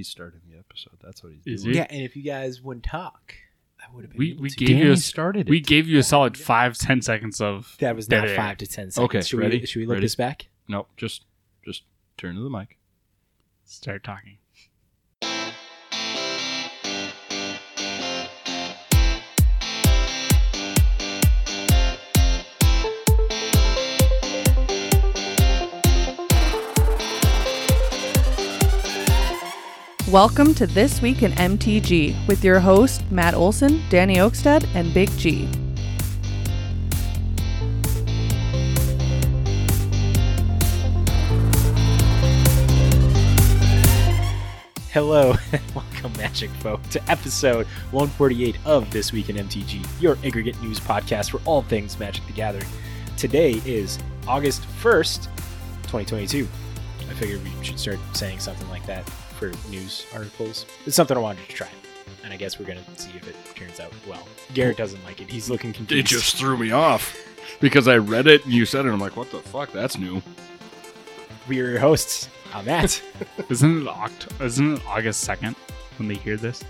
[0.00, 0.94] He's starting the episode.
[1.02, 1.74] That's what he's Is doing.
[1.74, 1.78] he?
[1.80, 3.34] Yeah, and if you guys wouldn't talk,
[3.78, 4.18] I would have been.
[4.18, 4.56] We able we to.
[4.56, 5.50] gave you Danny a, started it.
[5.50, 8.36] we gave you a solid five ten seconds of that was Dead not air.
[8.36, 9.04] five to ten seconds.
[9.04, 9.58] Okay, should ready?
[9.60, 10.04] we should we look Ready?
[10.06, 10.46] this back?
[10.68, 11.24] no, just
[11.64, 11.82] just
[12.16, 12.78] turn to the mic.
[13.66, 14.38] start talking.
[30.10, 35.08] Welcome to This Week in MTG with your host, Matt Olson, Danny Oakstead, and Big
[35.16, 35.48] G.
[44.90, 50.60] Hello, and welcome, Magic Folk, to episode 148 of This Week in MTG, your aggregate
[50.60, 52.66] news podcast for all things Magic the Gathering.
[53.16, 55.26] Today is August 1st,
[55.84, 56.48] 2022.
[57.08, 59.08] I figured we should start saying something like that
[59.40, 60.66] for news articles.
[60.86, 61.68] It's something I wanted to try,
[62.22, 64.28] and I guess we're going to see if it turns out well.
[64.54, 65.30] Garrett doesn't like it.
[65.30, 66.06] He's looking confused.
[66.06, 67.16] It just threw me off
[67.60, 68.90] because I read it and you said it.
[68.92, 69.72] I'm like, what the fuck?
[69.72, 70.22] That's new.
[71.48, 72.28] We are your hosts.
[72.52, 73.00] I'm Matt,
[73.48, 75.56] Isn't it Oct- Isn't it August second
[75.98, 76.62] when they hear this?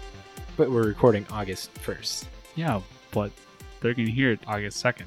[0.56, 2.26] but we're recording August 1st.
[2.54, 3.32] Yeah, but
[3.80, 5.06] they're gonna hear it August second.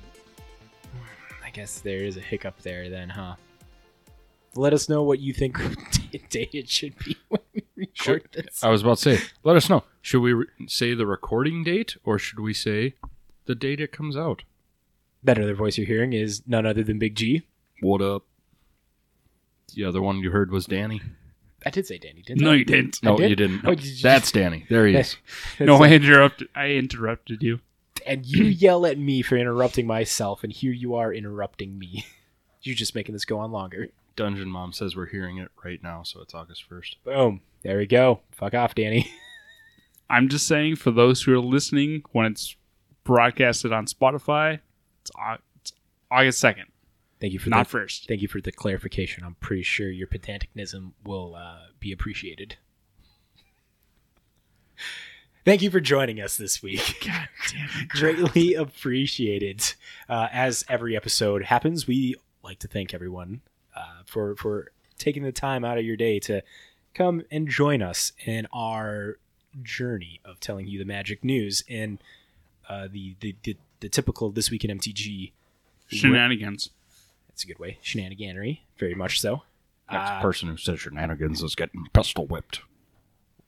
[1.45, 3.35] I guess there is a hiccup there then, huh?
[4.55, 5.57] Let us know what you think
[6.29, 8.63] day it should be when we record this.
[8.63, 9.83] I was about to say, let us know.
[10.01, 12.93] Should we re- say the recording date or should we say
[13.45, 14.43] the date it comes out?
[15.23, 17.43] That other voice you're hearing is none other than Big G.
[17.81, 18.23] What up?
[19.73, 21.01] The other one you heard was Danny.
[21.65, 22.55] I did say Danny, didn't No, I?
[22.55, 22.99] you didn't.
[23.03, 23.29] I No, did?
[23.31, 23.61] you didn't.
[23.65, 24.65] Oh, did you That's Danny.
[24.69, 25.15] There he is.
[25.59, 26.49] No, That's I interrupted.
[26.55, 27.59] I interrupted you.
[28.05, 32.05] and you yell at me for interrupting myself, and here you are interrupting me.
[32.61, 33.89] You're just making this go on longer.
[34.15, 36.95] Dungeon Mom says we're hearing it right now, so it's August 1st.
[37.03, 37.41] Boom.
[37.63, 38.19] There we go.
[38.31, 39.09] Fuck off, Danny.
[40.09, 42.55] I'm just saying for those who are listening when it's
[43.03, 44.59] broadcasted on Spotify,
[45.01, 45.73] it's, Au- it's
[46.11, 46.67] August second,
[47.19, 48.07] Thank you for not the, first.
[48.07, 49.23] thank you for the clarification.
[49.23, 52.57] I'm pretty sure your pedanticism will uh, be appreciated.
[55.45, 56.99] Thank you for joining us this week.
[57.05, 57.89] God damn it.
[57.89, 59.73] greatly appreciated.
[60.07, 63.41] Uh, as every episode happens, we like to thank everyone
[63.75, 66.41] uh, for for taking the time out of your day to
[66.93, 69.17] come and join us in our
[69.61, 71.99] journey of telling you the magic news in
[72.69, 75.31] uh, the, the the the typical this week in MTG.
[75.87, 76.69] Shenanigans.
[77.27, 77.77] That's a good way.
[77.83, 79.43] Shenaniganery, very much so.
[79.91, 82.61] Next Uh, person who says shenanigans is getting pistol whipped.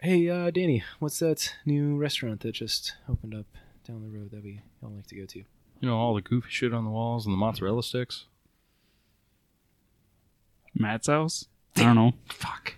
[0.02, 3.46] Hey, uh, Danny, what's that new restaurant that just opened up
[3.88, 5.40] down the road that we all like to go to?
[5.40, 5.46] You
[5.90, 8.26] know, all the goofy shit on the walls and the mozzarella sticks.
[10.76, 11.46] Matt's house.
[11.76, 12.14] I don't know.
[12.30, 12.76] Fuck.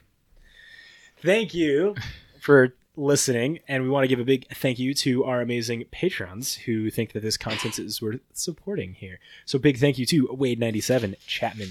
[1.22, 1.96] thank you
[2.42, 6.56] for listening and we want to give a big thank you to our amazing patrons
[6.56, 11.14] who think that this content is worth supporting here so big thank you to wade97
[11.28, 11.70] chapman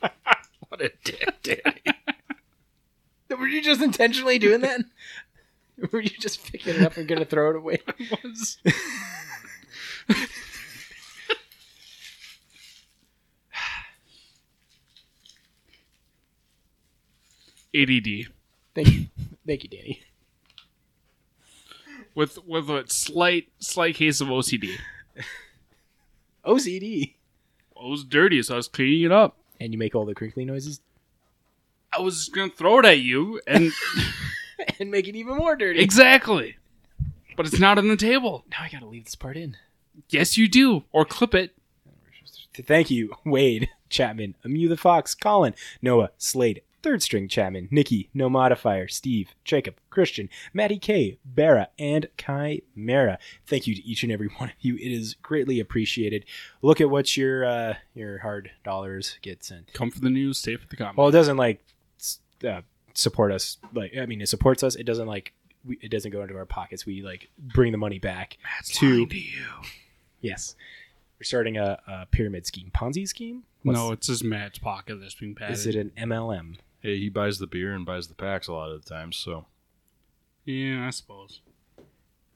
[0.68, 1.80] What a dick, Danny.
[3.30, 4.80] were you just intentionally doing that
[5.92, 7.78] were you just picking it up and gonna throw it away
[17.82, 18.32] ADD
[18.74, 19.06] thank you
[19.46, 20.00] thank you danny
[22.14, 24.76] with with a slight slight case of OCD.
[26.44, 27.14] ocd
[27.78, 29.36] it was dirty, so I was cleaning it up.
[29.60, 30.80] and you make all the crinkly noises
[31.92, 33.72] I was just gonna throw it at you, and
[34.80, 36.56] and make it even more dirty exactly.
[37.36, 38.44] But it's not on the table.
[38.50, 39.56] now i gotta leave this part in
[40.10, 41.54] Yes, you do, or clip it.
[42.54, 48.30] Thank you, Wade, Chapman, Amu the Fox, Colin, Noah, Slade, Third String Chapman, Nikki, No
[48.30, 53.18] Modifier, Steve, Jacob, Christian, Maddie K, Barra, and Kai Mara.
[53.44, 54.76] Thank you to each and every one of you.
[54.76, 56.24] It is greatly appreciated.
[56.62, 59.72] Look at what your uh, your hard dollars get sent.
[59.72, 60.96] Come for the news, stay for the comments.
[60.96, 61.64] Well, it doesn't like
[62.46, 62.60] uh,
[62.94, 63.56] support us.
[63.74, 64.76] Like I mean, it supports us.
[64.76, 65.32] It doesn't like
[65.64, 66.86] we, it doesn't go into our pockets.
[66.86, 68.38] We like bring the money back.
[68.44, 69.44] Matt's to- to you.
[70.20, 70.54] Yes,
[71.18, 73.42] we're starting a, a pyramid scheme, Ponzi scheme.
[73.64, 75.54] What's- No, it's just Matt's pocket that's being padded.
[75.54, 76.58] Is it an MLM?
[76.80, 79.46] Hey, he buys the beer and buys the packs a lot of the times, so
[80.44, 81.40] Yeah, I suppose.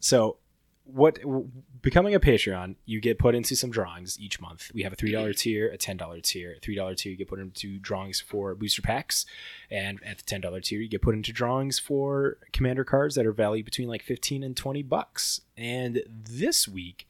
[0.01, 0.39] So,
[0.85, 1.49] what w-
[1.83, 4.73] becoming a Patreon, you get put into some drawings each month.
[4.75, 6.55] We have a three dollar tier, a ten dollar tier.
[6.57, 9.25] A three dollar tier, you get put into drawings for booster packs,
[9.71, 13.27] and at the ten dollar tier, you get put into drawings for commander cards that
[13.27, 15.43] are valued between like fifteen and twenty bucks.
[15.57, 17.07] And this week,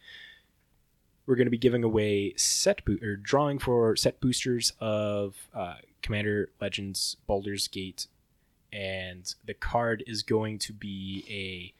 [1.26, 5.76] we're going to be giving away set bo- or drawing for set boosters of uh,
[6.02, 8.06] Commander Legends Baldur's Gate,
[8.72, 11.74] and the card is going to be a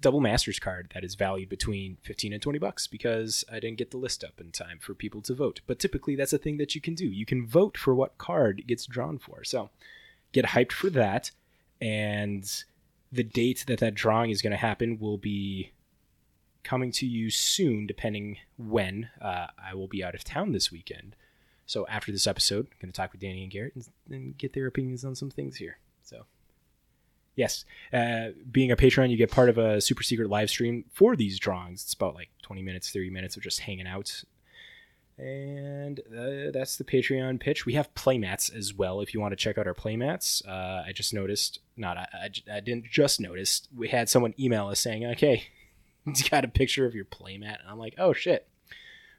[0.00, 3.90] double masters card that is valued between 15 and 20 bucks because I didn't get
[3.90, 5.60] the list up in time for people to vote.
[5.66, 7.06] But typically that's a thing that you can do.
[7.06, 9.42] You can vote for what card gets drawn for.
[9.44, 9.70] So
[10.32, 11.30] get hyped for that
[11.80, 12.64] and
[13.10, 15.72] the date that that drawing is going to happen will be
[16.62, 21.16] coming to you soon depending when uh, I will be out of town this weekend.
[21.68, 24.54] So after this episode, I'm going to talk with Danny and Garrett and, and get
[24.54, 25.78] their opinions on some things here.
[26.02, 26.24] So
[27.36, 31.14] yes, uh, being a Patreon, you get part of a super secret live stream for
[31.14, 31.82] these drawings.
[31.82, 34.24] It's about like 20 minutes, 30 minutes of just hanging out.
[35.18, 37.66] And uh, that's the Patreon pitch.
[37.66, 39.02] We have playmats as well.
[39.02, 41.58] If you want to check out our playmats, uh, I just noticed.
[41.76, 43.68] Not I, I, I didn't just notice.
[43.76, 45.48] We had someone email us saying, "Okay,
[46.06, 48.46] you got a picture of your playmat," and I'm like, "Oh shit,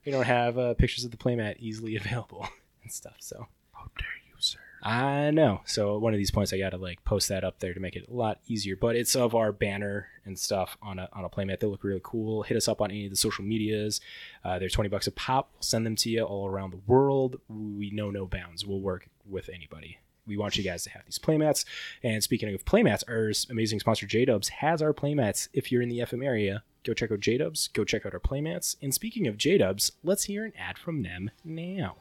[0.06, 2.48] we don't have uh, pictures of the playmat easily available
[2.84, 4.60] and stuff." So How dare you, sir?
[4.82, 5.62] I know.
[5.66, 7.96] So one of these points, I got to like post that up there to make
[7.98, 8.76] it a lot easier.
[8.78, 11.60] But it's of our banner and stuff on a on a playmat.
[11.60, 12.44] They look really cool.
[12.44, 14.00] Hit us up on any of the social medias.
[14.44, 15.50] Uh, they're twenty bucks a pop.
[15.54, 17.42] We'll send them to you all around the world.
[17.50, 18.66] We know no bounds.
[18.66, 19.98] We'll work with anybody.
[20.26, 21.66] We want you guys to have these playmats.
[22.04, 25.50] And speaking of playmats, our amazing sponsor J Dubs has our playmats.
[25.54, 27.68] If you're in the FM area, go check out J Dubs.
[27.70, 28.76] Go check out our playmats.
[28.82, 31.96] And speaking of J Dubs, let's hear an ad from them now.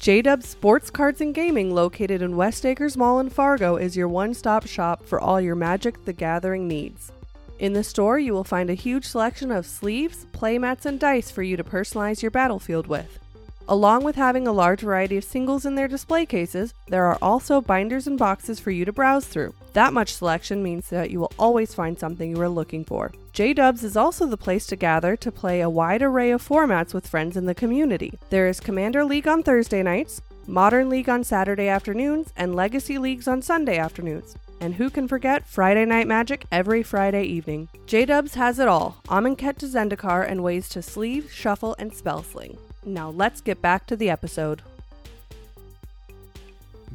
[0.00, 4.34] JDub Sports Cards and Gaming, located in West Acres Mall in Fargo, is your one
[4.34, 7.10] stop shop for all your Magic the Gathering needs.
[7.58, 11.42] In the store, you will find a huge selection of sleeves, playmats, and dice for
[11.42, 13.18] you to personalize your battlefield with.
[13.66, 17.62] Along with having a large variety of singles in their display cases, there are also
[17.62, 19.54] binders and boxes for you to browse through.
[19.72, 23.10] That much selection means that you will always find something you are looking for.
[23.32, 26.92] J Dubs is also the place to gather to play a wide array of formats
[26.92, 28.12] with friends in the community.
[28.28, 33.26] There is Commander League on Thursday nights, Modern League on Saturday afternoons, and Legacy Leagues
[33.26, 34.36] on Sunday afternoons.
[34.60, 37.70] And who can forget Friday Night Magic every Friday evening?
[37.86, 42.22] J Dubs has it all Amonkhet to Zendikar and ways to sleeve, shuffle, and spell
[42.22, 42.58] sling.
[42.84, 44.62] Now let's get back to the episode.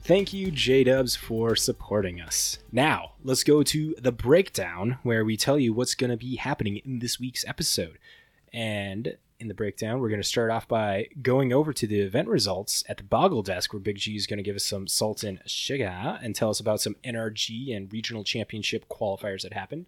[0.02, 2.60] Thank you, J Dubs, for supporting us.
[2.72, 6.78] Now, let's go to the breakdown where we tell you what's going to be happening
[6.78, 8.00] in this week's episode.
[8.54, 12.28] And in the breakdown, we're going to start off by going over to the event
[12.28, 15.42] results at the Boggle Desk, where Big G is going to give us some Sultan
[15.46, 19.86] Shiga and tell us about some NRG and regional championship qualifiers that happened.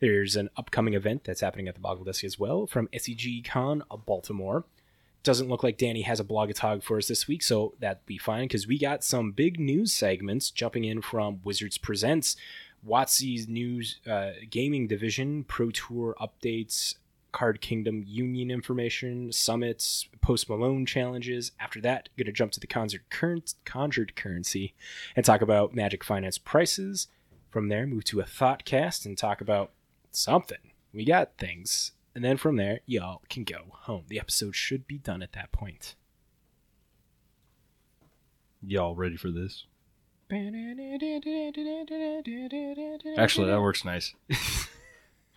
[0.00, 3.82] There's an upcoming event that's happening at the Boggle Desk as well from SCG Con
[3.90, 4.64] of Baltimore
[5.26, 8.16] doesn't look like Danny has a blog blogatog for us this week, so that'd be
[8.16, 12.36] fine because we got some big news segments jumping in from Wizards Presents,
[12.86, 16.94] Watsy's news uh, gaming division, Pro Tour updates,
[17.32, 21.50] Card Kingdom Union information, summits, Post Malone challenges.
[21.58, 22.68] After that, going to jump to the
[23.10, 24.74] current, conjured currency
[25.16, 27.08] and talk about Magic Finance prices.
[27.50, 29.72] From there, move to a Thoughtcast and talk about
[30.12, 30.72] something.
[30.92, 34.04] We got things and then from there, y'all can go home.
[34.08, 35.94] The episode should be done at that point.
[38.62, 39.66] Y'all ready for this?
[43.18, 44.14] Actually, that works nice.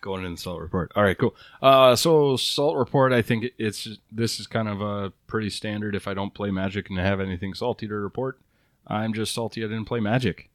[0.00, 0.90] Going in the salt report.
[0.96, 1.36] All right, cool.
[1.60, 5.94] Uh, so salt report, I think it's this is kind of a pretty standard.
[5.94, 8.40] If I don't play Magic and have anything salty to report,
[8.86, 10.48] I'm just salty I didn't play Magic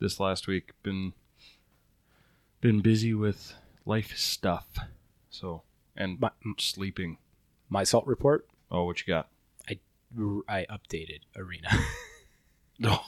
[0.00, 0.70] this last week.
[0.82, 1.12] Been
[2.62, 3.52] been busy with
[3.84, 4.78] life stuff.
[5.38, 5.62] So
[5.96, 7.18] and My- sleeping.
[7.68, 9.28] My salt report, Oh, what you got?
[9.68, 9.78] I
[10.48, 11.68] I updated Arena.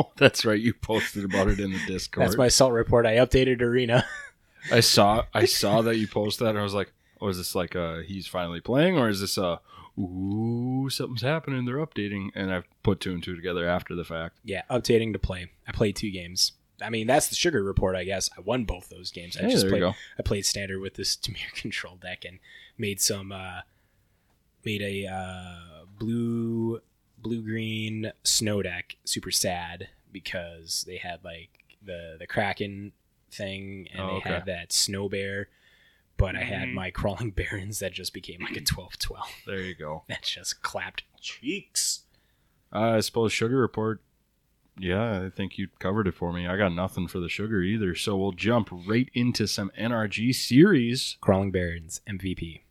[0.00, 0.60] Oh, that's right.
[0.60, 2.24] You posted about it in the Discord.
[2.24, 3.04] That's my salt report.
[3.04, 4.04] I updated Arena.
[4.72, 7.54] I saw I saw that you posted that and I was like, oh, is this
[7.54, 9.58] like uh he's finally playing or is this uh
[9.98, 14.38] ooh something's happening, they're updating and I've put two and two together after the fact.
[14.44, 15.50] yeah, updating to play.
[15.66, 16.52] I played two games.
[16.82, 18.30] I mean, that's the sugar report, I guess.
[18.36, 19.36] I won both those games.
[19.36, 19.82] I Hey, just played.
[19.82, 22.38] I played standard with this Temur control deck and
[22.76, 23.62] made some uh
[24.64, 26.80] made a uh blue
[27.18, 31.50] blue green snow deck super sad because they had like
[31.84, 32.92] the the Kraken
[33.30, 34.30] thing and Oh, they okay.
[34.34, 35.48] had that snow bear.
[36.16, 36.74] But I had Mhm.
[36.74, 39.18] my crawling barrens that just became like a 12-12.
[39.46, 40.02] There you go.
[40.08, 42.02] That just clapped cheeks.
[42.72, 44.00] Uh, I suppose sugar report.
[44.78, 46.46] Yeah, I think you covered it for me.
[46.46, 47.94] I got nothing for the sugar either.
[47.94, 51.16] So we'll jump right into some NRG series.
[51.20, 52.62] Crawling Barrens MVP.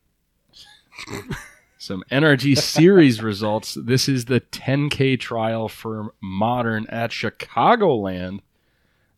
[1.80, 3.76] Some NRG series results.
[3.76, 8.40] This is the 10K trial for Modern at Chicagoland.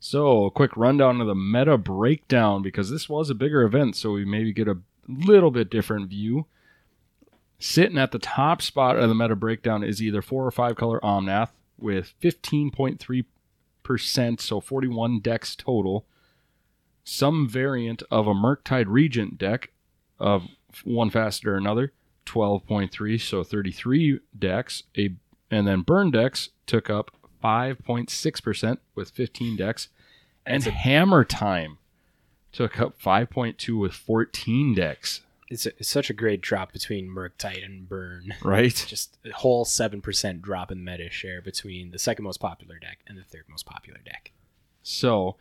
[0.02, 4.12] So, a quick rundown of the meta breakdown because this was a bigger event, so
[4.12, 4.78] we maybe get a
[5.08, 6.48] little bit different view.
[7.60, 11.00] Sitting at the top spot of the meta breakdown is either four or five color
[11.02, 16.06] Omnath with 15.3%, so 41 decks total.
[17.04, 19.72] Some variant of a Murktide Regent deck
[20.20, 20.48] of
[20.84, 21.94] one facet or another,
[22.26, 24.84] 12.3, so 33 decks.
[24.98, 25.16] A
[25.52, 27.12] and then Burn decks took up
[27.44, 29.88] 5.6% with 15 decks.
[30.46, 31.80] And Hammer Time
[32.52, 37.66] took up 5.2 with 14 decks, It's, a, it's such a great drop between Murktide
[37.66, 38.34] and Burn.
[38.44, 38.86] right?
[38.88, 43.18] Just a whole 7% drop in meta share between the second most popular deck and
[43.18, 44.32] the third most popular deck.
[44.84, 45.38] So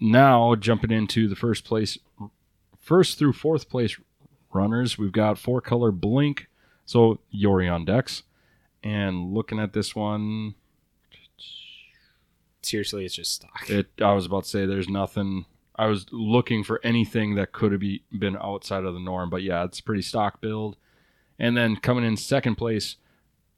[0.00, 1.98] now jumping into the first place,
[2.80, 3.98] first through fourth place
[4.52, 6.48] runners, we've got four color Blink,
[6.86, 8.22] so Yorion decks.
[8.82, 10.54] And looking at this one,
[12.62, 13.68] Seriously, it's just stock.
[13.70, 15.46] it I was about to say there's nothing.
[15.78, 19.42] I was looking for anything that could have be, been outside of the norm, but
[19.42, 20.76] yeah, it's pretty stock build.
[21.38, 22.96] And then coming in second place,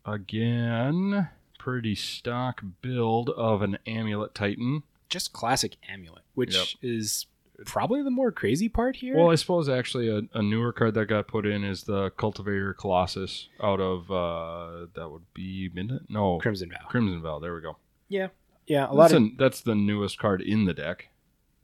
[0.04, 4.82] again, pretty stock build of an Amulet Titan.
[5.08, 6.66] just classic Amulet, which Yep.
[6.82, 7.26] is
[7.64, 9.16] probably the more crazy part here.
[9.16, 12.74] Well, I suppose actually a, a newer card that got put in is the Cultivator
[12.74, 16.02] Colossus out of uh that would be Midnight.
[16.10, 16.86] No, Crimson Vow.
[16.88, 17.38] Crimson Vow.
[17.38, 17.76] There we go.
[18.08, 18.28] Yeah,
[18.66, 18.86] yeah.
[18.88, 21.08] A lot That's, of an- that's the newest card in the deck.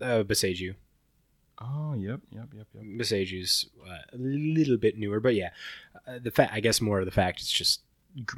[0.05, 0.75] Uh, Boseiju.
[1.61, 2.85] Oh, yep, yep, yep, yep.
[2.85, 5.51] Boseiju's uh, a little bit newer, but yeah,
[6.07, 7.83] uh, the fact I guess more of the fact it's just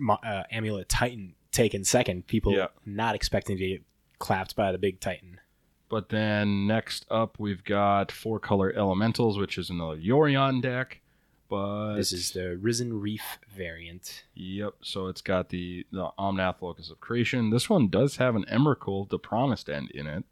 [0.08, 2.26] uh, Amulet Titan taken second.
[2.26, 2.66] People Yeah.
[2.84, 3.82] not expecting to get
[4.18, 5.40] clapped by the big Titan.
[5.88, 11.00] But then next up, we've got four color elementals, which is another Yorion deck.
[11.48, 14.24] But This is the Risen Reef variant.
[14.34, 14.74] yep.
[14.82, 17.50] So it's got the the Omnath Locus of Creation.
[17.50, 20.24] This one does have an Emrakul, the Promised End, in it,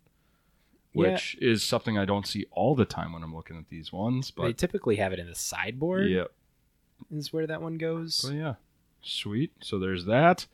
[0.95, 1.13] Yeah.
[1.13, 4.31] which is something I don't see all the time when I'm looking at these ones.
[4.31, 6.09] But they typically have it in the sideboard.
[6.09, 6.33] yep.
[7.13, 8.15] is where that one goes.
[8.15, 8.55] So yeah,
[9.03, 9.53] sweet.
[9.61, 10.47] So there's that.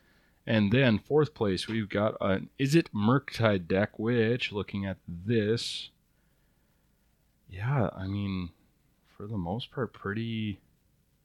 [0.47, 5.91] And then fourth place, we've got an Izzet Murktide deck, which looking at this,
[7.47, 8.49] yeah, I mean,
[9.15, 10.59] for the most part, pretty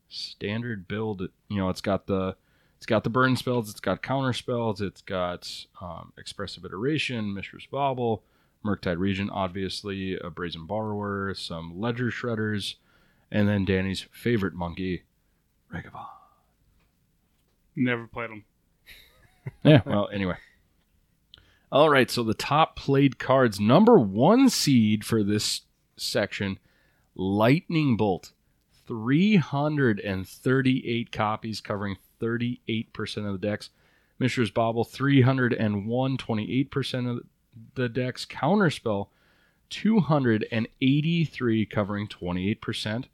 [0.09, 1.29] standard build.
[1.49, 2.37] You know, it's got the
[2.77, 7.67] it's got the burn spells, it's got counter spells, it's got um, expressive iteration, Mishra's
[7.67, 8.23] Bauble,
[8.67, 12.75] Murktide Regent, obviously, a Brazen Borrower, some Ledger Shredders,
[13.31, 15.05] and then Danny's favorite monkey,
[15.73, 16.07] Ragavan.
[17.77, 18.45] Never played them.
[19.63, 20.35] Yeah, well, anyway.
[21.71, 23.61] All right, so the top played cards.
[23.61, 25.61] Number one seed for this
[25.97, 26.59] section
[27.15, 28.33] Lightning Bolt.
[28.87, 33.71] 338 copies covering 38% of the decks.
[34.19, 37.23] Mishra's Bauble, 301, 28% of
[37.75, 38.25] the decks.
[38.25, 39.09] Counterspell,
[39.71, 43.05] 283 covering 28%.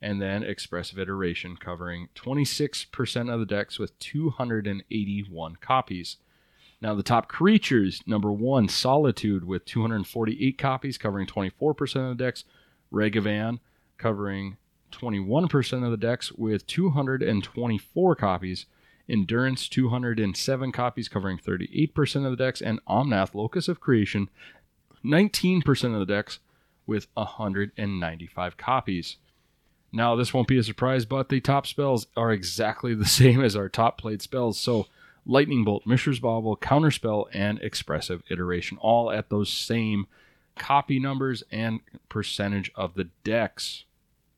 [0.00, 6.18] And then Expressive Iteration covering 26% of the decks with 281 copies.
[6.80, 12.44] Now, the top creatures number one, Solitude, with 248 copies, covering 24% of the decks.
[12.92, 13.58] Ragavan,
[13.98, 14.56] covering
[14.92, 18.66] 21% of the decks, with 224 copies.
[19.08, 22.60] Endurance, 207 copies, covering 38% of the decks.
[22.60, 24.28] And Omnath, Locus of Creation,
[25.04, 26.40] 19% of the decks,
[26.86, 29.16] with 195 copies.
[29.92, 33.56] Now, this won't be a surprise, but the top spells are exactly the same as
[33.56, 34.58] our top played spells.
[34.58, 34.86] So,
[35.26, 40.06] Lightning Bolt, Mishra's Bauble, Counterspell, and Expressive Iteration, all at those same
[40.56, 43.84] copy numbers and percentage of the decks.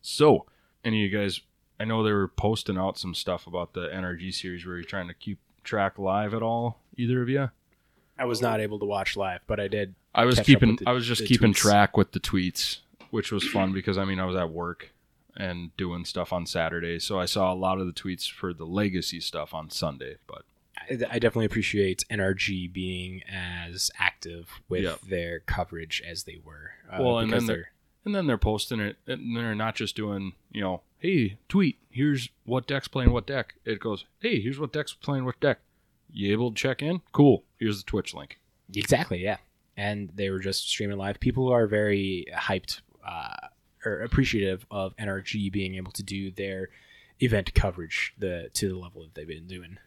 [0.02, 0.46] So,
[0.84, 1.40] any of you guys,
[1.80, 4.64] I know they were posting out some stuff about the NRG series.
[4.66, 6.78] Were you trying to keep track live at all?
[6.96, 7.50] Either of you?
[8.18, 9.94] I was not able to watch live, but I did.
[10.14, 10.76] I was keeping.
[10.76, 11.56] the- I was just keeping tweets.
[11.56, 14.90] track with the tweets, which was fun because I mean I was at work
[15.36, 18.66] and doing stuff on Saturday, so I saw a lot of the tweets for the
[18.66, 20.16] legacy stuff on Sunday.
[20.26, 20.42] But
[20.76, 25.00] I, I definitely appreciate NRG being as active with Yep.
[25.02, 26.72] their coverage as they were.
[26.92, 27.70] Uh, Well, and then they're
[28.04, 32.28] and then they're posting it, and they're not just doing you know, hey, tweet, here's
[32.44, 33.54] what deck's playing what deck.
[33.64, 35.60] It goes, hey, here's what deck's playing what deck.
[36.12, 37.00] You able to check in?
[37.12, 37.44] Cool.
[37.58, 38.38] Here's the Twitch link.
[38.74, 39.38] Exactly, yeah.
[39.76, 41.20] And they were just streaming live.
[41.20, 43.48] People are very hyped uh,
[43.84, 46.68] or appreciative of NRG being able to do their
[47.20, 49.78] event coverage the to the level that they've been doing.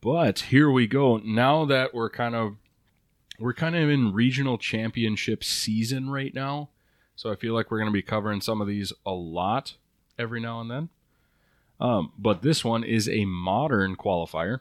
[0.00, 1.18] But here we go.
[1.18, 2.56] Now that we're kind of
[3.38, 6.70] we're kind of in regional championship season right now.
[7.14, 9.76] So I feel like we're going to be covering some of these a lot
[10.18, 10.88] every now and then.
[11.78, 14.60] Um, but this one is a modern qualifier.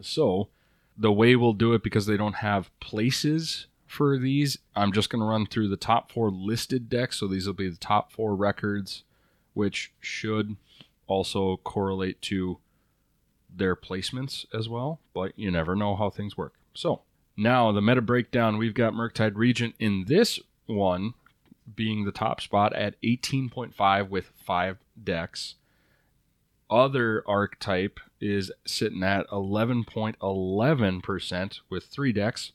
[0.00, 0.48] So
[0.96, 5.20] the way we'll do it because they don't have places for these, I'm just going
[5.20, 7.20] to run through the top four listed decks.
[7.20, 9.04] So these will be the top four records
[9.54, 10.56] which should
[11.06, 12.58] also correlate to
[13.54, 16.54] their placements as well, but you never know how things work.
[16.72, 17.02] So
[17.36, 21.14] now the meta breakdown, we've got Murktide Regent in this one
[21.74, 25.56] being the top spot at 18.5 with five decks.
[26.68, 32.52] Other archetype is sitting at 11.11% with three decks.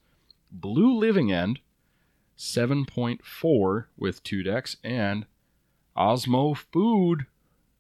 [0.51, 1.59] Blue Living End,
[2.38, 4.77] 7.4 with two decks.
[4.83, 5.25] And
[5.97, 7.25] Asmo Food,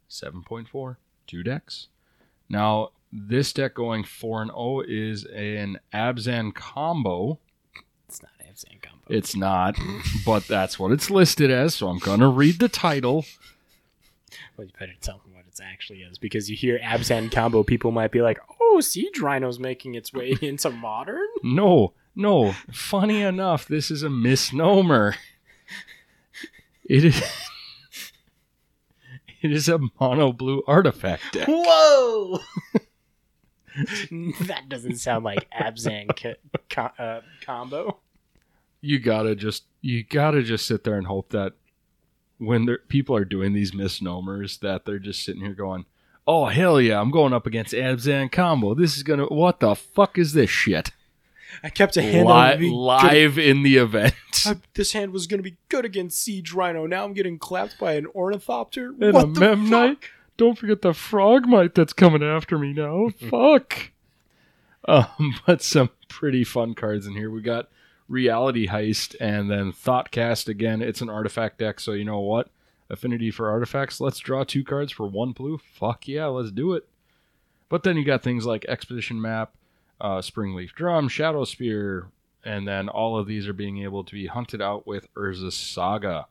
[0.09, 0.95] 7.4,
[1.27, 1.89] two decks.
[2.49, 7.39] Now, this deck going 4 and 0 is an Abzan combo.
[8.55, 9.05] It's not combo.
[9.09, 9.77] It's not,
[10.25, 13.25] but that's what it's listed as, so I'm going to read the title.
[14.55, 17.91] Well, you better tell them what it actually is because you hear Abzan combo, people
[17.91, 22.53] might be like, "Oh, Siege Rhino's making its way into modern." No, no.
[22.71, 25.15] Funny enough, this is a misnomer.
[26.85, 27.21] It is.
[29.41, 31.47] It is a mono blue artifact deck.
[31.47, 32.39] Whoa!
[34.41, 36.33] that doesn't sound like Abzan co-
[36.67, 37.99] co- uh, combo.
[38.85, 41.53] You gotta just you gotta just sit there and hope that
[42.37, 45.85] when people are doing these misnomers, that they're just sitting here going,
[46.27, 48.73] "Oh hell yeah, I'm going up against Abzan combo.
[48.75, 50.91] This is gonna what the fuck is this shit?"
[51.63, 52.69] I kept a hand Li- on me.
[52.69, 54.13] live in the event.
[54.45, 56.85] I- this hand was to be good against Siege Rhino.
[56.85, 58.87] Now I'm getting clapped by an Ornithopter.
[58.99, 59.69] And what a Memnite.
[60.01, 60.09] fuck?
[60.37, 63.07] Don't forget the Frogmite that's coming after me now.
[63.29, 63.91] Fuck.
[64.85, 67.31] Um, but some pretty fun cards in here.
[67.31, 67.69] We got
[68.07, 70.81] Reality Heist and then Thoughtcast again.
[70.81, 72.49] It's an artifact deck, so you know what?
[72.89, 73.99] Affinity for artifacts.
[73.99, 75.57] Let's draw two cards for one blue.
[75.57, 76.87] Fuck yeah, let's do it.
[77.67, 79.55] But then you got things like Expedition Map,
[79.99, 82.09] uh, Springleaf Drum, Shadow Spear,
[82.43, 86.27] and then all of these are being able to be hunted out with Urza's Saga.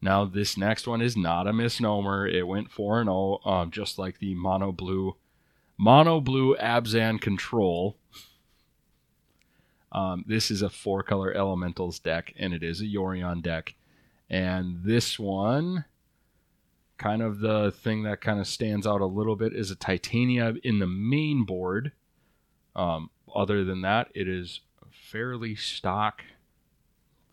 [0.00, 2.26] Now, this next one is not a misnomer.
[2.26, 5.16] It went 4 0, um, just like the mono blue,
[5.76, 7.97] mono blue Abzan control.
[9.92, 13.74] Um, this is a four color elementals deck, and it is a Yorion deck.
[14.28, 15.86] And this one,
[16.98, 20.54] kind of the thing that kind of stands out a little bit, is a Titania
[20.62, 21.92] in the main board.
[22.76, 26.22] Um, other than that, it is a fairly stock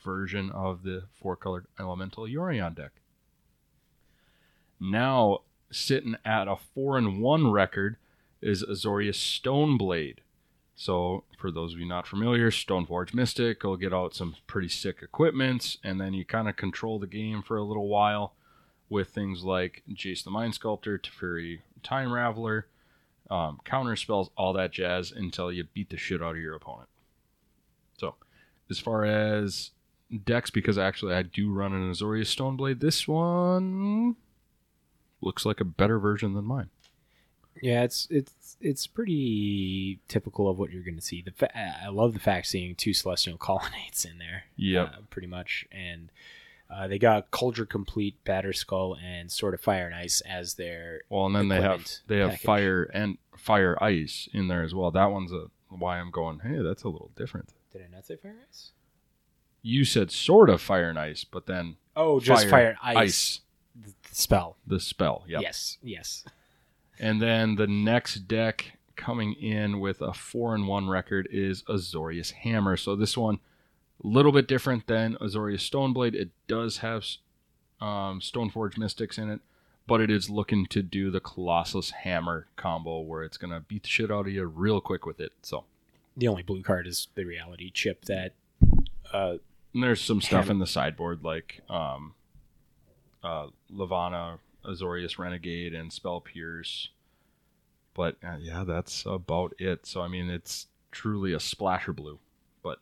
[0.03, 2.91] version of the four colored elemental Yorion deck.
[4.79, 5.39] Now,
[5.71, 7.97] sitting at a four and one record
[8.41, 10.19] is Azorius Stoneblade.
[10.77, 14.97] So, for those of you not familiar, Stoneforge Mystic will get out some pretty sick
[15.01, 18.33] equipment, and then you kind of control the game for a little while
[18.89, 22.63] with things like Jace the Mind Sculptor, Teferi Time Raveler,
[23.31, 26.89] um, counter spells, all that jazz until you beat the shit out of your opponent.
[27.97, 28.15] So,
[28.69, 29.71] as far as
[30.25, 34.17] decks, because actually I do run an Azorius Stoneblade, this one
[35.21, 36.69] looks like a better version than mine.
[37.61, 41.21] Yeah, it's it's it's pretty typical of what you're going to see.
[41.21, 44.43] The fa- I love the fact seeing two celestial colonnades in there.
[44.55, 46.09] Yeah, uh, pretty much, and
[46.69, 51.01] uh, they got Kaldra Compleat, Batter Skull, and Sword of Fire and Ice as their.
[51.09, 52.45] Well, and then they have they have package.
[52.45, 54.91] fire and fire ice in there as well.
[54.91, 56.39] That one's a why I'm going.
[56.39, 57.49] Hey, that's a little different.
[57.71, 58.71] Did I not say Fire and Ice?
[59.61, 63.41] You said sword of fire and ice, but then Oh, just Fire, and Ice, ice
[63.83, 64.57] The spell.
[64.67, 65.23] the spell.
[65.27, 65.41] Yep.
[65.41, 66.23] Yes, yes.
[66.99, 72.31] And then the next deck coming in with a four and one record is Azorius
[72.31, 72.77] Hammer.
[72.77, 73.39] So this one,
[74.03, 76.13] a little bit different than Azorius Stoneblade.
[76.15, 77.03] It does have
[77.81, 79.41] um, Stoneforge Mystics in it,
[79.87, 83.89] but it is looking to do the Colossus Hammer combo where it's gonna beat the
[83.89, 85.33] shit out of you real quick with it.
[85.41, 85.65] So
[86.15, 88.33] The only blue card is the reality chip that.
[89.11, 89.37] Uh,
[89.73, 90.51] and there's some stuff Hammer.
[90.53, 92.13] in the sideboard like um,
[93.23, 96.89] uh, Lavinia, Azorius Renegade, and Spell Pierce.
[97.93, 99.85] But uh, yeah, that's about it.
[99.85, 102.19] So I mean, it's truly a splasher blue.
[102.61, 102.79] But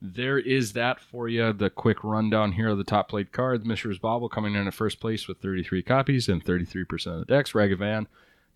[0.00, 1.52] there is that for you.
[1.52, 3.64] The quick rundown here of the top played cards.
[3.64, 7.52] Mishra's Bauble coming in at first place with 33 copies and 33% of the decks.
[7.52, 8.06] Ragavan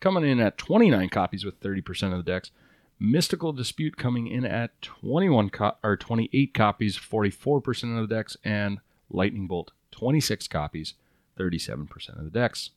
[0.01, 2.51] coming in at 29 copies with 30% of the decks.
[3.01, 8.81] Mystical Dispute coming in at 21 co- or 28 copies, 44% of the decks, and
[9.09, 10.95] Lightning Bolt 26 copies,
[11.39, 12.71] 37% of the decks.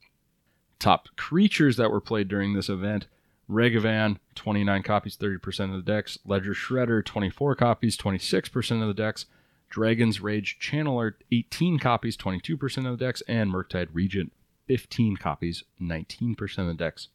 [0.80, 3.08] Top creatures that were played during this event:
[3.50, 6.17] Ragavan 29 copies, 30% of the decks.
[6.26, 9.26] Ledger Shredder 24 copies, 26% of the decks.
[9.69, 14.34] Dragon's Rage Channeler 18 copies, 22% of the decks, and Murktide Regent
[14.67, 17.08] 15 copies, 19% of the decks.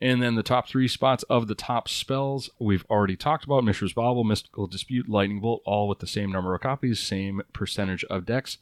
[0.00, 3.92] And then the top three spots of the top spells we've already talked about Mishra's
[3.92, 8.24] Bauble, Mystical Dispute, Lightning Bolt, all with the same number of copies, same percentage of
[8.24, 8.58] decks.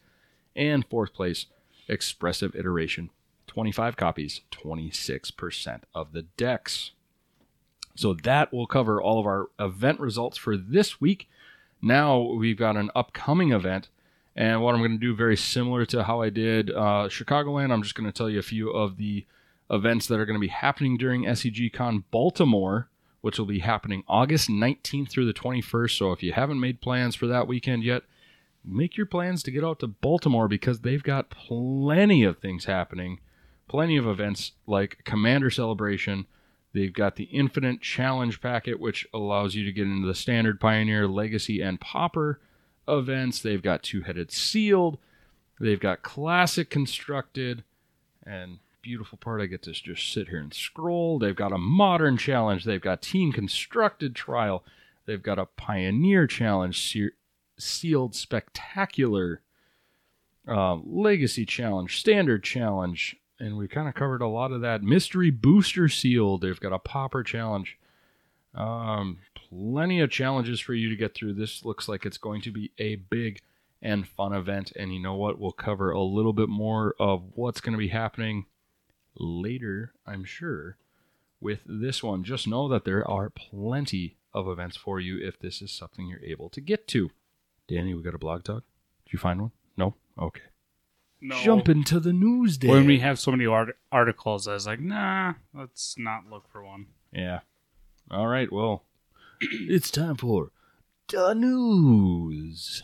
[0.57, 1.46] And fourth place,
[1.88, 3.11] Expressive Iteration,
[3.46, 6.92] 25 copies, 26% of the decks.
[7.94, 11.29] So that will cover all of our event results for this week.
[11.83, 13.88] Now we've got an upcoming event,
[14.37, 17.72] and what I'm going to do very similar to how I did uh, Chicagoland.
[17.72, 19.27] I'm just going to tell you a few of the
[19.70, 22.88] events that are going to be happening during SCG Con Baltimore,
[23.20, 25.96] which will be happening August 19th through the 21st.
[25.98, 28.03] So if you haven't made plans for that weekend yet,
[28.68, 33.20] make your plans to get out to Baltimore because they've got plenty of things happening,
[33.68, 36.26] plenty of events like Commander Celebration.
[36.72, 41.09] They've got the Infinite Challenge packet, which allows you to get into the Standard, Pioneer,
[41.09, 42.40] Legacy, and Pauper
[42.87, 43.40] events.
[43.40, 44.98] They've got Two Headed Sealed.
[45.59, 47.64] They've got Classic Constructed.
[48.24, 51.18] And beautiful part, I get to just sit here and scroll.
[51.18, 52.64] They've got a Modern Challenge.
[52.64, 54.64] They've got Team Constructed Trial.
[55.07, 56.78] They've got a Pioneer Challenge,
[57.59, 59.42] Sealed Spectacular,
[60.47, 64.83] uh, Legacy Challenge, Standard Challenge, and we kind of covered a lot of that.
[64.83, 66.40] Mystery Booster Sealed.
[66.40, 67.79] They've got a Pauper Challenge.
[68.55, 71.35] Um, plenty of challenges for you to get through.
[71.35, 73.40] This looks like it's going to be a big
[73.81, 74.73] and fun event.
[74.77, 75.38] And you know what?
[75.38, 78.47] We'll cover a little bit more of what's going to be happening
[79.16, 80.77] later, I'm sure,
[81.40, 82.25] with this one.
[82.25, 86.25] Just know that there are plenty of events for you if this is something you're
[86.25, 87.11] able to get to.
[87.68, 88.62] Danny, we got a Blogatog?
[89.04, 89.52] Did you find one?
[89.76, 89.94] No?
[90.18, 90.42] Okay.
[91.20, 91.37] No.
[91.42, 92.68] Jump into the news day.
[92.68, 96.64] When we have so many art- articles, I was like, nah, let's not look for
[96.64, 96.87] one.
[97.12, 97.40] Yeah.
[98.11, 98.50] All right.
[98.52, 98.85] Well,
[99.40, 100.52] it's time for
[101.09, 102.83] the news.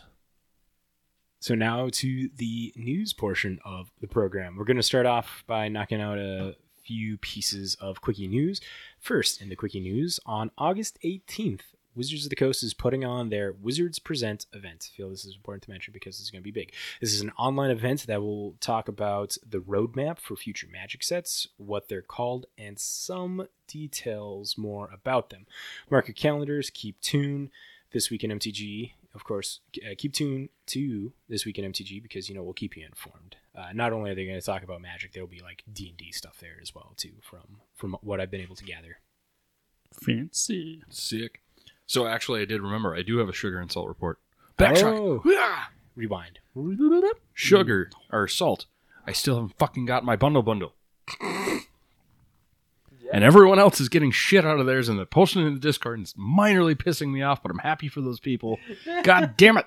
[1.41, 4.57] So now to the news portion of the program.
[4.57, 8.61] We're going to start off by knocking out a few pieces of quickie news.
[8.99, 13.31] First, in the quickie news, on August 18th, Wizards of the Coast is putting on
[13.31, 14.91] their Wizards Present event.
[14.93, 16.73] I feel this is important to mention because it's going to be big.
[17.01, 21.49] This is an online event that will talk about the roadmap for future Magic sets,
[21.57, 25.47] what they're called, and some details more about them.
[25.91, 27.51] Mark your calendars, keep tuned.
[27.93, 32.29] This week in MTG, of course, uh, keep tuned to this week in MTG because
[32.29, 33.37] you know we'll keep you informed.
[33.55, 35.91] Uh, not only are they going to talk about Magic, there will be like D
[35.91, 38.99] and D stuff there as well too, from from what I've been able to gather.
[39.93, 40.83] Fancy.
[40.91, 41.44] Sick.
[41.87, 44.19] So actually, I did remember I do have a sugar and salt report.
[44.59, 44.99] Backtrack.
[44.99, 45.19] Oh.
[45.19, 45.65] Hoo-yah!
[45.97, 46.39] Rewind.
[47.33, 48.67] Sugar or salt.
[49.07, 50.75] I still haven't fucking got my bundle bundle.
[53.13, 55.61] And everyone else is getting shit out of theirs and they're posting it in the
[55.61, 58.59] Discord and it's minorly pissing me off, but I'm happy for those people.
[59.05, 59.67] God damn it.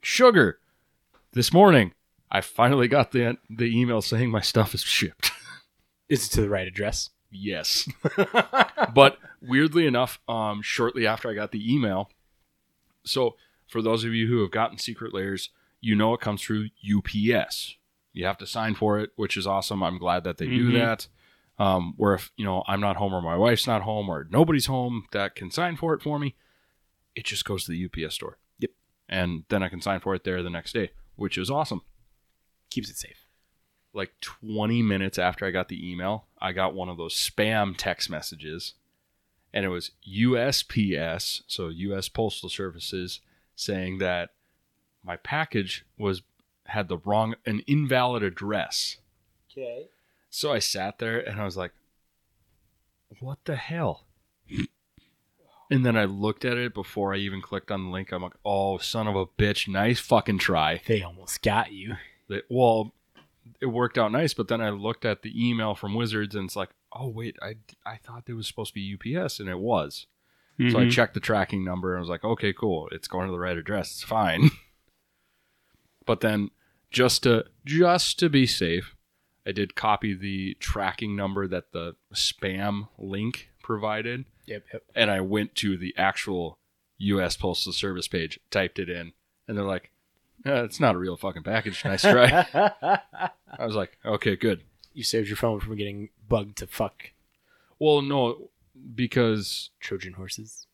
[0.00, 0.58] Sugar.
[1.32, 1.92] This morning,
[2.30, 5.30] I finally got the the email saying my stuff is shipped.
[6.08, 7.10] Is it to the right address?
[7.30, 7.88] Yes.
[8.94, 12.10] but weirdly enough, um, shortly after I got the email,
[13.04, 13.36] so
[13.68, 17.76] for those of you who have gotten secret lairs, you know it comes through UPS.
[18.12, 19.82] You have to sign for it, which is awesome.
[19.82, 20.74] I'm glad that they do Mhm.
[20.74, 21.06] that.
[21.58, 24.66] Um, where if you know I'm not home or my wife's not home or nobody's
[24.66, 26.36] home that can sign for it for me,
[27.16, 28.38] it just goes to the UPS store.
[28.60, 28.70] Yep.
[29.08, 31.82] And then I can sign for it there the next day, which is awesome
[32.70, 33.26] Keeps it safe.
[33.98, 38.08] Like 20 minutes after I got the email, I got one of those spam text
[38.08, 38.74] messages.
[39.52, 43.20] And it was USPS, so US Postal Services,
[43.56, 44.30] saying that
[45.02, 46.22] my package was
[46.66, 48.98] had the wrong an invalid address.
[49.50, 49.88] Okay.
[50.30, 51.72] So I sat there and I was like,
[53.20, 54.04] what the hell?
[55.70, 58.12] And then I looked at it before I even clicked on the link.
[58.12, 60.80] I'm like, oh, son of a bitch, nice fucking try.
[60.86, 61.96] They almost got you.
[62.28, 62.94] They, well,
[63.60, 66.56] it worked out nice, but then I looked at the email from Wizards and it's
[66.56, 67.56] like, oh wait, I
[67.86, 70.06] I thought it was supposed to be UPS and it was.
[70.58, 70.90] So I Mhm.
[70.90, 73.56] checked the tracking number and I was like, okay, cool, it's going to the right
[73.56, 74.50] address, it's fine.
[76.06, 76.50] but then
[76.90, 78.96] just to just to be safe,
[79.46, 84.64] I did copy the tracking number that the spam link provided Yep.
[84.72, 84.82] yep.
[84.94, 86.58] and I went to the actual
[86.98, 87.36] U.S.
[87.36, 89.12] Postal Service page, typed it in,
[89.46, 89.90] and they're like,
[90.44, 92.46] eh, "It's not a real fucking package." Nice try.
[93.58, 94.62] I was like, "Okay, good."
[94.94, 97.12] you saved your phone from getting bugged to fuck
[97.78, 98.50] Well, no,
[98.96, 100.66] because Trojan horses.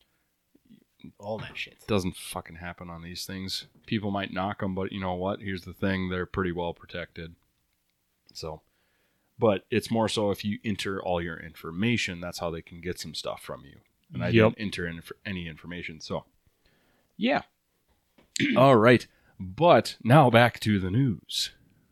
[1.19, 1.75] All that shit.
[1.75, 3.67] it doesn't fucking happen on these things.
[3.85, 5.41] People might knock them, but you know what?
[5.41, 7.35] Here's the thing: they're pretty well protected.
[8.33, 8.63] So,
[9.39, 12.99] but it's more so if you enter all your information, that's how they can get
[12.99, 13.77] some stuff from you.
[14.15, 14.33] And I Yep.
[14.55, 16.25] didn't enter in any information, so
[17.19, 17.43] yeah.
[18.57, 19.07] all right,
[19.39, 21.51] but now back to the news.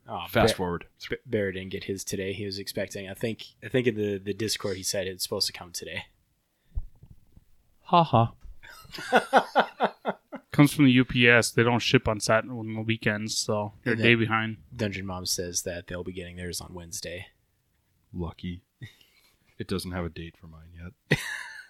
[0.09, 0.87] Oh, Fast Bar- forward.
[1.09, 2.33] B- Bear didn't get his today.
[2.33, 3.09] He was expecting.
[3.09, 3.45] I think.
[3.65, 6.05] I think in the the Discord he said it's supposed to come today.
[7.85, 8.33] Ha ha.
[10.53, 11.51] comes from the UPS.
[11.53, 14.59] They don't ship on Saturday on the weekends, so they're a day behind.
[14.75, 17.27] Dungeon Mom says that they'll be getting theirs on Wednesday.
[18.13, 18.63] Lucky.
[19.59, 20.93] It doesn't have a date for mine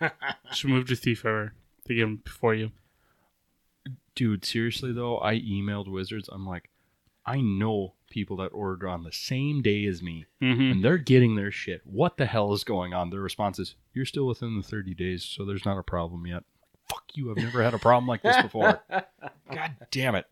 [0.00, 0.12] yet.
[0.52, 1.54] Should move to Thief River
[1.87, 2.72] to get them before you.
[4.14, 6.29] Dude, seriously though, I emailed Wizards.
[6.33, 6.68] I'm like,
[7.25, 10.61] I know people that ordered on the same day as me, Mm-hmm.
[10.72, 11.81] and they're getting their shit.
[11.85, 13.11] What the hell is going on?
[13.11, 16.42] Their response is, "You're still within the 30 days, so there's not a problem yet."
[16.90, 17.31] Fuck you!
[17.31, 18.83] I've never had a problem like this before.
[19.51, 20.27] God damn it.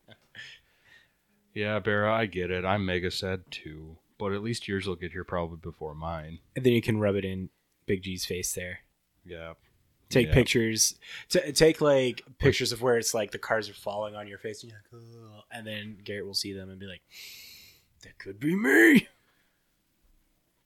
[1.54, 2.64] Yeah, Barra, I get it.
[2.64, 6.38] I'm mega sad too, but at least yours will get here probably before mine.
[6.54, 7.48] And then you can rub it in
[7.86, 8.80] Big G's face there.
[9.24, 9.54] Yeah.
[10.10, 10.34] Take Yeah.
[10.34, 10.98] pictures.
[11.28, 14.62] T- take like pictures of where it's like the cars are falling on your face,
[14.62, 15.02] and you're like,
[15.38, 17.00] "Ugh," and then Garrett will see them and be like,
[18.02, 19.08] "That could be me."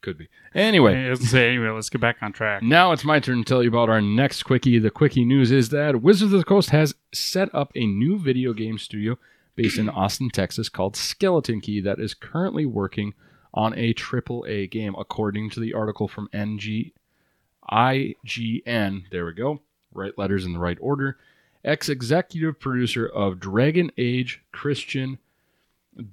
[0.01, 0.29] Could be.
[0.55, 1.69] Anyway, I was say anyway.
[1.71, 2.63] Let's get back on track.
[2.63, 4.79] Now it's my turn to tell you about our next quickie.
[4.79, 8.53] The quickie news is that Wizards of the Coast has set up a new video
[8.53, 9.19] game studio
[9.57, 13.15] based in Austin, Texas called Skeleton Key that is currently working
[13.55, 16.93] on a triple a game, according to the article from NG
[17.71, 19.05] IGN.
[19.11, 19.61] There we go.
[19.93, 21.19] Right letters in the right order.
[21.65, 25.19] Ex executive producer of Dragon Age, Christian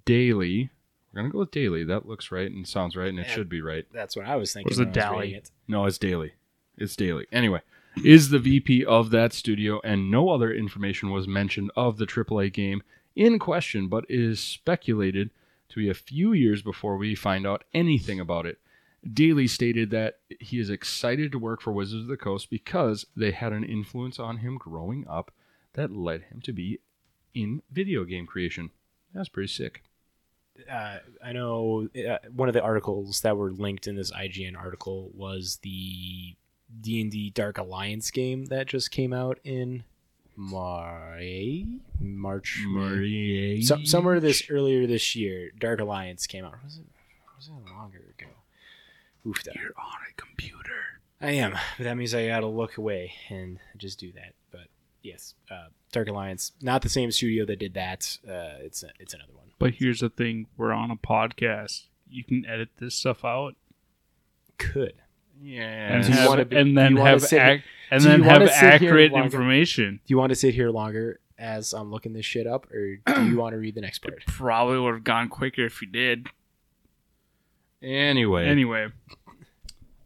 [0.05, 0.69] Dailey.
[1.13, 1.83] We're gonna go with Daily.
[1.83, 3.33] That looks right and sounds right, and it Yeah.
[3.33, 3.85] should be right.
[3.91, 4.69] That's what I was thinking.
[4.69, 5.19] Was it when I was Dally?
[5.27, 5.51] reading it.
[5.67, 6.31] No, it's daily.
[6.77, 7.25] It's daily.
[7.33, 7.61] Anyway,
[8.05, 12.49] is the VP of that studio, and no other information was mentioned of the AAA
[12.49, 12.81] game
[13.15, 15.31] in question, but is speculated
[15.69, 18.59] to be a few years before we find out anything about it.
[19.07, 23.31] Dailey stated that he is excited to work for Wizards of the Coast because they
[23.31, 25.31] had an influence on him growing up
[25.73, 26.79] that led him to be
[27.33, 28.69] in video game creation.
[29.13, 29.83] That's pretty sick.
[30.69, 35.09] uh, I know uh, one of the articles that were linked in this IGN article
[35.15, 36.35] was the
[36.79, 39.83] D and D Dark Alliance game that just came out in
[41.99, 43.61] March, Marie.
[43.63, 45.51] So, somewhere this earlier this year.
[45.59, 46.55] Dark Alliance came out.
[46.63, 46.85] Was it?
[47.35, 48.29] Was it longer ago?
[49.27, 49.55] Oof, that.
[49.55, 50.99] You're on a computer.
[51.19, 54.33] I am, but that means I gotta look away and just do that.
[54.51, 54.67] But
[55.03, 58.17] yes, uh, Dark Alliance, not the same studio that did that.
[58.27, 59.45] Uh, it's a, it's another one.
[59.59, 61.83] But here's the thing: we're on a podcast.
[62.09, 63.55] You can edit this stuff out
[64.57, 64.93] Could
[65.41, 65.61] Yeah.
[65.95, 68.51] and, have, be- and then do you wanna have sit- ac- and then have wanna
[68.51, 70.01] sit here accurate information.
[70.05, 73.25] Do you want to sit here longer as I'm looking this shit up, or do
[73.29, 74.23] you want to read the next part?
[74.27, 76.27] Probably would have gone quicker if you did.
[77.81, 78.45] Anyway.
[78.45, 78.87] Anyway,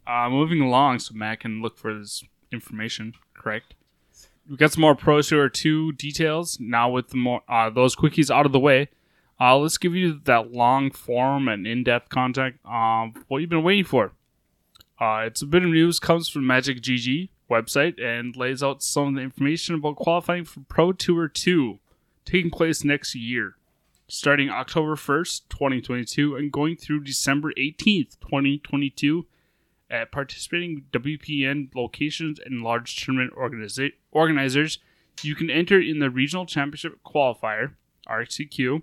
[0.06, 3.14] uh, moving along, so Matt can look for this information.
[3.34, 3.74] Correct.
[4.48, 6.88] We got some more Pro Tour two details now.
[6.90, 8.88] With the more uh, those quickies out of the way,
[9.40, 12.56] uh, let's give you that long form and in-depth content.
[12.64, 14.12] Um, what you've been waiting for.
[14.98, 19.08] Uh, it's a bit of news comes from Magic GG website and lays out some
[19.08, 21.78] of the information about qualifying for Pro Tour 2
[22.24, 23.56] taking place next year
[24.08, 29.26] starting October 1st, 2022, and going through December 18th, 2022,
[29.90, 34.78] at participating WPN locations and large tournament organiza- organizers.
[35.22, 37.74] You can enter in the Regional Championship Qualifier,
[38.08, 38.82] RCQ,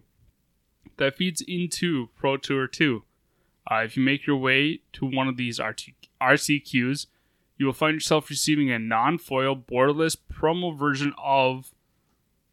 [0.98, 3.04] that feeds into Pro Tour 2.
[3.70, 7.08] Uh, if you make your way to one of these RT- RCQs,
[7.58, 11.72] you will find yourself receiving a non foil borderless promo version of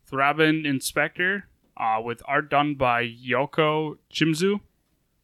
[0.08, 1.48] Thraben Inspector
[1.80, 4.60] uh, with art done by Yoko Chimzu.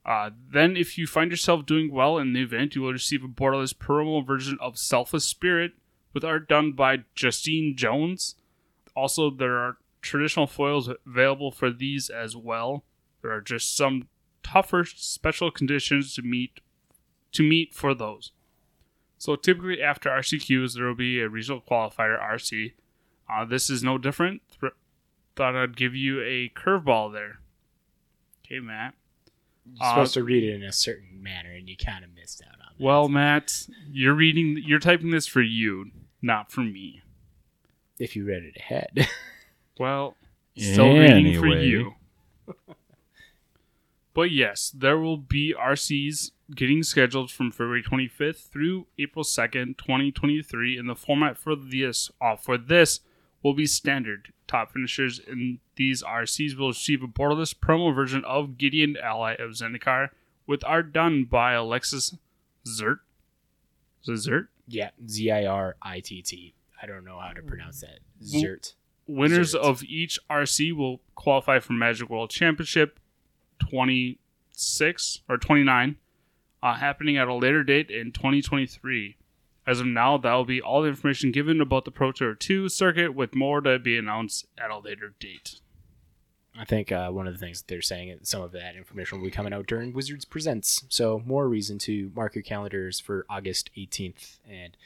[0.05, 3.29] Uh, then, if you find yourself doing well in the event, you will receive a
[3.29, 5.73] borderless promo version of Selfless Spirit
[6.13, 8.37] with art done by Justine Jones.
[8.95, 12.85] Also, there are traditional foils available for these as well.
[13.21, 14.09] There are just some
[14.43, 16.61] tougher special conditions to meet
[17.33, 18.31] to meet for those.
[19.19, 22.73] So typically after RCQs, there will be a regional qualifier RC.
[23.29, 24.41] Uh, this is no different.
[25.37, 27.39] Th- thought I'd give you a curveball there.
[28.45, 28.95] Okay, Matt.
[29.67, 32.41] You're Uh, supposed to read it in a certain manner, and you kind of missed
[32.47, 32.83] out on that.
[32.83, 35.91] Well, Matt, you're reading, you're typing this for you,
[36.23, 37.03] not for me.
[37.99, 39.09] if you read it ahead,
[39.79, 40.17] Well,
[40.57, 41.95] still reading for you.
[44.15, 50.79] but yes, there will be RCs getting scheduled from February 25th through April 2nd, 2023,
[50.79, 53.01] and the format for this uh, for this
[53.47, 54.33] will be standard.
[54.49, 59.53] Top finishers in these RCs will receive a borderless promo version of Gideon Ally of
[59.53, 60.09] Zendikar
[60.49, 62.17] with art done by Alexis
[62.67, 62.99] Zert.
[64.05, 64.49] Zert?
[64.67, 66.55] yeah, Z I R I T T.
[66.83, 68.01] I don't know how to pronounce that.
[68.21, 68.75] Zert.
[69.07, 69.61] Winners Zert.
[69.61, 72.99] of each RC will qualify for Magic World Championship
[73.61, 75.97] 26 or 29,
[76.65, 79.17] uh, happening at a later date in 2023.
[79.67, 82.69] As of now, that will be all the information given about the Pro Tour 2
[82.69, 85.61] circuit, with more to be announced at a later date.
[86.59, 89.19] I think uh, one of the things that they're saying is some of that information
[89.19, 90.85] will be coming out during Wizards Presents.
[90.89, 94.77] So more reason to mark your calendars for August 18th and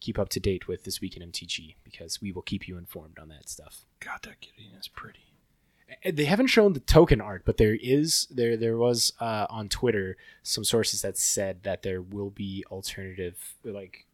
[0.00, 3.18] keep up to date with this week in MTG because we will keep you informed
[3.18, 3.84] on that stuff.
[4.00, 5.20] God, that Gideon is pretty.
[6.04, 10.16] They haven't shown the token art, but there is there there was uh, on Twitter
[10.42, 14.06] some sources that said that there will be alternative like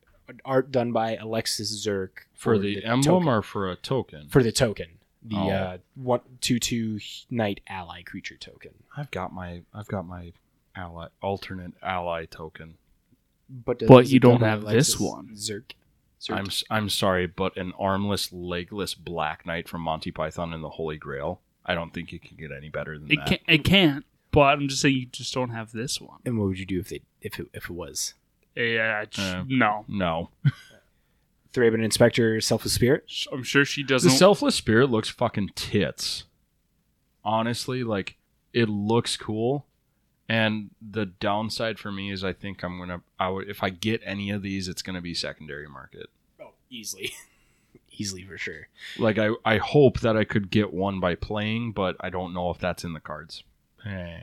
[0.45, 3.29] art done by Alexis Zerk For the, emblem token.
[3.29, 4.29] or for a token?
[4.29, 5.49] for the token, the Oh.
[5.51, 6.99] uh, one two two
[7.31, 8.73] knight ally creature token.
[8.97, 10.33] I've got my I've got my
[10.75, 12.75] ally alternate ally token.
[13.49, 15.29] But, But you don't have Alexis this one.
[15.35, 15.73] Zerk.
[16.21, 16.37] Zerk.
[16.37, 20.71] I'm s- I'm sorry, but an armless, legless Black Knight from Monty Python and the
[20.71, 21.41] Holy Grail.
[21.65, 23.27] I don't think it can get any better than It that.
[23.29, 26.19] can't, it can't, but I'm just saying you just don't have this one.
[26.25, 28.15] And what would you do if they if it, if it was
[28.57, 29.85] Yeah, j- Uh, no.
[29.89, 30.31] No,
[31.53, 33.05] Thraben Inspector Selfless Spirit?
[33.33, 34.11] I'm sure she doesn't.
[34.11, 36.25] The Selfless spirit looks fucking tits.
[37.25, 38.17] Honestly, like
[38.53, 39.67] it looks cool,
[40.29, 44.01] and the downside for me is I think I'm gonna I would if I get
[44.05, 46.07] any of these, it's gonna be secondary market.
[46.41, 47.13] Oh, easily,
[47.99, 48.69] easily for sure.
[48.99, 52.51] Like I I hope that I could get one by playing, but I don't know
[52.51, 53.43] if that's in the cards.
[53.85, 54.21] Eh.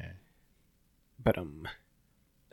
[1.22, 1.67] But um,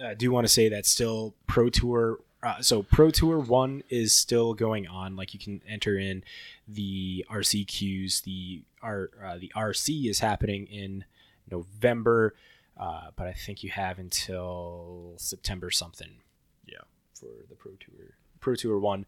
[0.03, 2.21] I do want to say that still Pro Tour.
[2.43, 5.17] Uh, so Pro Tour One is still going on.
[5.17, 6.25] Like you can enter in
[6.67, 8.23] the RC queues.
[8.23, 11.05] The R uh, the RC is happening in
[11.51, 12.35] November,
[12.79, 16.11] uh, but I think you have until September something.
[16.67, 16.79] Yeah.
[17.15, 18.15] for the Pro Tour.
[18.40, 19.07] Pro Tour One,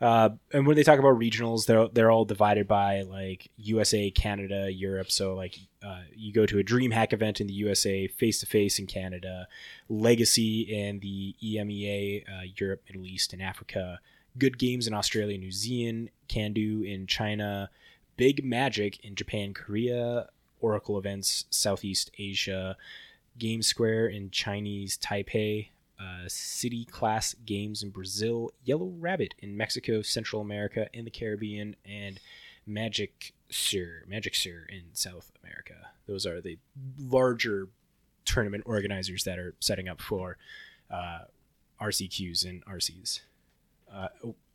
[0.00, 4.70] uh, and when they talk about regionals, they're they're all divided by like USA, Canada,
[4.72, 5.10] Europe.
[5.10, 8.78] So like uh, you go to a DreamHack event in the USA, face to face
[8.78, 9.46] in Canada,
[9.88, 14.00] Legacy in the EMEA, uh, Europe, Middle East, and Africa.
[14.38, 17.70] Good Games in Australia, New Zealand, Can Do in China,
[18.16, 20.28] Big Magic in Japan, Korea,
[20.60, 22.76] Oracle events Southeast Asia,
[23.38, 25.68] Game Square in Chinese Taipei,
[26.02, 31.76] uh, City Class Games in Brazil, Yellow Rabbit in Mexico, Central America, and the Caribbean,
[31.84, 32.18] and
[32.66, 35.90] Magic Sur, Magic Sur in South America.
[36.06, 36.58] Those are the
[36.98, 37.68] larger
[38.24, 40.38] tournament organizers that are setting up for
[40.90, 41.20] uh,
[41.80, 43.20] RCQs and RCs.
[43.92, 44.08] Uh,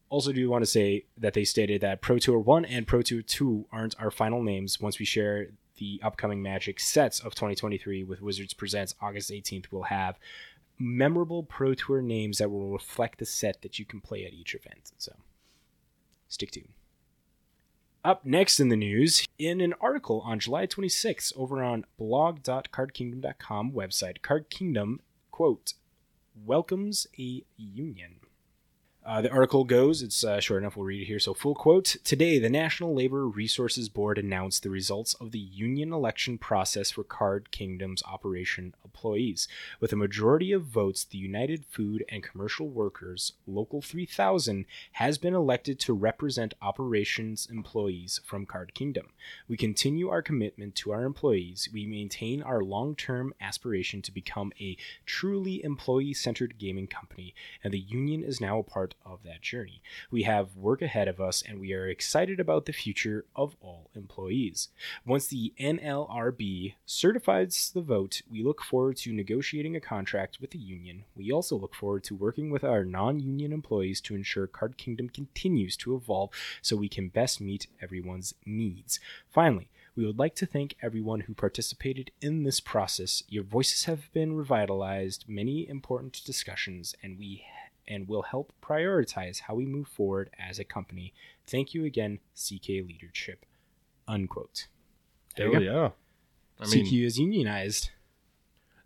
[0.10, 3.22] also, do want to say that they stated that Pro Tour 1 and Pro Tour
[3.22, 4.80] 2 aren't our final names.
[4.80, 9.84] Once we share the upcoming Magic sets of 2023 with Wizards Presents August 18th, we'll
[9.84, 10.18] have
[10.80, 14.56] memorable Pro Tour names that will reflect the set that you can play at each
[14.56, 14.92] event.
[14.98, 15.14] So,
[16.28, 16.74] stick tuned.
[18.04, 24.22] Up next in the news, in an article on July 26th over on blog.cardkingdom.com website,
[24.22, 25.74] Card Kingdom, quote,
[26.46, 28.20] welcomes a union.
[29.08, 31.18] Uh, the article goes, it's uh, short enough, we'll read it here.
[31.18, 35.94] So, full quote Today, the National Labor Resources Board announced the results of the union
[35.94, 39.48] election process for Card Kingdom's operation employees.
[39.80, 45.34] With a majority of votes, the United Food and Commercial Workers, Local 3000, has been
[45.34, 49.14] elected to represent operations employees from Card Kingdom.
[49.48, 51.70] We continue our commitment to our employees.
[51.72, 57.74] We maintain our long term aspiration to become a truly employee centered gaming company, and
[57.74, 59.82] the union is now a part of that journey.
[60.12, 63.90] We have work ahead of us, and we are excited about the future of all
[63.96, 64.70] employees.
[65.06, 70.60] Once the NLRB certifies the vote, we look forward to negotiating a contract with the
[70.60, 71.04] union.
[71.16, 75.10] We also look forward to working with our non union employees to ensure Card Kingdom
[75.10, 76.32] continues to evolve
[76.62, 79.00] so we can best meet everyone's needs.
[79.30, 83.24] Finally, we would like to thank everyone who participated in this process.
[83.28, 87.44] Your voices have been revitalized, many important discussions, and we
[87.88, 91.14] and will help prioritize how we move forward as a company.
[91.46, 93.46] Thank you again, CK Leadership.
[94.08, 94.68] Unquote.
[95.36, 95.66] There Hell go.
[95.66, 95.90] yeah.
[96.60, 97.92] I mean, CK is unionized.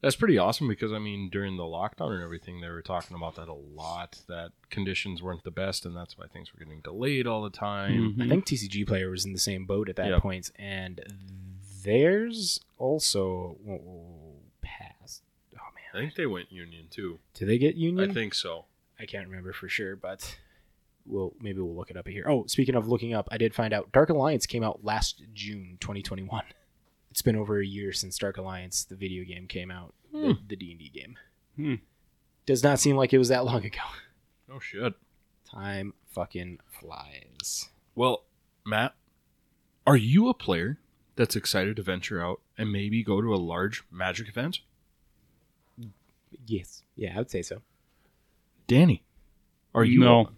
[0.01, 3.35] That's pretty awesome because I mean, during the lockdown and everything, they were talking about
[3.35, 4.19] that a lot.
[4.27, 8.15] That conditions weren't the best, and that's why things were getting delayed all the time.
[8.17, 8.25] Mhm.
[8.25, 10.21] I think TCG player was in the same boat at that Yep.
[10.23, 11.01] point, and
[11.83, 15.23] theirs also oh, passed.
[15.55, 17.19] Oh man, I think they went union too.
[17.35, 18.09] did they get union?
[18.09, 18.65] I think so.
[19.01, 20.37] I can't remember for sure, but
[21.05, 22.25] we'll maybe we'll look it up here.
[22.29, 25.77] Oh, speaking of looking up, I did find out Dark Alliance came out last June
[25.81, 26.43] 2021.
[27.09, 29.93] It's been over a year since Dark Alliance, the video game, came out.
[30.13, 31.17] The- The D and D game.
[31.55, 31.75] Hmm.
[32.45, 33.79] Does not seem like it was that long ago.
[34.53, 34.93] Oh shit.
[35.49, 37.69] Time fucking flies.
[37.95, 38.23] Well,
[38.65, 38.93] Matt,
[39.87, 40.77] are you a player
[41.15, 44.59] that's excited to venture out and maybe go to a large Magic event?
[46.45, 46.83] Yes.
[46.95, 47.61] Yeah, I would say so.
[48.71, 49.03] Danny,
[49.75, 49.99] are you?
[49.99, 50.29] No.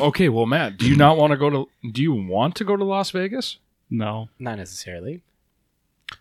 [0.00, 1.68] Okay, well, Matt, do you not want to go to?
[1.90, 3.58] Do you want to go to Las Vegas?
[3.90, 4.28] No.
[4.38, 5.22] Not necessarily.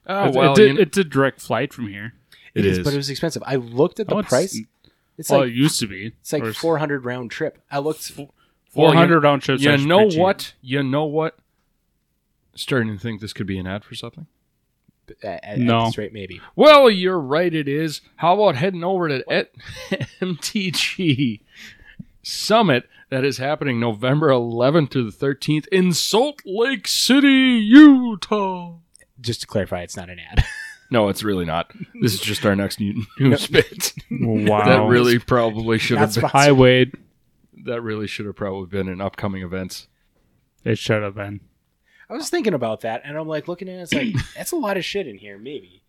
[0.08, 2.14] Oh It's- well, it did- you kn- it's a direct flight from here.
[2.56, 2.84] It it is, is.
[2.84, 3.43] but it was expensive.
[3.46, 4.60] I looked at the Oh, it's- price.
[5.20, 6.08] It's well, like it used to be.
[6.08, 7.60] it's like four hundred round trip.
[7.72, 8.12] I looked.
[8.18, 8.34] Well,
[8.72, 9.62] Four you- hundred round trips.
[9.64, 10.20] you actually know pretty cheap.
[10.22, 10.54] what?
[10.62, 11.38] You know what?
[12.56, 14.26] Starting to think this could be an ad for something.
[15.24, 15.86] At, at No.
[15.86, 16.41] this rate, maybe.
[16.56, 17.53] Well, you're right.
[17.53, 18.01] It is.
[18.18, 19.53] How about heading over to Et-
[20.22, 21.41] MTG
[22.24, 27.28] Summit that is happening November 11th to the 13th in Salt Lake City,
[27.64, 28.78] Utah.
[29.22, 30.43] Just to clarify, it's not an ad.
[30.91, 31.72] No, it's really not.
[31.99, 33.91] This is just our next new news bit.
[34.12, 34.66] Wow.
[34.66, 36.30] That really probably should have Not been.
[36.30, 36.47] sponsored.
[36.47, 36.93] Hi, Wade.
[37.66, 39.88] That really should have probably been in upcoming events.
[40.64, 41.39] It should have been.
[42.10, 43.82] I was thinking about that, and I'm like looking at it.
[43.82, 45.38] It's like that's a lot of shit in here.
[45.38, 45.82] Maybe.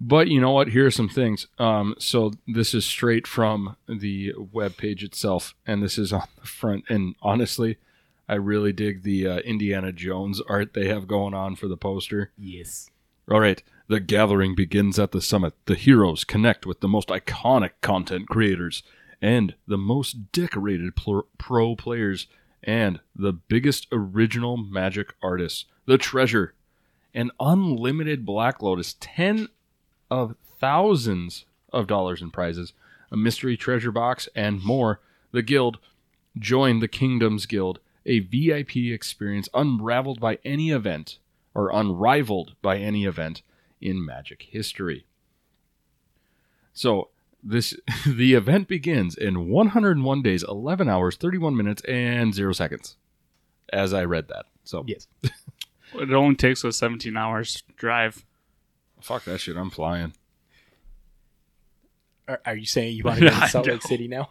[0.00, 0.68] But you know what?
[0.68, 1.46] Here are some things.
[1.58, 6.46] Um, so this is straight from the web page itself, and this is on the
[6.46, 6.84] front.
[6.88, 7.78] And honestly,
[8.28, 12.32] I really dig the uh, Indiana Jones art they have going on for the poster.
[12.36, 12.90] Yes.
[13.30, 15.54] All right, the gathering begins at the summit.
[15.64, 18.82] The heroes connect with the most iconic content creators
[19.22, 20.92] and the most decorated
[21.38, 22.26] pro players
[22.66, 26.52] and the biggest original magic artist, The treasure,
[27.14, 29.48] an unlimited Black Lotus, 10
[30.10, 32.72] of thousands of dollars in prizes,
[33.12, 35.00] a mystery treasure box, and more.
[35.30, 35.78] The guild,
[36.36, 41.18] join the Kingdoms Guild, a VIP experience unraveled by any event
[41.54, 43.42] or unrivaled by any event
[43.80, 45.06] in Magic history.
[46.72, 47.08] So
[47.48, 47.74] this
[48.06, 52.96] the event begins in 101 days, 11 hours, 31 minutes, and zero seconds.
[53.72, 55.06] As I read that, so Yes.
[55.94, 58.24] It only takes us 17 hours drive.
[59.00, 59.56] fuck that shit.
[59.56, 60.12] I'm flying.
[62.28, 63.82] Are, are you saying you want to go to Salt Lake.
[63.82, 64.30] City now?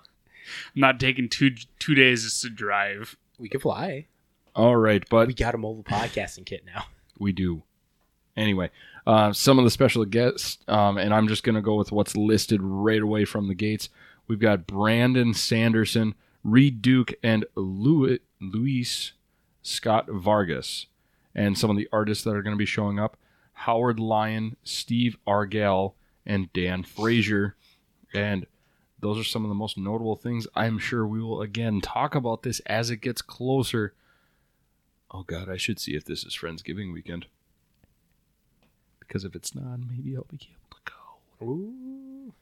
[0.76, 3.16] I'm not taking two two days just to drive.
[3.40, 4.08] We could fly.
[4.54, 6.86] All right, but We got a mobile podcasting kit now.
[7.18, 7.64] We do.
[8.38, 8.70] Anyway,
[9.08, 12.18] uh, some of the special guests, um, and I'm just going to go with what's
[12.18, 13.90] listed right away from the gates.
[14.28, 19.14] We've got Brandon Sanderson, Reed Duke, and Louis, Luis
[19.62, 20.88] Scott Vargas.
[21.34, 23.18] And some of the artists that are going to be showing up
[23.54, 27.56] Howard Lyon, Steve Argyle, and Dan Frazier.
[28.14, 28.48] And
[29.00, 30.48] those are some of the most notable things.
[30.56, 33.94] I'm sure we will again talk about this as it gets closer.
[35.12, 37.28] Oh God, I should see if this is Friendsgiving weekend.
[39.08, 40.92] Because if it's not, maybe I'll be able to
[41.40, 41.46] go.
[41.46, 42.34] Ooh.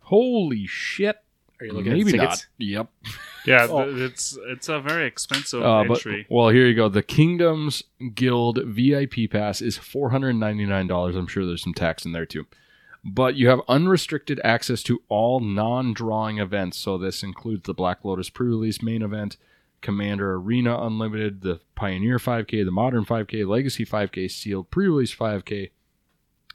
[0.00, 1.16] Holy shit!
[1.60, 2.24] Are you looking maybe at the not.
[2.30, 2.46] tickets?
[2.58, 2.88] Yep.
[3.46, 3.84] Yeah, Oh.
[3.84, 6.26] th- it's it's a very expensive Uh, but entry.
[6.28, 6.88] well, here you go.
[6.88, 7.84] The Kingdoms
[8.16, 11.14] Guild VIP pass is four hundred ninety nine dollars.
[11.14, 12.46] I'm sure there's some tax in there too.
[13.04, 16.76] But you have unrestricted access to all non-drawing events.
[16.76, 19.36] So this includes the Black Lotus pre-release main event,
[19.80, 25.70] Commander Arena Unlimited, the Pioneer 5K, the Modern 5K, Legacy 5K, Sealed pre-release 5K,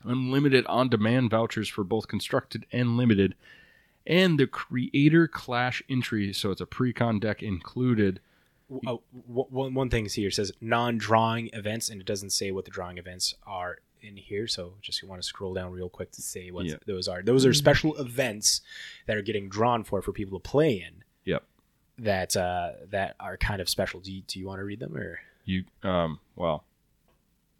[0.03, 3.36] unlimited on-demand vouchers for both constructed and limited,
[4.05, 6.34] and the Creator Clash entry.
[6.34, 8.19] So it's a pre-con deck included.
[8.88, 12.97] Oh, one one thing here says non-drawing events, and it doesn't say what the drawing
[12.97, 14.47] events are in here.
[14.47, 16.76] So just you want to scroll down real quick to say what Yeah.
[16.88, 17.22] those are.
[17.22, 18.61] Those are special events
[19.05, 21.03] that are getting drawn for for people to play in.
[21.97, 22.05] Yep.
[22.05, 23.99] That uh, that are kind of special.
[23.99, 25.19] Do you, do you want to read them or?
[25.45, 26.63] You um well,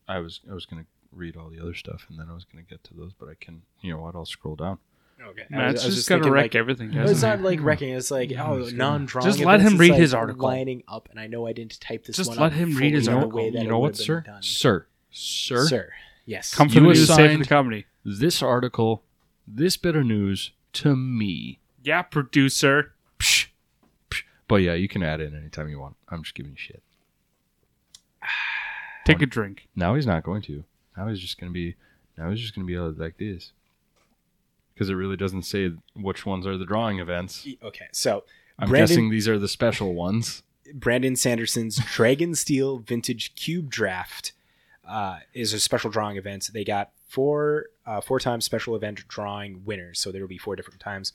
[0.08, 2.64] I was I was gonna read all the other stuff and then I was gonna
[2.64, 4.16] get to those, but I can you know what?
[4.16, 4.78] I'll scroll down.
[5.24, 6.96] Okay, Matt's just, gotta wreck like, everything.
[6.96, 7.94] Well, it's doesn't like wrecking.
[7.94, 9.26] It's like oh, non-drawing.
[9.26, 10.48] Just let him read like his article.
[10.48, 12.18] Lining up, and I know I didn't type this.
[12.18, 13.38] Just one let up him read his article.
[13.38, 14.22] way that you know what, sir?
[14.22, 14.42] done.
[14.42, 15.94] Sir, sir, Sir,
[16.26, 16.54] yes.
[16.56, 17.86] Come You from the news, safe for assigned- the company.
[18.04, 19.04] this article,
[19.48, 21.60] this bit of news to me.
[21.84, 22.94] Yeah, producer.
[24.52, 24.60] Psh, psh.
[24.60, 25.96] But yeah, you can add in anytime you want.
[26.10, 26.84] I'm just giving you shit.
[29.06, 29.68] Take a drink.
[29.76, 30.64] Now he's not going to.
[30.96, 31.76] Now he's just gonna be.
[32.18, 33.52] Now he's just gonna be uh, like this.
[34.74, 37.48] Because it really doesn't say which ones are the drawing events.
[37.64, 38.24] Okay, so
[38.58, 40.44] I'm Brandon- guessing these are the special ones.
[40.74, 44.32] Brandon Sanderson's Dragon Steel Vintage Cube Draft
[44.88, 46.50] uh, is a special drawing event.
[46.54, 50.56] They got four uh, four times special event drawing winners, so there will be four
[50.56, 51.14] different times.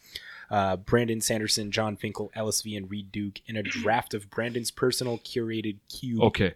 [0.50, 5.18] Uh, Brandon Sanderson, Jon Finkel, LSV, and Reed Duke in a draft of Brandon's personal
[5.18, 6.22] curated cube.
[6.22, 6.54] Okay,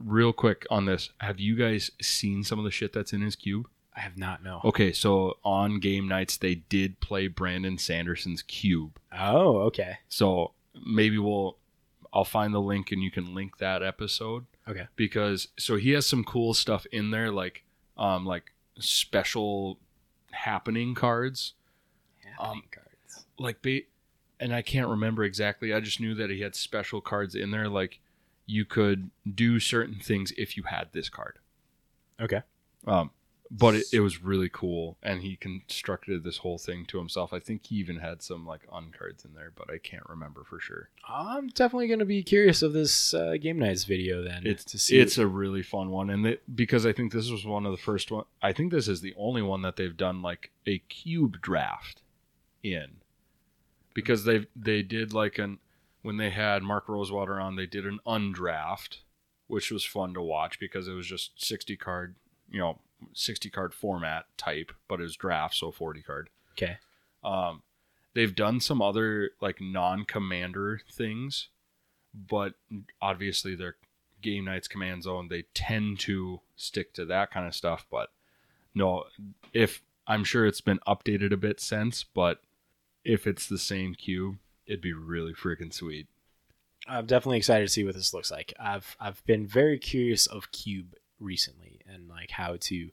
[0.00, 1.10] real quick on this.
[1.18, 3.68] Have you guys seen some of the shit that's in his cube?
[3.96, 4.60] I have not no.
[4.64, 8.98] Okay, so on game nights they did play Brandon Sanderson's cube.
[9.16, 9.98] Oh, okay.
[10.08, 10.52] So
[10.86, 11.56] maybe we'll
[12.12, 14.86] I'll find the link and you can link that episode Okay.
[14.94, 17.64] because so he has some cool stuff in there like
[17.96, 19.78] um like special
[20.30, 21.54] happening cards.
[22.38, 22.87] Um, cards.
[23.38, 23.82] Like ba-
[24.40, 25.72] and I can't remember exactly.
[25.72, 28.00] I just knew that he had special cards in there, like
[28.46, 31.38] you could do certain things if you had this card.
[32.20, 32.42] Okay.
[32.86, 33.10] Um,
[33.50, 37.32] but it, it was really cool, and he constructed this whole thing to himself.
[37.32, 40.60] I think he even had some like uncards in there, but I can't remember for
[40.60, 40.90] sure.
[41.08, 44.78] I'm definitely going to be curious of this uh, game nights video then It's to
[44.78, 44.98] see.
[44.98, 47.78] it's a really fun one, and they, because I think this was one of the
[47.78, 48.24] first one.
[48.42, 52.02] I think this is the only one that they've done like a cube draft
[52.62, 52.97] in,
[53.98, 55.58] because they they did like an
[56.02, 58.98] when they had Mark Rosewater on, they did an undraft,
[59.48, 62.14] which was fun to watch because it was just sixty card,
[62.48, 62.78] you know,
[63.12, 66.30] sixty card format type, but it was draft, so forty card.
[66.52, 66.76] okay.
[67.24, 67.62] Um,
[68.14, 71.48] they've done some other like non-commander things,
[72.14, 72.54] but
[73.02, 73.74] obviously their
[74.22, 77.84] game nights command zone they tend to stick to that kind of stuff.
[77.90, 78.10] But
[78.76, 79.06] no,
[79.52, 82.40] if I'm sure it's been updated a bit since, but
[83.08, 84.36] if it's the same cube,
[84.66, 86.06] it'd be really freaking sweet.
[86.86, 88.54] I'm definitely excited to see what this looks like.
[88.60, 92.90] I've I've been very curious of cube recently and like how to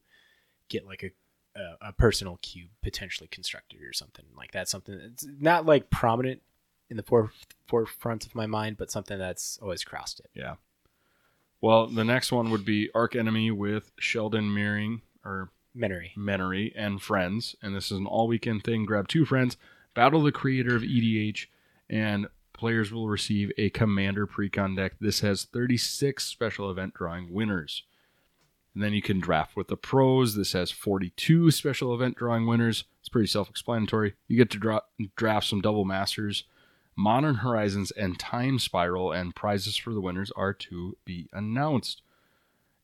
[0.70, 1.12] get like a
[1.60, 6.42] a, a personal cube potentially constructed or something like that's something that's not like prominent
[6.90, 7.32] in the fore,
[7.66, 10.30] forefront of my mind, but something that's always crossed it.
[10.34, 10.56] Yeah.
[11.62, 16.16] Well, the next one would be Archenemy with Sheldon Meering or Menery.
[16.16, 18.86] Menery and friends, and this is an all weekend thing.
[18.86, 19.58] Grab two friends,
[19.96, 21.48] battle the creator of EDH,
[21.90, 24.94] and players will receive a commander precon deck.
[25.00, 27.84] This has 36 special event drawing winners.
[28.74, 30.36] And then you can draft with the pros.
[30.36, 32.84] This has 42 special event drawing winners.
[33.00, 34.16] It's pretty self explanatory.
[34.28, 34.84] You get to dra-
[35.16, 36.44] draft some double masters,
[36.96, 42.02] Modern Horizons, and Time Spiral, and prizes for the winners are to be announced.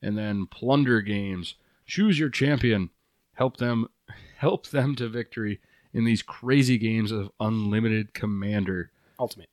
[0.01, 1.55] And then Plunder Games.
[1.85, 2.89] Choose your champion.
[3.33, 3.87] Help them
[4.37, 5.59] help them to victory
[5.93, 8.91] in these crazy games of unlimited commander.
[9.19, 9.49] Ultimate.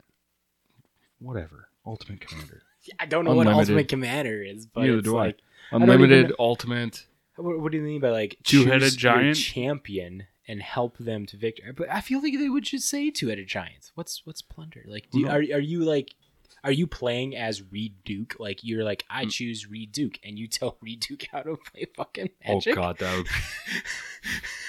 [1.19, 1.69] Whatever.
[1.85, 2.63] Ultimate commander.
[2.99, 5.37] I don't know what Ultimate Commander is, but Neither it's do like
[5.71, 7.05] don't Unlimited, even- ultimate.
[7.35, 9.35] What, what do you mean by like Two-headed giant?
[9.37, 11.71] champion and help them to victory?
[11.75, 13.91] But I feel like they would just say two-headed giants.
[13.95, 14.83] What's what's plunder?
[14.87, 16.15] Like, do you, are are you like
[16.63, 18.35] are you playing as Reed Duke?
[18.39, 19.31] Like you're like I Mm.
[19.31, 22.73] choose Reed Duke, and you tell Reed Duke how to play fucking magic.
[22.73, 23.17] Oh god, that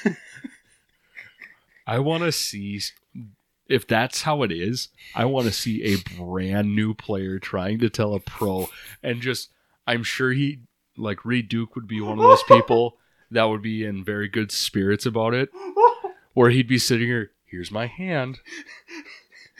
[0.05, 0.16] would
[1.91, 2.80] I want to see
[3.66, 4.91] if that's how it is.
[5.12, 8.68] I want to see a brand new player trying to tell a pro
[9.03, 9.51] and just
[9.88, 10.61] I'm sure he
[10.97, 12.97] like Reed Duke would be one of those people
[13.32, 15.51] that would be in very good spirits about it
[16.34, 18.38] where he'd be sitting here, here's my hand.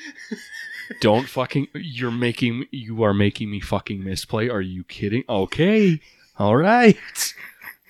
[1.01, 4.49] Don't fucking you're making you are making me fucking misplay.
[4.49, 5.25] Are you kidding?
[5.29, 6.01] Okay.
[6.39, 6.97] All right.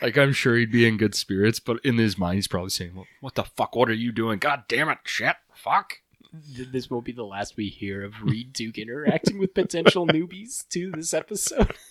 [0.03, 2.95] Like I'm sure he'd be in good spirits, but in his mind he's probably saying,
[2.95, 3.77] well, "What the fuck?
[3.77, 4.39] What are you doing?
[4.39, 4.99] God damn it!
[5.05, 5.37] Shit!
[5.55, 5.99] Fuck!"
[6.33, 10.91] This won't be the last we hear of Reed Duke interacting with potential newbies to
[10.93, 11.75] this episode.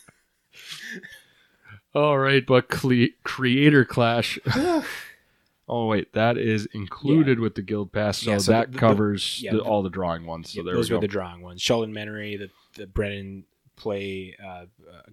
[1.95, 4.39] All right, but cle- Creator Clash.
[5.67, 8.79] oh wait, that is included with the Guild Pass, so, Yeah, so that the- the-
[8.79, 10.51] covers yeah, the, the- all the drawing ones.
[10.53, 11.61] So Yeah, there those we were the drawing ones.
[11.61, 13.43] Sheldon Menery, the the Brennan
[13.75, 14.65] play uh, uh,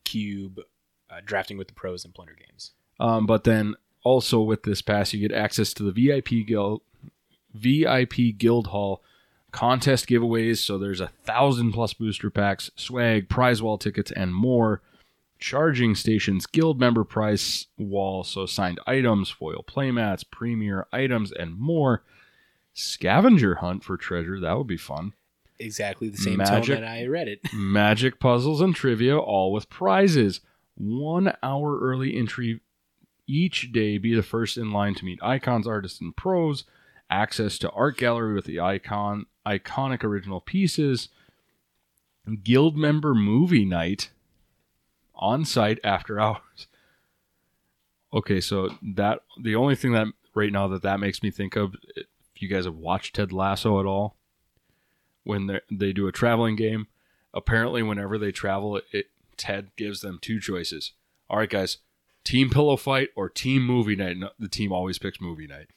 [0.05, 0.61] cube,
[1.11, 2.73] uh, drafting with the pros and plunder games.
[2.99, 3.75] Um, but then
[4.05, 6.83] also with this pass, you get access to the VIP guild,
[7.55, 9.03] VIP Guild Hall
[9.53, 10.59] contest giveaways.
[10.59, 14.83] So there's a thousand plus booster packs, swag, prize wall tickets, and more.
[15.39, 22.03] Charging stations, guild member price wall, so signed items, foil playmats, premier items, and more.
[22.73, 25.13] Scavenger hunt for treasure, that would be fun.
[25.59, 26.75] Exactly the same Magic.
[26.75, 27.41] tone that I read it.
[27.53, 30.41] Magic puzzles and trivia, all with prizes.
[30.75, 32.61] One hour early entry
[33.27, 33.99] each day.
[33.99, 36.65] Be the first in line to meet icons, artists, and pros.
[37.09, 41.09] Access to art gallery with the icon iconic original pieces.
[42.43, 44.11] Guild member movie night
[45.15, 46.67] on site after hours.
[48.13, 51.75] Okay, so that the only thing that right now that that makes me think of,
[51.97, 52.07] if
[52.37, 54.17] you guys have watched Ted Lasso at all,
[55.25, 56.87] when they do a traveling game,
[57.35, 60.93] apparently whenever they travel, it Ted gives them two choices.
[61.29, 61.79] All right, guys,
[62.27, 64.19] team pillow fight or team movie night.
[64.19, 65.69] No, the team always picks movie night.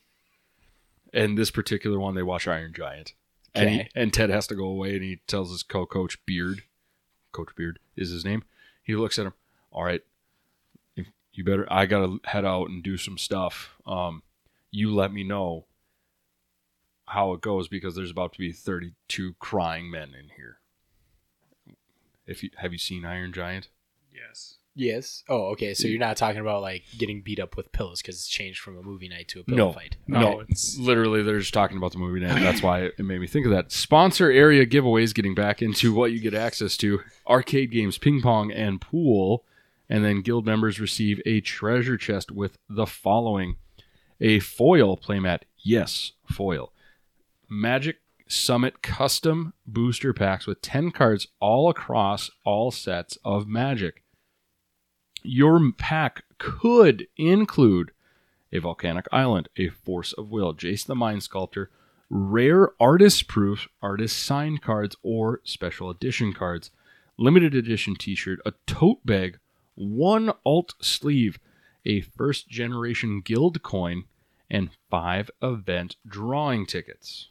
[1.14, 3.14] And this particular one, they watch Iron Giant,
[3.56, 6.64] and he, and Ted has to go away, and he tells his co-coach Beard,
[7.32, 8.44] Coach Beard is his name.
[8.84, 9.34] He looks at him.
[9.72, 10.02] All right,
[10.96, 11.72] if you better.
[11.72, 13.76] I gotta head out and do some stuff.
[13.88, 14.24] Um,
[14.72, 15.66] you let me know
[17.08, 20.60] how it goes because there's about to be 32 crying men in here.
[22.28, 23.70] If you have you seen Iron Giant?
[24.12, 24.59] Yes.
[24.80, 25.24] Yes.
[25.28, 25.74] Oh, okay.
[25.74, 28.78] So you're not talking about like getting beat up with pillows because it's changed from
[28.78, 29.72] a movie night to a pillow No.
[29.74, 29.98] fight.
[30.08, 30.28] No, Okay.
[30.38, 32.40] Oh, it's Literally, they're just talking about the movie night.
[32.42, 33.72] That's why it made me think of that.
[33.74, 38.52] Sponsor area giveaways, getting back into what you get access to arcade games, ping pong,
[38.54, 39.44] and pool.
[39.90, 43.58] And then guild members receive a treasure chest with the following
[44.22, 45.40] a foil playmat.
[45.58, 46.72] Yes, foil.
[47.50, 54.04] Magic Summit custom booster packs with 10 cards all across all sets of Magic.
[55.32, 57.92] Your pack could include
[58.52, 61.70] a volcanic island, a force of will, Jace the Mind Sculptor,
[62.10, 66.72] rare artist proof, artist signed cards, or special edition cards,
[67.16, 69.38] limited edition t shirt, a tote bag,
[69.76, 71.38] one alt sleeve,
[71.86, 74.06] a first generation guild coin,
[74.50, 77.28] and five event drawing tickets.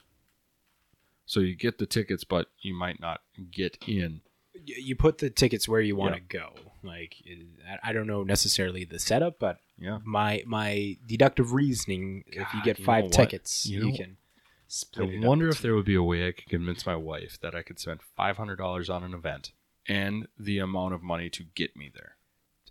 [1.26, 4.20] So you get the tickets, but you might not get in.
[4.54, 6.52] You put the tickets where you want to go.
[6.88, 7.14] Like
[7.68, 9.98] I- I don't know necessarily the setup, but Yeah.
[10.04, 13.96] my my deductive reasoning, if you God, get you five know tickets, You you, know-
[13.96, 14.16] can
[14.98, 17.62] I wonder if there would be a way I could convince my wife that I
[17.62, 19.52] could spend five hundred dollars on an event
[19.86, 22.16] and the amount of money to get me there.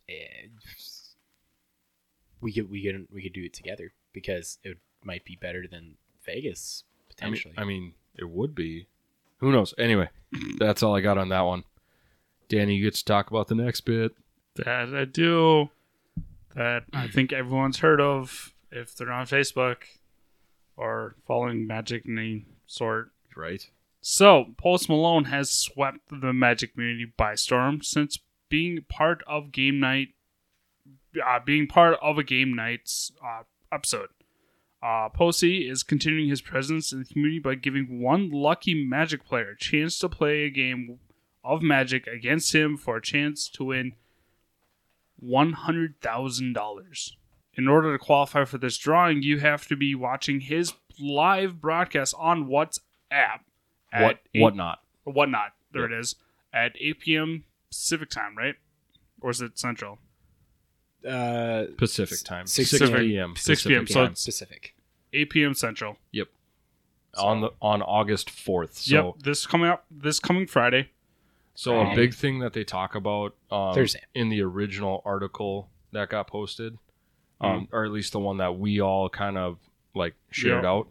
[0.09, 0.47] Eh,
[2.41, 5.95] we could we could we could do it together because it might be better than
[6.26, 7.53] Vegas I mean, potentially.
[7.57, 8.88] I mean, it would be.
[9.39, 9.74] Who knows?
[9.78, 10.09] Anyway,
[10.57, 11.63] that's all I got on that one.
[12.50, 14.14] Danny, you get to talk about the next bit.
[14.56, 15.70] that I do
[16.56, 19.78] that I think everyone's heard of if they're on Facebook
[20.76, 23.12] or following Magic in any sort.
[23.36, 23.70] Right?
[24.02, 28.20] So, Post Malone has swept the Magic community by storm since
[28.50, 30.10] being part of Game Night,
[31.26, 34.10] uh, being part of a Game Night's uh, episode.
[34.82, 39.52] Uh, Posey is continuing his presence in the community by giving one lucky Magic player
[39.52, 41.00] a chance to play a game
[41.48, 43.93] of Magic against him for a chance to win
[45.24, 47.12] $100,000.
[47.56, 52.14] In order to qualify for this drawing, you have to be watching his live broadcast
[52.20, 52.82] on WhatsApp
[53.91, 54.20] at What?
[54.36, 54.84] eight- What not?
[55.06, 55.54] whatnot.
[55.72, 55.91] There Yep.
[55.91, 56.16] it is
[56.54, 57.45] at 8 p.m.
[57.70, 58.56] Pacific time, right?
[59.22, 60.00] Or is it Central?
[61.08, 62.45] uh, Pacific time.
[62.48, 63.00] Six Six p.m.
[63.00, 63.36] p.m.
[63.38, 63.86] 6 p.m.
[63.86, 64.12] Pacific So time.
[64.12, 64.76] it's Pacific.
[65.14, 65.54] 8 p.m.
[65.54, 65.98] Central.
[66.12, 66.28] Yep.
[67.18, 68.78] on the on August fourth.
[68.78, 69.24] So yep.
[69.24, 69.86] This coming up.
[69.89, 70.89] This coming Friday.
[71.60, 74.01] So a big thing that they talk about um, Thursday.
[74.14, 76.78] in the original article that got posted,
[77.41, 79.58] um, or at least the one that we all kind of
[79.95, 80.70] like shared Yeah.
[80.70, 80.88] out,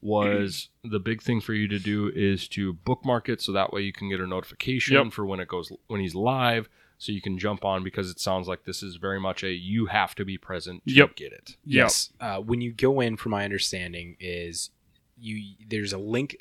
[0.00, 3.82] was the big thing for you to do is to bookmark it so that way
[3.82, 5.12] you can get a notification Yep.
[5.12, 8.48] for when it goes when he's live, so you can jump on because it sounds
[8.48, 11.16] like this is very much a you have to be present to Yep.
[11.16, 11.56] get it.
[11.64, 12.10] Yes.
[12.20, 14.70] Uh, when you go in, from my understanding, is
[15.20, 16.36] you there's a link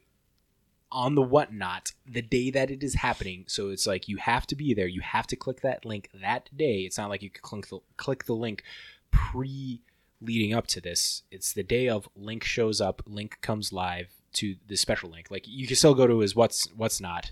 [0.92, 3.44] on the whatnot the day that it is happening.
[3.48, 4.88] So it's like you have to be there.
[4.88, 6.82] You have to click that link that day.
[6.82, 8.64] It's not like you could click the, click the link
[9.12, 9.82] pre
[10.22, 11.24] leading up to this.
[11.32, 15.30] It's the day of link shows up, link comes live to the special link.
[15.30, 17.32] Like you can still go to his what's what's not,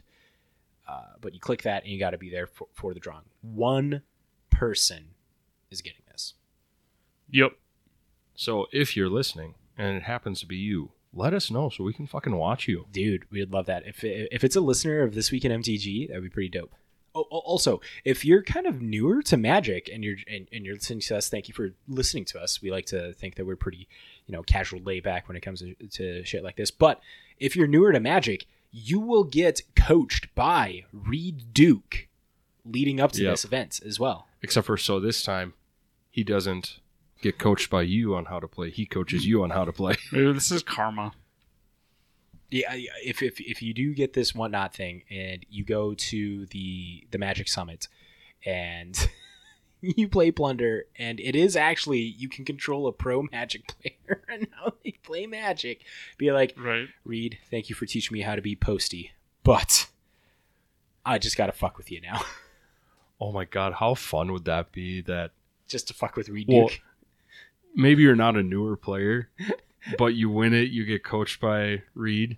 [0.88, 3.26] uh, but you click that and you got to be there for, for the drawing.
[3.42, 4.02] One
[4.50, 5.10] person
[5.72, 6.34] is getting this.
[7.32, 7.54] Yep.
[8.36, 11.94] So if you're listening and it happens to be you, let us know so we
[11.94, 12.86] can fucking watch you.
[12.92, 13.88] Dude, we'd love that.
[13.88, 16.76] If if it's a listener of this week in MTG, that'd be pretty dope.
[17.18, 20.76] Oh, oh, also, if you're kind of newer to Magic and you're and, and you're
[20.76, 22.62] listening to us, thank you for listening to us.
[22.62, 23.88] We like to think that we're pretty,
[24.28, 26.72] you know, casual, layback when it comes to, to shit like this.
[26.72, 27.00] But
[27.40, 32.10] if you're newer to Magic, you will get coached by Reed Duke
[32.66, 33.32] leading up to Yep.
[33.34, 34.28] this event as well.
[34.42, 35.54] Except for so this time,
[36.12, 36.80] he doesn't
[37.22, 38.70] get coached by you on how to play.
[38.70, 39.96] He coaches you on how to play.
[40.12, 41.14] Maybe this is karma.
[42.52, 46.46] Yeah, yeah, if, if if you do get this whatnot thing and you go to
[46.48, 47.88] the the Magic Summit
[48.46, 49.10] and
[49.82, 54.48] you play Plunder and it is actually you can control a pro Magic player and
[54.60, 55.82] how they play Magic.
[56.18, 56.88] Be like, Right.
[57.04, 59.12] Reed, thank you for teaching me how to be posty,
[59.44, 59.88] but
[61.06, 62.22] I just gotta fuck with you now,
[63.20, 65.02] oh my god, how fun would that be?
[65.02, 65.32] That
[65.68, 66.80] just to fuck with Reed Well, Duke.
[67.76, 69.30] Maybe you're not a newer player,
[69.98, 72.38] but you win it, you get coached by Reed,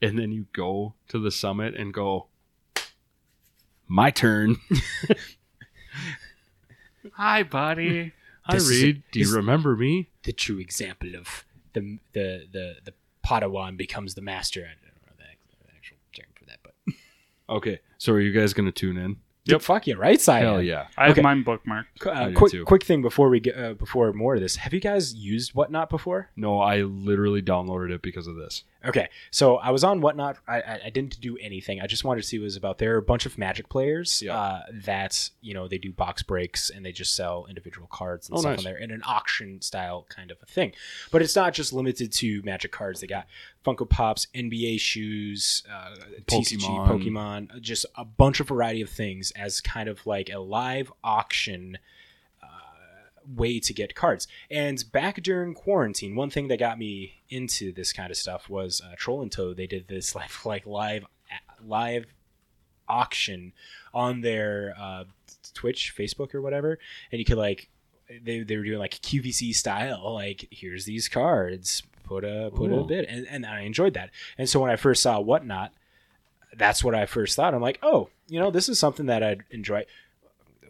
[0.00, 2.26] and then you go to the summit and go,
[3.88, 4.56] my turn.
[7.14, 8.12] Hi, buddy.
[8.42, 9.02] Hi, This is- Reed.
[9.12, 10.10] Do you remember me?
[10.24, 14.60] The true example of the the the the Padawan becomes the master.
[14.60, 16.72] I don't know the actual term for that, but
[17.48, 19.16] Okay, so are you guys going to tune in?
[19.44, 19.62] Yep.
[19.62, 20.44] Fuck you, right side.
[20.44, 20.86] Hell yeah.
[20.96, 22.06] I have mine bookmarked.
[22.06, 22.64] Uh, quick, too.
[22.64, 24.54] quick thing before we get uh, before more of this.
[24.56, 26.30] Have you guys used Whatnot before?
[26.36, 28.62] No, I literally downloaded it because of this.
[28.84, 30.38] Okay, so I was on Whatnot.
[30.48, 31.80] I, I, I didn't do anything.
[31.80, 32.78] I just wanted to see what it was about.
[32.78, 34.36] There are a bunch of Magic players Yeah.
[34.36, 38.38] uh, that you know they do box breaks and they just sell individual cards and
[38.38, 38.58] Oh, stuff nice.
[38.58, 40.72] on there in an auction style kind of a thing.
[41.10, 43.00] But it's not just limited to Magic cards.
[43.00, 43.26] They got
[43.64, 45.94] Funko Pops, NBA shoes, uh,
[46.26, 46.88] TCG, Pokemon.
[47.48, 51.78] Pokemon, just a bunch of variety of things as kind of like a live auction
[52.42, 52.46] uh,
[53.26, 54.26] way to get cards.
[54.50, 58.80] And back during quarantine, one thing that got me into this kind of stuff was
[58.84, 59.56] uh, Troll and Toad.
[59.56, 61.04] They did this like like live
[61.64, 62.06] live
[62.88, 63.52] auction
[63.94, 65.04] on their uh,
[65.54, 66.78] Twitch, Facebook, or whatever,
[67.10, 67.68] and you could like
[68.22, 72.80] they, they were doing like QVC style, like here's these cards, put a put a
[72.80, 72.86] Ooh.
[72.86, 74.10] bid, and and I enjoyed that.
[74.38, 75.72] And so when I first saw Whatnot,
[76.56, 77.54] that's what I first thought.
[77.54, 79.84] I'm like, oh, you know, this is something that I'd enjoy.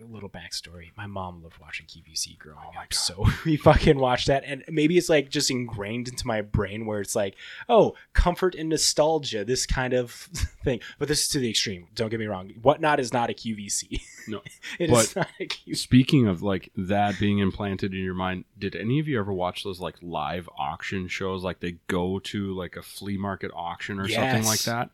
[0.02, 4.26] A little backstory: My mom loved watching QVC growing oh up, so we fucking watched
[4.26, 4.42] that.
[4.44, 7.36] And maybe it's like just ingrained into my brain, where it's like,
[7.68, 10.10] oh, comfort and nostalgia, this kind of
[10.64, 10.80] thing.
[10.98, 11.86] But this is to the extreme.
[11.94, 12.50] Don't get me wrong.
[12.62, 14.02] Whatnot is not a QVC.
[14.26, 14.42] No.
[14.80, 15.76] it is not a QVC.
[15.76, 19.62] Speaking of like that being implanted in your mind, did any of you ever watch
[19.62, 21.44] those like live auction shows?
[21.44, 24.90] Like they go to like a flea market auction or something like that,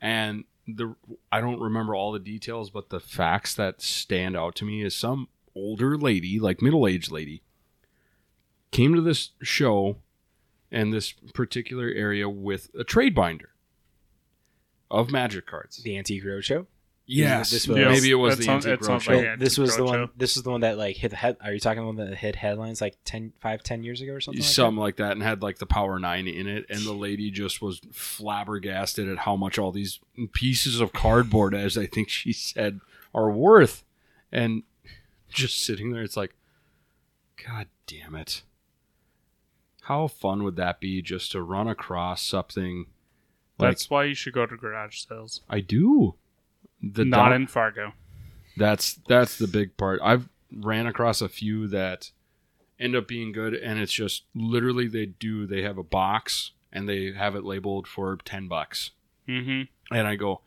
[0.00, 0.94] and the
[1.32, 4.94] I don't remember all the details, but the facts that stand out to me is
[4.94, 7.42] some older lady, like middle aged lady,
[8.70, 9.96] came to this show
[10.70, 13.50] and this particular area with a trade binder
[14.90, 15.78] of magic cards.
[15.78, 16.66] The Antique Roadshow.
[17.10, 19.16] Yes, this was- maybe it was That the sounds- antique that roadshow.
[19.16, 19.38] like it.
[19.38, 20.00] this was the Roadshow.
[20.00, 20.10] one.
[20.16, 21.38] This is the one that like hit the head.
[21.40, 24.12] Are you talking about the one that hit headlines like 10, 5, 10 years ago
[24.12, 24.42] or something?
[24.42, 27.30] Like something like that and had like the power nine in it and the lady
[27.30, 30.00] just was flabbergasted at how much all these
[30.34, 32.80] pieces of cardboard as i think she said
[33.14, 33.84] are worth
[34.30, 34.64] and
[35.30, 36.34] just sitting there it's like
[37.46, 38.42] god damn it
[39.82, 42.86] how fun would that be just to run across something
[43.58, 45.40] like That's why you should go to garage sales.
[45.48, 46.14] i do
[46.82, 47.92] the Not in Fargo.
[48.56, 50.00] that's that's the big part.
[50.02, 52.10] I've ran across a few that
[52.80, 55.46] end up being good, and it's just literally they do.
[55.46, 58.90] They have a box and they have it labeled for ten bucks,
[59.28, 59.62] Mm-hmm.
[59.94, 60.40] and I go,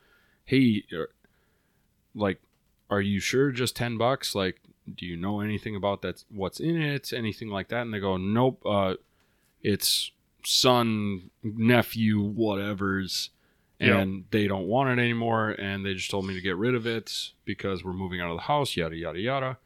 [0.44, 1.04] "Hey, uh,
[2.14, 2.40] like,
[2.90, 4.34] are you sure just ten bucks?
[4.34, 4.60] Like,
[4.96, 6.24] do you know anything about that?
[6.30, 7.12] What's in it?
[7.12, 8.62] Anything like that?" And they go, "Nope.
[8.64, 8.94] Uh,
[9.62, 10.10] it's
[10.44, 13.30] son, nephew, whatever's."
[13.90, 16.86] And they don't want it anymore and they just told me to get rid of
[16.86, 19.46] it because we're moving out of the house yada yada yada.
[19.46, 19.56] And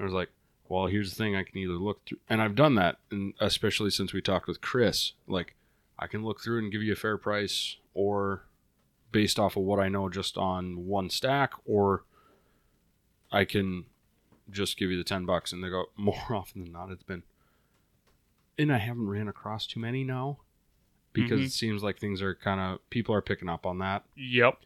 [0.00, 0.28] i was like
[0.68, 3.90] well here's the thing i can either look through and i've done that and especially
[3.90, 5.54] since we talked with chris like
[5.98, 8.44] i can look through and give you a fair price or
[9.12, 12.04] based off of what i know just on one stack or
[13.32, 13.84] i can
[14.50, 17.22] just give you the 10 bucks and they go more often than not it's been
[18.58, 20.38] and i haven't ran across too many now
[21.22, 21.44] because Mhm.
[21.46, 24.60] it seems like things are kind of people are picking up on that Yep.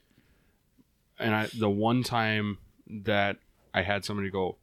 [1.18, 3.38] and I the one time that
[3.72, 4.57] I had somebody go,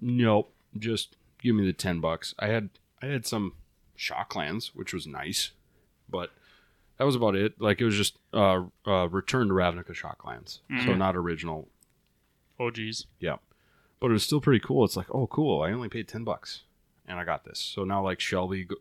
[0.00, 2.34] nope, just give me the ten bucks.
[2.38, 2.70] I had
[3.00, 3.54] I had some
[3.98, 5.50] Shocklands, which was nice,
[6.08, 6.30] but
[6.98, 7.60] that was about it.
[7.60, 10.98] Like it was just uh, uh Return to Ravnica Shocklands, so Mhm.
[10.98, 11.68] not original.
[12.58, 13.06] Oh, geez.
[13.18, 13.36] Yeah,
[14.00, 14.84] but it was still pretty cool.
[14.84, 15.62] It's like, oh, cool.
[15.62, 16.62] I only paid ten bucks,
[17.06, 17.58] and I got this.
[17.58, 18.76] So now, like Shelby, go,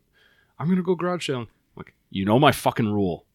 [0.60, 1.48] I'm gonna go garage sale.
[2.12, 3.26] You know my fucking rule,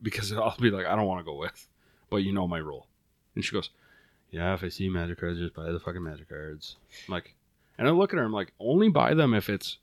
[0.00, 1.68] because I'll be like, I don't want to go with,
[2.10, 2.86] but you know my rule.
[3.34, 3.70] And she goes,
[4.30, 6.76] Yeah, if I see magic cards, just buy the fucking magic cards.
[7.08, 7.34] I'm like,
[7.78, 9.78] and I look at her, I'm like, only buy them if it's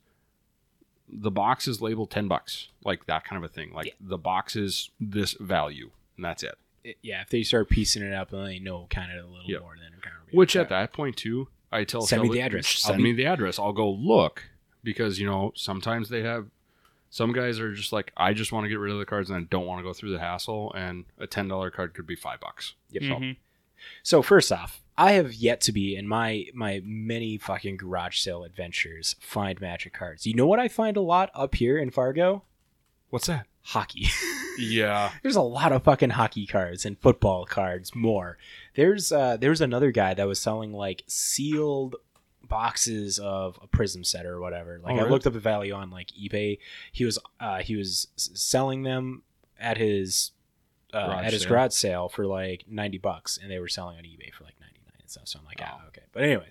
[1.12, 3.72] the box is labeled ten bucks, like that kind of a thing.
[3.72, 3.92] Like Yeah.
[4.00, 6.54] the box is this value, and that's it.
[6.84, 9.50] It- yeah, if they start piecing it up, then they know kind of a little
[9.50, 9.60] Yep.
[9.60, 12.40] more than a kind of Which at that point too, I tell Send me the
[12.40, 12.84] address.
[12.84, 13.58] I'll Send be- me the address.
[13.58, 14.44] I'll go look
[14.84, 16.46] because you know sometimes they have.
[17.10, 19.38] Some guys are just like, I just want to get rid of the cards and
[19.38, 20.72] I don't want to go through the hassle.
[20.74, 22.74] And a ten dollar card could be five bucks.
[22.90, 23.02] Yep.
[23.02, 23.36] Mhm.
[24.02, 28.44] So first off, I have yet to be in my my many fucking garage sale
[28.44, 30.26] adventures find magic cards.
[30.26, 32.44] You know what I find a lot up here in Fargo?
[33.08, 33.46] What's that?
[33.62, 34.06] Hockey.
[34.58, 38.36] Yeah, there's a lot of fucking hockey cards and football cards more.
[38.74, 41.96] There's uh there's another guy that was selling like sealed
[42.50, 44.78] boxes of a prism set or whatever.
[44.82, 45.10] Like Oh, I really?
[45.10, 46.58] looked up the value on like eBay.
[46.92, 49.22] He was uh he was selling them
[49.58, 50.32] at his
[50.92, 51.48] uh, at his sale.
[51.50, 54.92] garage sale for like 90 bucks and they were selling on eBay for like 99
[55.00, 55.28] and stuff.
[55.28, 55.86] So I'm like, ah, Oh.
[55.88, 56.02] okay.
[56.12, 56.50] But anyways,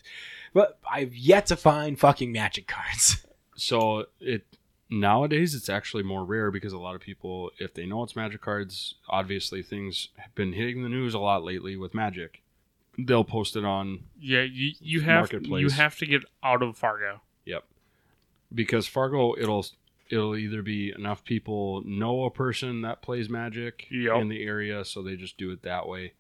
[0.54, 3.26] but I've yet to find fucking magic cards.
[3.56, 4.46] so it
[4.90, 8.42] nowadays it's actually more rare because a lot of people, if they know it's magic
[8.42, 12.42] cards, obviously things have been hitting the news a lot lately with magic.
[13.06, 17.22] They'll post it on Yeah, you you have you have to get out of Fargo.
[17.46, 17.66] Yep,
[18.54, 19.66] because Fargo it'll
[20.10, 24.18] it'll either be enough people know a person that plays Magic Yep.
[24.22, 26.14] in the area, so they just do it that way.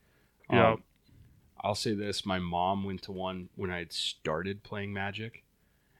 [0.52, 0.64] Yep.
[0.64, 0.84] Um,
[1.62, 5.44] I'll say this: my mom went to one when I had started playing Magic,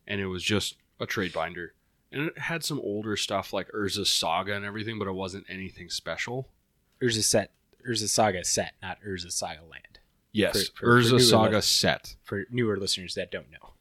[0.08, 1.74] and it was just a trade binder,
[2.12, 5.90] and it had some older stuff like Urza Saga and everything, but it wasn't anything
[5.90, 6.50] special.
[7.02, 7.52] Urza set,
[7.88, 9.99] Urza Saga set, not Urza Saga Land.
[10.32, 11.66] Yes, For- for- for Urza newer Saga listeners.
[11.66, 12.16] set.
[12.24, 13.74] For newer listeners that don't know,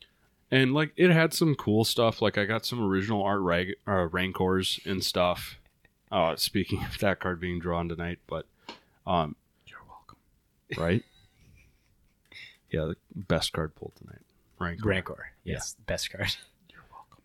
[0.50, 4.06] and like it had some cool stuff like i got some original art rag- uh,
[4.06, 5.58] rancors and stuff
[6.10, 8.46] uh speaking of that card being drawn tonight but
[9.06, 9.36] um
[9.66, 10.16] You're welcome.
[10.82, 11.04] right
[12.70, 14.22] yeah the best card pulled tonight
[14.58, 16.34] rancor Rancor, yes, best card.
[16.70, 17.22] You're welcome.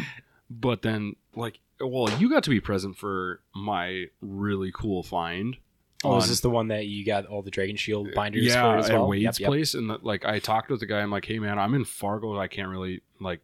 [0.00, 0.06] um
[0.50, 5.56] but then like well you got to be present for my really cool find
[6.04, 8.62] Oh, is this the one that you got all the Dragon Shield uh, binders yeah,
[8.62, 9.08] for as at well?
[9.08, 9.48] Wade's Yep, yep.
[9.48, 11.00] place, and the, like I talked with the guy.
[11.00, 12.38] I'm like, hey man, I'm in Fargo.
[12.38, 13.40] I can't really like.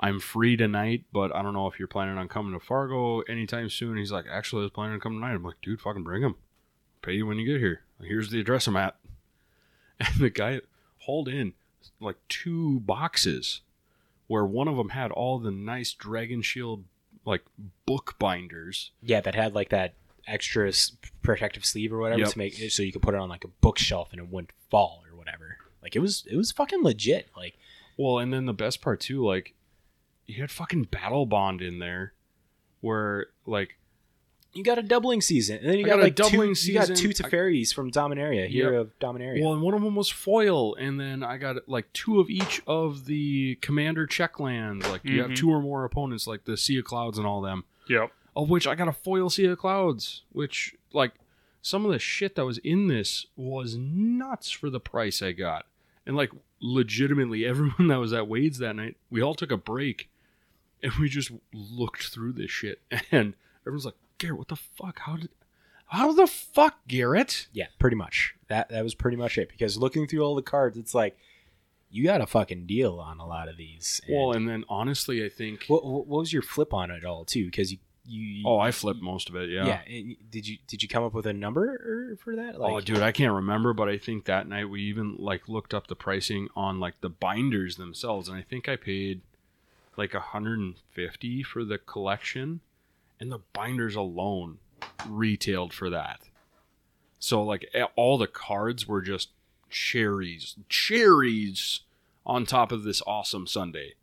[0.00, 3.68] I'm free tonight, but I don't know if you're planning on coming to Fargo anytime
[3.68, 3.96] soon.
[3.96, 5.34] He's like, actually, I was planning on coming tonight.
[5.34, 6.36] I'm like, dude, fucking bring him.
[7.02, 7.82] Pay you when you get here.
[8.00, 8.96] Here's the address I'm at.
[10.00, 10.60] And the guy
[10.98, 11.54] hauled in
[11.98, 13.62] like two boxes,
[14.28, 16.84] where one of them had all the nice Dragon Shield
[17.24, 17.42] like
[17.84, 18.92] book binders.
[19.02, 19.94] Yeah, that had like that
[20.28, 22.30] extra s- protective sleeve or whatever Yep.
[22.32, 24.52] to make it so you could put it on like a bookshelf and it wouldn't
[24.70, 25.56] fall or whatever.
[25.82, 27.28] Like it was, it was fucking legit.
[27.36, 27.56] Like
[27.96, 29.54] Well, and then the best part too, like
[30.26, 32.12] you had fucking Battle Bond in there,
[32.80, 33.78] where like
[34.54, 36.72] you got a doubling season, and then you I got, got a like doubling two,
[36.72, 39.42] You got two Teferis from Dominaria, Hero of Dominaria.
[39.42, 42.62] well, and one of them was foil, and then I got like two of each
[42.66, 44.86] of the Commander check lands.
[44.88, 45.36] Like you have Mhm.
[45.36, 47.64] two or more opponents, like the Sea of Clouds and all them.
[47.88, 48.10] Yep.
[48.38, 51.12] Of which I got a foil Sea of Clouds, which like
[51.60, 55.66] some of the shit that was in this was nuts for the price I got,
[56.06, 56.30] and like
[56.60, 60.08] legitimately everyone that was at Wade's that night, we all took a break,
[60.82, 62.80] and we just looked through this shit,
[63.10, 65.00] and everyone's like, Garrett, what the fuck?
[65.00, 65.30] How did?
[65.86, 67.48] How the fuck, Garrett?
[67.52, 68.36] yeah, pretty much.
[68.46, 69.48] That that was pretty much it.
[69.48, 71.18] Because looking through all the cards, it's like
[71.90, 74.00] you got a fucking deal on a lot of these.
[74.06, 75.64] And Well, and then honestly, I think.
[75.66, 77.46] what, what what was your flip on it all too?
[77.46, 77.78] Because you
[78.08, 79.50] you oh, I flipped most of it.
[79.50, 79.66] Yeah.
[79.66, 79.80] yeah.
[79.88, 82.56] and Did you did you come up with a number for that?
[82.58, 85.86] oh, dude, I can't remember, but I think that night we even like looked up
[85.86, 89.20] the pricing on like the binders themselves, and I think I paid
[89.96, 92.60] like 150 for the collection,
[93.20, 94.58] and the binders alone
[95.06, 96.20] retailed for that.
[97.18, 99.30] So like all the cards were just
[99.68, 101.80] cherries, cherries
[102.24, 103.94] on top of this awesome Sunday.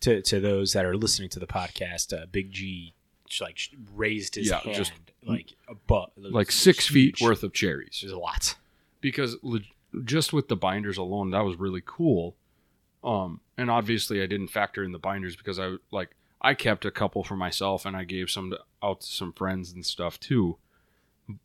[0.00, 2.94] to to those that are listening to the podcast, uh, Big G
[3.40, 3.58] like
[3.94, 4.92] raised his Yeah, hand just-
[5.24, 7.98] like above, Like six feet worth of cherries.
[8.00, 8.56] There's a lot.
[9.00, 9.60] because le-
[10.04, 12.36] just with the binders alone, that was really cool.
[13.04, 16.10] Um, and obviously, I didn't factor in the binders because I like
[16.40, 19.72] I kept a couple for myself and I gave some to, out to some friends
[19.72, 20.56] and stuff too,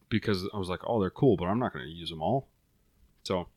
[0.10, 2.48] because I was like, oh, they're cool, but I'm not going to use them all.
[3.24, 3.48] So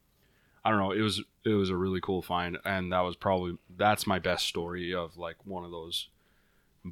[0.64, 0.92] I don't know.
[0.92, 4.46] It was it was a really cool find, and that was probably that's my best
[4.46, 6.08] story of like one of those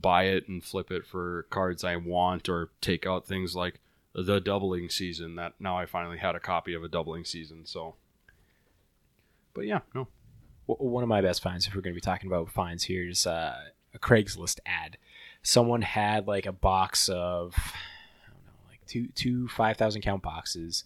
[0.01, 3.81] buy it and flip it for cards I want or take out things like
[4.15, 7.67] the doubling season that now I finally had a copy of a doubling season.
[7.67, 7.95] So,
[9.55, 10.09] but yeah, no,
[10.67, 13.27] One of my best finds, if we're going to be talking about finds here, is
[13.27, 13.57] uh,
[13.93, 14.97] a Craigslist ad.
[15.43, 20.23] Someone had like a box of, I don't know, like two two five thousand count
[20.23, 20.85] boxes.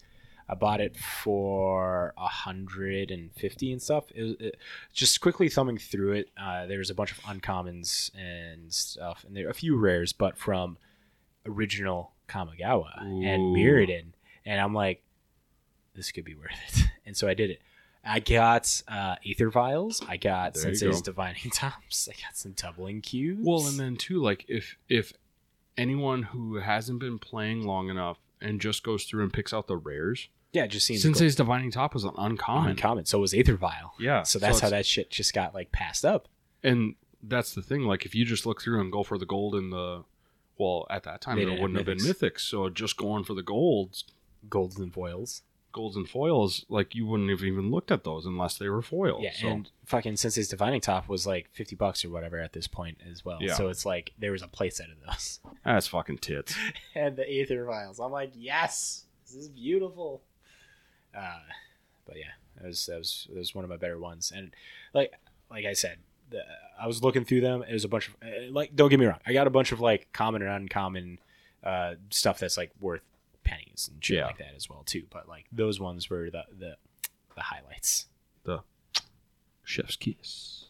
[0.49, 4.05] I bought it for a hundred and fifty and stuff.
[4.15, 4.57] It, was- it,
[4.93, 9.47] just quickly thumbing through it, uh, there's a bunch of uncommons and stuff, and there
[9.47, 10.79] are a few rares, but from
[11.47, 13.55] original Kamigawa and Ooh.
[13.59, 14.13] Mirrodin,
[14.45, 15.03] and I'm like,
[15.95, 17.61] this could be worth it, and so I did it.
[18.05, 20.01] I got uh, Aether Vials.
[20.09, 21.07] I got There Sensei's go.
[21.13, 22.09] Divining Tops.
[22.09, 23.41] I got some doubling cubes.
[23.45, 25.13] Well, and then too, like if if
[25.77, 29.77] anyone who hasn't been playing long enough and just goes through and picks out the
[29.77, 32.71] rares, yeah, just seeing Sensei's Divining Top was an uncommon.
[32.71, 33.05] uncommon.
[33.05, 33.95] So was Aether Vial.
[33.99, 36.29] Yeah, So that's how it's- that shit just got like passed up.
[36.63, 37.83] And that's the thing.
[37.83, 40.05] Like if you just look through and go for the gold in the,
[40.57, 42.41] well, at that time They there didn't wouldn't have have been mythics.
[42.41, 44.05] So just going for the golds,
[44.49, 45.43] Golds and foils.
[45.73, 49.23] golds and foils, like you wouldn't have even looked at those unless they were foils.
[49.23, 49.49] Yeah, so.
[49.49, 53.25] and fucking Sensei's Divining Top was like fifty bucks or whatever at this point as
[53.25, 53.39] well.
[53.41, 53.55] Yeah.
[53.55, 55.41] So it's like there was a playset of those.
[55.65, 56.55] that's fucking tits.
[56.95, 57.99] and the Aether Vials.
[58.01, 60.23] I'm like, yes, this is beautiful.
[61.19, 61.41] Uh,
[62.07, 64.33] but yeah, that was that was that was one of my better ones.
[64.35, 64.53] And
[64.95, 65.13] like
[65.51, 65.99] like I said,
[66.31, 66.43] the,
[66.81, 67.65] I was looking through them.
[67.69, 69.73] It was a bunch of uh, like, don't get me wrong, I got a bunch
[69.73, 71.19] of like common and uncommon
[71.65, 73.03] uh, stuff that's like worth
[73.45, 73.89] pennies.
[73.93, 74.27] and shit Yeah.
[74.27, 75.05] like that as well too.
[75.11, 76.77] But like those ones were the the,
[77.35, 78.07] the highlights.
[78.45, 78.61] The
[79.65, 80.67] chef's kiss.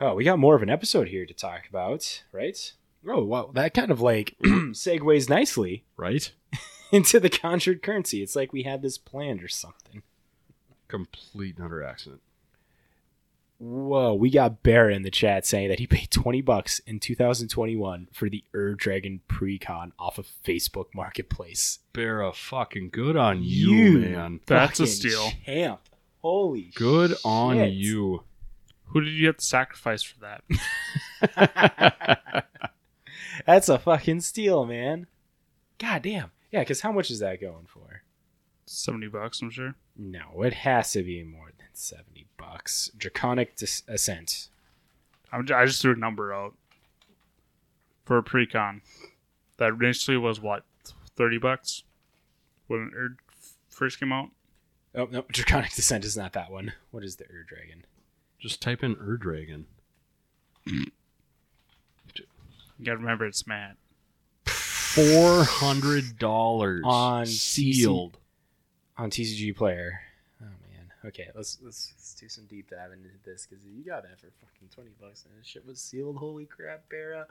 [0.00, 2.72] Oh, we got more of an episode here to talk about, right?
[3.06, 6.30] Oh, wow, that kind of like segues nicely Right?
[6.92, 8.22] into the conjured currency.
[8.22, 10.02] It's like we had this planned or something.
[10.88, 12.22] Complete and utter accident.
[13.58, 18.06] Whoa, we got Bear in the chat saying that he paid 20 bucks in 2021
[18.12, 21.80] for the Ur Dragon Precon off of Facebook Marketplace.
[21.92, 24.40] Bear fucking good on you, man.
[24.46, 25.32] That's a steal.
[25.44, 25.80] Champ.
[26.22, 28.22] Holy Good on you.
[28.86, 30.44] Who did you have to sacrifice for that?
[33.46, 35.06] That's a fucking steal, man.
[35.78, 36.30] God damn.
[36.50, 38.02] Yeah, because how much is that going for?
[38.66, 39.74] Seventy bucks, I'm sure.
[39.96, 42.90] No, it has to be more than 70 bucks.
[42.96, 44.48] Draconic Dis- Ascent.
[45.32, 46.54] I'm, j- I just threw a number out
[48.04, 48.80] for a precon.
[49.56, 50.64] That initially was what,
[51.16, 51.82] thirty bucks
[52.68, 53.12] when it
[53.68, 54.28] first came out.
[54.94, 56.72] Oh, no, Draconic Descent is not that one.
[56.90, 57.84] What is the Ur Dragon?
[58.38, 59.66] Just type in Ur-Dragon.
[60.64, 60.84] You
[62.84, 63.76] gotta remember it's Matt.
[64.94, 68.16] Four hundred dollars On sealed.
[68.96, 70.00] on TCG Player.
[70.42, 70.90] Oh man.
[71.04, 74.26] Okay, let's let's, let's do some deep dive into this because you got that for
[74.40, 76.16] fucking twenty bucks and this shit was sealed.
[76.16, 77.26] Holy crap, Barra!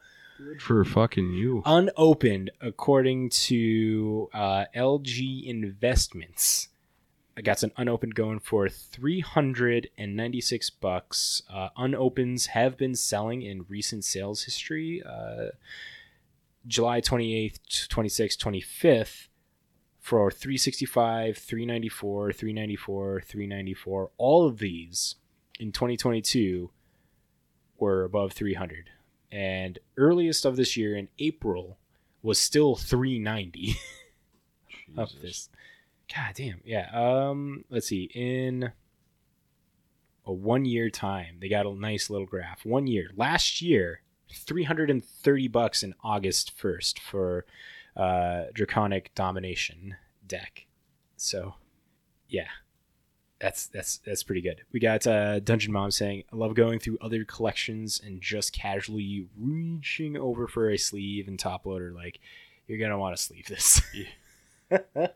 [0.60, 1.64] For fucking you.
[1.66, 6.68] Unopened, according to uh, LG Investments.
[7.36, 11.42] I got an unopened going for three hundred and ninety six bucks.
[11.52, 15.04] Uh, unopens have been selling in recent sales history.
[15.04, 15.48] Uh,
[16.68, 19.30] July twenty eighth, twenty sixth, twenty fifth
[20.00, 24.12] for 365, 394, 394, 394.
[24.18, 25.16] All of these
[25.60, 26.72] in 2022
[27.78, 28.90] were above 300.
[29.34, 31.78] And earliest of this year in April
[32.22, 33.76] was still 390
[34.96, 35.50] of this.
[36.16, 36.62] God damn.
[36.64, 36.90] Yeah.
[36.94, 38.10] Um let's see.
[38.16, 38.72] In
[40.26, 42.66] a 1 year time, they got a nice little graph.
[42.66, 43.10] 1 year.
[43.18, 44.02] Last year,
[44.32, 47.46] 330 bucks in August 1st for
[47.96, 49.96] uh, Draconic Domination
[50.28, 50.68] deck.
[51.16, 51.56] So,
[52.30, 52.48] yeah,
[53.40, 54.62] that's that's that's pretty good.
[54.72, 59.28] We got uh, Dungeon Mom saying, "I love going through other collections and just casually
[59.40, 61.92] reaching over for a sleeve and top loader.
[61.92, 62.20] Like,
[62.68, 63.82] you're gonna want to sleeve this."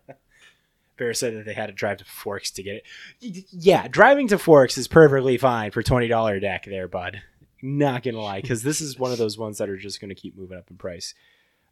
[0.98, 3.46] Bear said that they had to drive to Forks to get it.
[3.52, 7.22] Yeah, driving to Forks is perfectly fine for twenty dollar deck there, bud.
[7.62, 10.38] Not gonna lie, because this is one of those ones that are just gonna keep
[10.38, 11.14] moving up in price.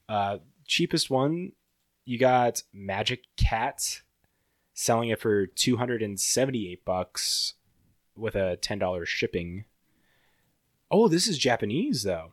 [0.08, 1.52] Uh, cheapest one,
[2.06, 4.02] you got Magic Cat
[4.74, 7.54] selling it for 278 bucks
[8.16, 9.66] with a $10 shipping.
[10.90, 12.32] Oh, this is Japanese though.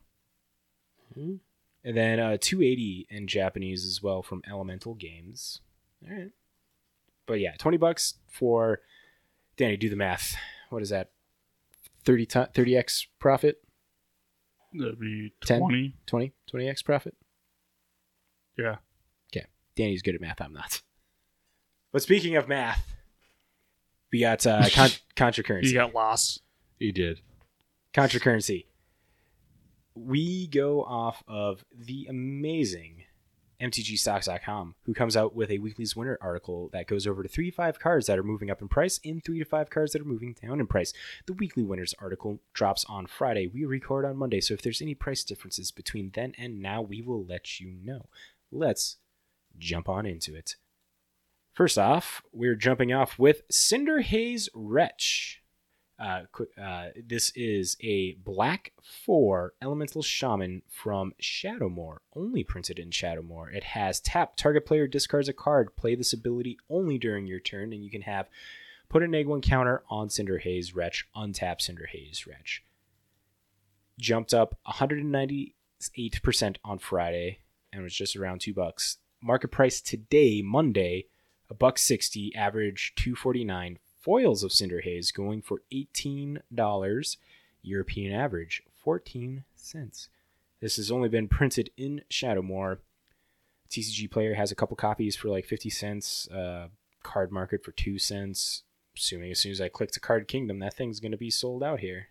[1.15, 1.37] Hmm.
[1.85, 5.61] And then uh, 280 in Japanese as well from Elemental Games.
[6.09, 6.31] All right.
[7.27, 8.81] But yeah, 20 bucks for
[9.57, 10.37] Danny, do the math.
[10.71, 11.11] What is that?
[12.07, 13.57] 30 ti 30x profit?
[14.73, 15.59] That'd be 10?
[15.61, 15.95] twenty.
[16.07, 17.15] 20 20x profit?
[18.59, 18.77] Yeah.
[19.35, 19.47] Okay.
[19.77, 20.41] Danny's good at math.
[20.41, 20.83] I'm not.
[21.93, 22.87] But speaking of math,
[24.13, 25.75] we got uh, con- contra He currency.
[25.75, 26.43] got lost.
[26.79, 27.21] He did.
[27.93, 28.67] Contra currency.
[29.95, 33.05] We go off of the amazing
[33.61, 37.57] MTGstocks.com, who comes out with a weekly's winner article that goes over to three to
[37.57, 40.07] five cards that are moving up in price and three to five cards that are
[40.07, 40.93] moving down in price.
[41.27, 43.47] The weekly winners article drops on Friday.
[43.47, 47.01] We record on Monday, so if there's any price differences between then and now, we
[47.03, 48.07] will let you know.
[48.51, 48.97] Let's
[49.59, 50.57] jump on into it.
[51.53, 55.43] First off, we're jumping off with Cinder Haze Wretch.
[55.99, 56.23] Uh,
[56.63, 58.73] uh, this is a black
[59.05, 63.55] four elemental shaman from Shadowmoor, only printed in Shadowmoor.
[63.55, 67.73] It has tap target player discards a card, play this ability only during your turn,
[67.73, 68.29] and you can have
[68.91, 72.63] put an egg one counter on Cinder Haze Wretch, untap Cinder Haze Wretch.
[73.99, 75.53] Jumped up 198%
[76.63, 77.39] on Friday
[77.73, 78.99] and was just around two bucks.
[79.23, 81.07] Market price today, Monday,
[81.49, 83.79] a buck sixty, average two forty nine.
[84.07, 87.19] Foils of Cinder Haze going for eighteen dollars.
[87.61, 90.09] European average fourteen cents.
[90.61, 92.79] This has only been printed in Shadowmoor.
[93.69, 96.29] TCG Player has a couple copies for like fifty cents.
[96.29, 96.69] Uh,
[97.03, 98.63] card Market for two cents.
[98.97, 101.65] Assuming as soon as I click to Card Kingdom, that thing's going to be sold
[101.65, 102.07] out here.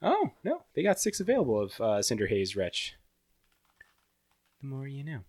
[0.00, 2.94] Oh no, they got six available of uh, Cinder Haze Wretch.
[4.60, 5.22] The more you know.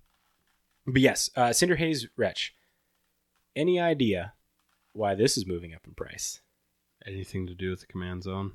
[0.85, 2.53] But yes, uh, Cinder Haze Wretch.
[3.55, 4.33] Any idea
[4.93, 6.41] why this is moving up in price?
[7.05, 8.53] Anything to do with the command zone?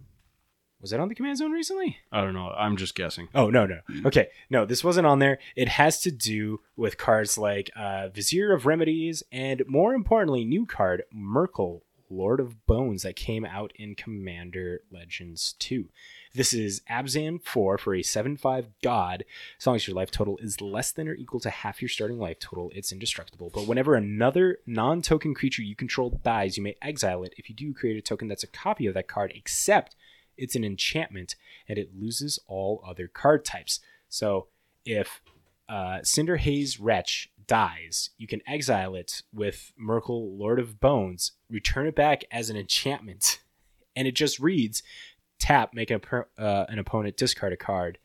[0.80, 1.97] Was it on the Command Zone recently?
[2.12, 2.51] I don't know.
[2.57, 3.28] I'm just guessing.
[3.34, 5.39] Oh no no okay no this wasn't on there.
[5.57, 10.66] It has to do with cards like uh, Vizier of Remedies and more importantly new
[10.66, 11.80] card Myrkul
[12.11, 15.89] Lord of Bones that came out in Commander Legends 2.
[16.35, 19.24] This is Abzan 4 for a 7-5 god.
[19.59, 22.18] As long as your life total is less than or equal to half your starting
[22.18, 23.51] life total, it's indestructible.
[23.53, 27.35] But whenever another non-token creature you control dies, you may exile it.
[27.39, 29.97] If you do, create a token that's a copy of that card, except
[30.37, 31.35] it's an enchantment
[31.66, 33.81] and it loses all other card types.
[34.09, 34.49] So
[34.85, 35.22] if
[35.68, 41.87] uh, Cinder Haze Wretch dies, you can exile it with Myrkul, Lord of Bones, return
[41.87, 43.41] it back as an enchantment,
[43.97, 44.83] and it just reads
[45.39, 46.01] tap, make an,
[46.39, 47.99] uh, an opponent discard a card,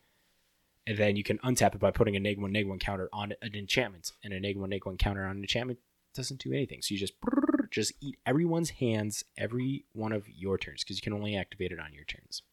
[0.85, 3.33] and then you can untap it by putting a neg one neg one counter on
[3.41, 5.79] an enchantment, and a neg one neg one counter on an enchantment
[6.13, 6.81] doesn't do anything.
[6.81, 7.13] So you just
[7.71, 11.79] just eat everyone's hands every one of your turns because you can only activate it
[11.79, 12.43] on your turns.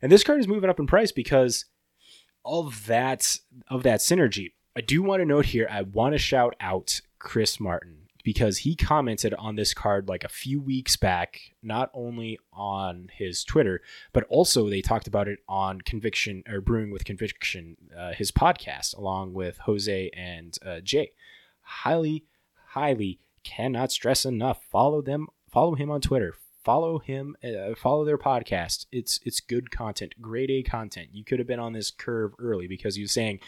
[0.00, 1.64] And this card is moving up in price because
[2.44, 3.38] of that
[3.68, 4.52] of that synergy.
[4.76, 5.68] I do want to note here.
[5.70, 10.28] I want to shout out Chris Martin because he commented on this card like a
[10.28, 13.80] few weeks back, not only on his Twitter,
[14.12, 18.96] but also they talked about it on Conviction or Brewing with Conviction, uh, his podcast,
[18.96, 21.12] along with Jose and uh, Jay.
[21.62, 22.24] Highly,
[22.68, 24.62] highly cannot stress enough.
[24.70, 25.28] Follow them.
[25.50, 26.34] Follow him on Twitter.
[26.64, 27.36] Follow him.
[27.42, 28.86] Uh, follow their podcast.
[28.92, 31.08] It's it's good content, grade A content.
[31.12, 33.40] You could have been on this curve early because he was saying,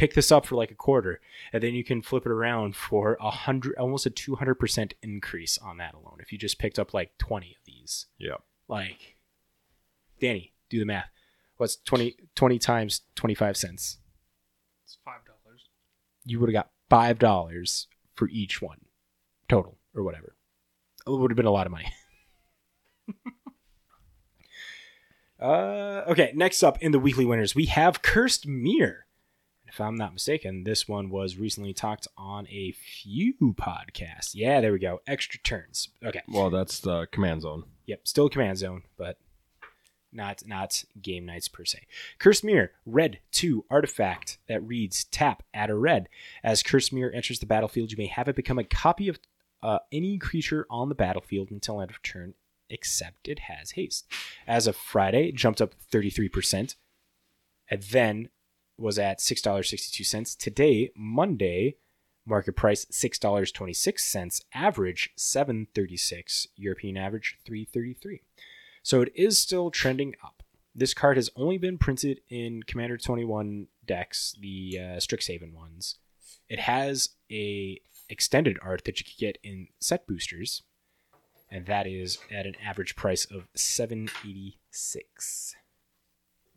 [0.00, 1.20] pick this up for like a quarter,
[1.52, 4.94] and then you can flip it around for a hundred, almost a two hundred percent
[5.02, 6.16] increase on that alone.
[6.20, 8.36] If you just picked up like twenty of these, Yeah.
[8.66, 9.16] like,
[10.18, 11.10] Danny, do the math.
[11.58, 13.98] What's 20, 20 times twenty five cents?
[14.86, 15.68] It's five dollars.
[16.24, 18.78] You would have got five dollars for each one,
[19.48, 20.34] total or whatever.
[21.06, 21.92] It would have been a lot of money.
[25.40, 29.06] uh, okay, next up in the weekly winners, we have Cursed Mirror.
[29.70, 34.32] If I'm not mistaken, this one was recently talked on a few podcasts.
[34.34, 35.00] Yeah, there we go.
[35.06, 35.90] Extra turns.
[36.04, 36.22] Okay.
[36.28, 37.64] Well, that's the command zone.
[37.86, 39.18] Yep, still command zone, but
[40.12, 41.86] not not game nights per se.
[42.18, 46.08] Curse Mirror, red two artifact that reads tap add a red.
[46.42, 49.18] As Curse Mirror enters the battlefield, you may have it become a copy of
[49.62, 52.34] uh, any creature on the battlefield until end of turn,
[52.68, 54.06] except it has haste.
[54.48, 56.74] As of Friday, it jumped up 33%,
[57.68, 58.30] and then
[58.80, 60.36] was at $6.62.
[60.36, 61.76] Today, Monday,
[62.26, 68.22] market price $6.26, average 736, European average 333.
[68.82, 70.42] So it is still trending up.
[70.74, 75.96] This card has only been printed in Commander 21 decks, the uh, Strixhaven ones.
[76.48, 80.62] It has a extended art that you can get in set boosters,
[81.50, 85.56] and that is at an average price of 786.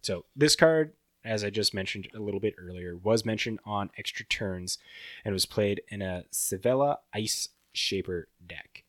[0.01, 0.93] So this card,
[1.25, 4.77] as I just mentioned a little bit earlier, was mentioned on extra turns
[5.23, 8.83] and was played in a Svella Ice Shaper deck.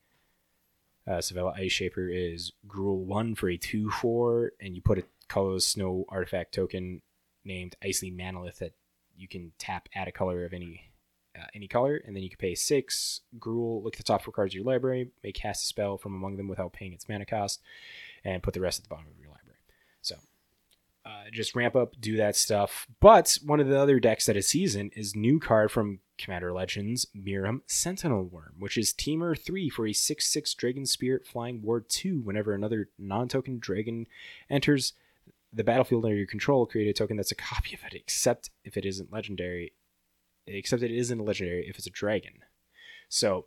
[1.07, 5.05] Uh, Svella Ice Shaper is Gruul 1 for a 2 4, and you put a
[5.28, 7.03] colorless snow artifact token
[7.45, 8.72] named Icy Manalith that
[9.16, 10.91] you can tap, at a color of any
[11.39, 13.20] uh, any color, and then you can pay 6.
[13.39, 16.14] Gruul, look at the top four cards of your library, may cast a spell from
[16.14, 17.61] among them without paying its mana cost,
[18.24, 19.24] and put the rest at the bottom of your
[21.07, 22.86] uh, just ramp up, do that stuff.
[23.00, 27.07] But one of the other decks that is season is new card from Commander Legends,
[27.16, 31.88] Miirym Sentinel Wyrm, which is Temur 3 for a 6 6 Dragon Spirit Flying Ward
[31.88, 32.20] 2.
[32.20, 34.07] Whenever another non token dragon
[34.48, 34.94] enters
[35.52, 38.76] the battlefield under your control, create a token that's a copy of it, except if
[38.76, 39.72] it isn't legendary.
[40.46, 42.40] Except it isn't legendary if it's a dragon.
[43.09, 43.46] So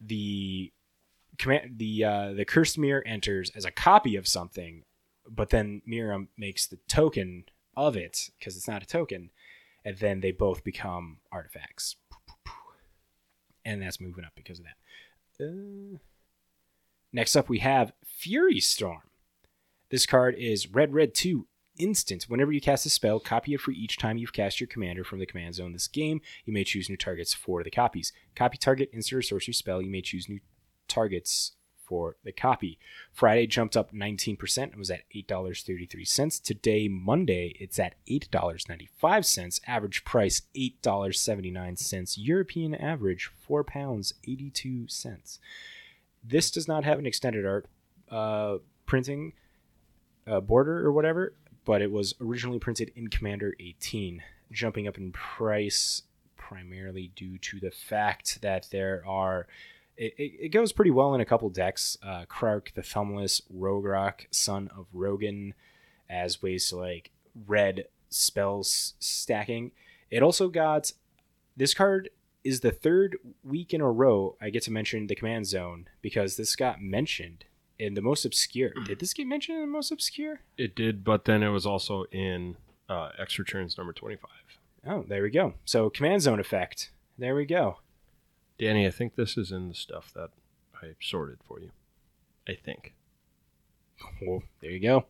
[0.00, 0.72] the
[1.38, 4.84] command the uh, the cursed mirror enters as a copy of something,
[5.28, 7.44] but then Miirym makes the token
[7.76, 9.30] of it because it's not a token,
[9.84, 11.96] and then they both become artifacts.
[13.64, 15.44] And that's moving up because of that.
[15.44, 15.98] Uh,
[17.12, 19.02] next up, we have Fury Storm.
[19.90, 21.46] This card is red, red 2
[21.78, 22.24] instant.
[22.24, 25.18] Whenever you cast a spell, copy it for each time you've cast your commander from
[25.18, 26.20] the command zone this game.
[26.44, 28.12] You may choose new targets for the copies.
[28.36, 29.82] Copy target, instant or sorcery spell.
[29.82, 30.40] You may choose new
[30.88, 31.52] targets
[31.86, 32.78] for the copy.
[33.12, 36.42] Friday jumped up 19% and was at $8.33.
[36.42, 39.60] Today, Monday, it's at $8.95.
[39.66, 42.14] Average price $8.79.
[42.18, 45.38] European average £4 pounds 82 cents.
[46.22, 47.66] This does not have an extended art
[48.10, 49.32] uh, printing
[50.26, 51.34] uh, border or whatever,
[51.64, 56.02] but it was originally printed in Commander 18, jumping up in price
[56.36, 59.46] primarily due to the fact that there are
[59.96, 61.96] it, it, it goes pretty well in a couple decks.
[62.02, 65.52] Uh, Krark, the Thumbless, Rograkh, Son of Rohgahh,
[66.08, 67.10] as ways to like
[67.46, 69.72] red spells stacking.
[70.10, 70.92] It also got
[71.56, 72.10] this card
[72.42, 76.36] is the third week in a row I get to mention the command zone because
[76.36, 77.44] this got mentioned
[77.78, 78.70] in the most obscure.
[78.84, 80.40] Did this get mentioned in the most obscure?
[80.56, 82.56] It did, but then it was also in
[82.88, 84.30] uh, Extra Turns number 25.
[84.86, 85.54] Oh, there we go.
[85.64, 86.90] So command zone effect.
[87.18, 87.78] There we go.
[88.58, 90.30] Danny, I think this is in the stuff that
[90.82, 91.70] I sorted for you.
[92.48, 92.94] I think.
[94.22, 95.06] Well, there you go.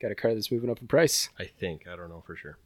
[0.00, 1.30] Got a card that's moving up in price.
[1.38, 1.86] I think.
[1.86, 2.58] I don't know for sure.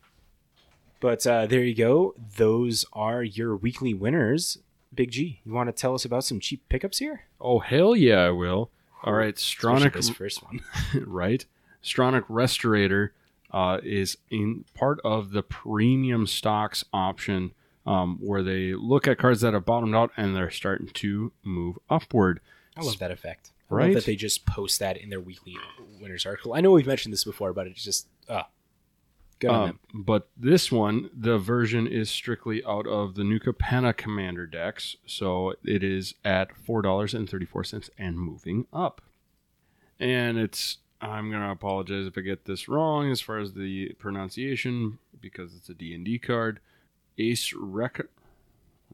[1.00, 2.14] But uh, there you go.
[2.36, 4.58] Those are your weekly winners.
[4.92, 7.22] Big G, you want to tell us about some cheap pickups here?
[7.40, 8.70] Oh, hell yeah, I will.
[9.04, 10.60] All right, Especially Strionic, this first one.
[11.06, 11.44] right?
[11.82, 13.10] Strionic Resonator
[13.52, 17.52] uh, is in part of the premium stocks option
[17.86, 21.78] um, where they look at cards that have bottomed out and they're starting to move
[21.88, 22.40] upward.
[22.76, 23.52] I love that effect.
[23.70, 23.84] I Right?
[23.86, 25.56] love that they just post that in their weekly
[26.00, 26.54] winners article.
[26.54, 28.42] I know we've mentioned this before, but it's just uh
[29.38, 30.02] good on Um, them.
[30.04, 35.54] but this one, the version is strictly out of the New Capenna Commander decks, so
[35.64, 39.00] it is at four dollars and thirty four cents and moving up.
[39.98, 44.98] And it's I'm gonna apologize if I get this wrong as far as the pronunciation
[45.20, 46.60] because it's a D and D card.
[47.20, 48.00] Ace Rec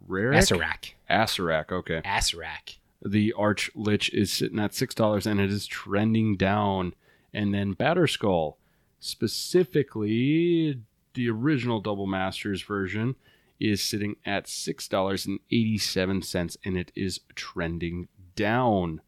[0.08, 0.36] Raric?
[0.36, 0.92] Asarak.
[1.08, 2.02] Asarak, okay.
[2.04, 2.76] Asarak.
[3.04, 6.94] The Arch Lich is sitting at six dollars and it is trending down.
[7.32, 8.56] And then Batterskull,
[8.98, 10.80] specifically
[11.14, 13.14] the original Double Masters version,
[13.60, 19.00] is sitting at six dollars and eighty seven cents and it is trending down.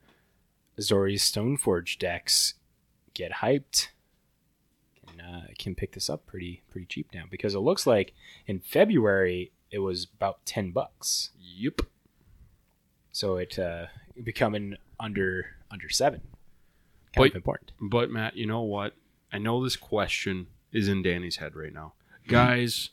[0.79, 2.55] Azorius Stoneforge decks
[3.15, 3.89] get hyped.
[5.29, 8.13] Can, uh, can pick this up pretty pretty cheap now because it looks like
[8.47, 11.31] in February it was about ten bucks.
[11.41, 11.83] Yep.
[13.13, 13.87] So it uh,
[14.23, 16.21] becoming under under seven.
[17.15, 17.73] Kind But- of important.
[17.81, 18.95] But Matt, you know what?
[19.33, 21.93] I know this question is in Danny's head right now.
[22.27, 22.91] Guys,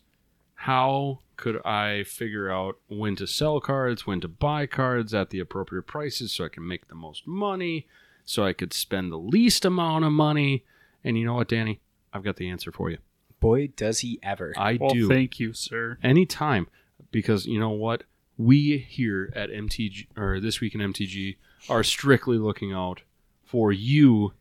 [0.55, 5.39] how could I figure out when to sell cards, when to buy cards at the
[5.39, 7.87] appropriate prices so I can make the most money,
[8.25, 10.63] so I could spend the least amount of money?
[11.03, 11.79] And you know what, Danny?
[12.15, 12.97] I've got the answer for you.
[13.41, 14.53] Boy, does he ever!
[14.57, 15.07] I Well, do.
[15.09, 15.97] thank you, sir.
[16.01, 16.67] anytime
[17.11, 18.03] because you know what
[18.37, 21.35] we here at mtg or this week in mtg
[21.69, 23.01] are strictly looking out
[23.43, 24.33] for you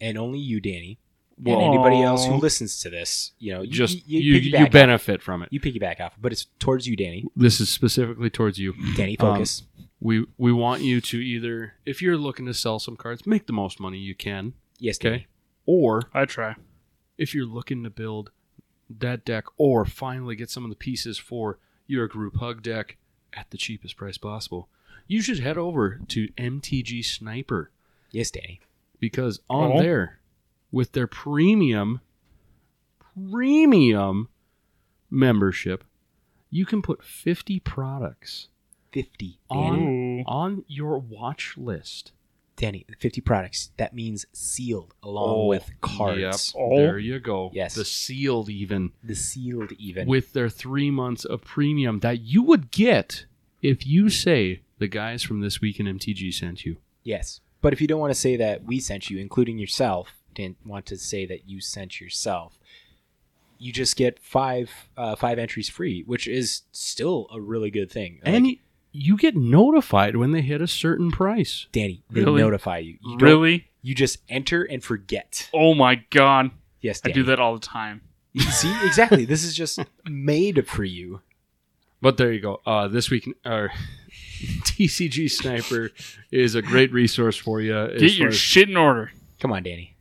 [0.00, 0.98] and only you, Danny,
[1.42, 4.40] well and anybody else who listens to this, you know, you, just you, you, you,
[4.40, 7.24] you, piggyback off- benefit from it you piggyback off, but it's towards you, Danny.
[7.36, 9.62] this is specifically towards you Danny, Um, focus.
[10.00, 13.52] we we want you to either if you're looking to sell some cards make the
[13.52, 15.26] most money you can yes, okay Danny.
[15.66, 16.56] or I try.
[17.18, 18.30] If you're looking to build
[18.88, 22.96] that deck or finally get some of the pieces for your group hug deck
[23.32, 24.68] at the cheapest price possible
[25.08, 27.70] you should head over to mtg sniper
[28.12, 28.60] Yes, Danny.
[29.00, 29.82] because on Oh.
[29.82, 30.20] there
[30.70, 32.00] with their premium
[32.98, 34.28] premium
[35.10, 35.84] membership
[36.50, 38.48] you can put 50 products
[38.92, 40.20] Fifty, On- Danny.
[40.20, 40.24] Ooh.
[40.26, 42.12] on your watch list
[42.56, 43.70] Danny, fifty products.
[43.76, 46.54] That means sealed along Oh, with cards.
[46.54, 46.76] Yep, Oh.
[46.78, 47.50] there you go.
[47.54, 47.74] Yes.
[47.74, 50.08] the sealed even The sealed, even.
[50.08, 53.26] with their three months of premium that you would get
[53.62, 56.76] if you say the guys from this week in MTG sent you.
[57.02, 60.58] yes, but if you don't want to say that we sent you, including yourself, didn't
[60.64, 62.58] want to say that you sent yourself,
[63.58, 68.20] you just get five uh, five entries free, which is still a really good thing.
[68.24, 68.56] Like, and
[68.96, 71.66] you get notified when they hit a certain price.
[71.72, 72.40] Danny, they Really?
[72.42, 72.98] notify you.
[73.02, 73.68] You don't- Really?
[73.82, 75.48] You just enter and forget.
[75.54, 76.50] Oh my god.
[76.80, 77.14] Yes, I Danny.
[77.20, 78.00] do that all the time.
[78.32, 79.24] You see, exactly.
[79.24, 81.20] this is just made for you.
[82.02, 82.60] But there you go.
[82.66, 83.68] Uh, this week, uh,
[84.64, 85.90] TCG Sniper
[86.30, 87.76] is a great resource for you.
[87.76, 89.12] as Get your as- shit in order.
[89.40, 89.96] Come on, Danny.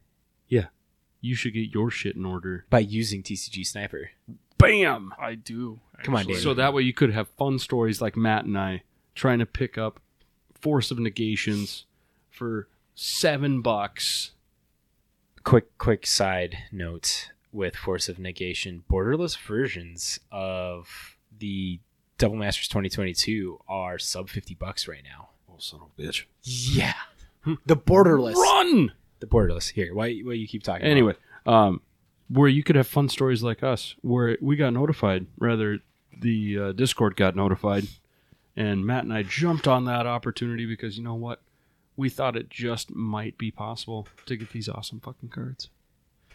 [0.48, 0.66] Yeah.
[1.22, 2.66] You should get your shit in order.
[2.70, 4.12] By using TCG Sniper.
[4.58, 5.14] Bam!
[5.20, 5.80] I do.
[6.04, 6.34] Come on, actually.
[6.36, 6.44] David.
[6.44, 8.84] So that way you could have fun stories like Matt and I
[9.14, 10.00] trying to pick up
[10.60, 11.86] Force of Negations
[12.30, 14.32] for seven bucks.
[15.44, 21.80] quick quick side note with force of negation borderless versions of the
[22.18, 26.24] double masters 2022 are sub 50 bucks right now Oh, son of a bitch.
[26.44, 26.94] yeah
[27.66, 28.92] the borderless Run!
[29.20, 31.14] the borderless here why why you keep talking about Anyway,
[31.46, 31.82] um,
[32.28, 35.80] where you could have fun stories like us, where we got notified, rather,
[36.20, 37.88] the uh, Discord got notified,
[38.56, 41.42] and Matt and I jumped on that opportunity because you know what?
[41.98, 45.70] We thought it just might be possible to get these awesome fucking cards.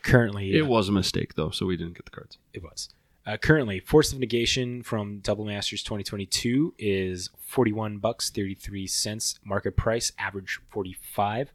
[0.02, 2.38] currently It was a mistake, though, so we didn't get the cards.
[2.52, 2.90] it was
[3.26, 9.76] uh, currently force of negation from double masters 2022 is 41 bucks 33 cents market
[9.76, 11.52] price average 45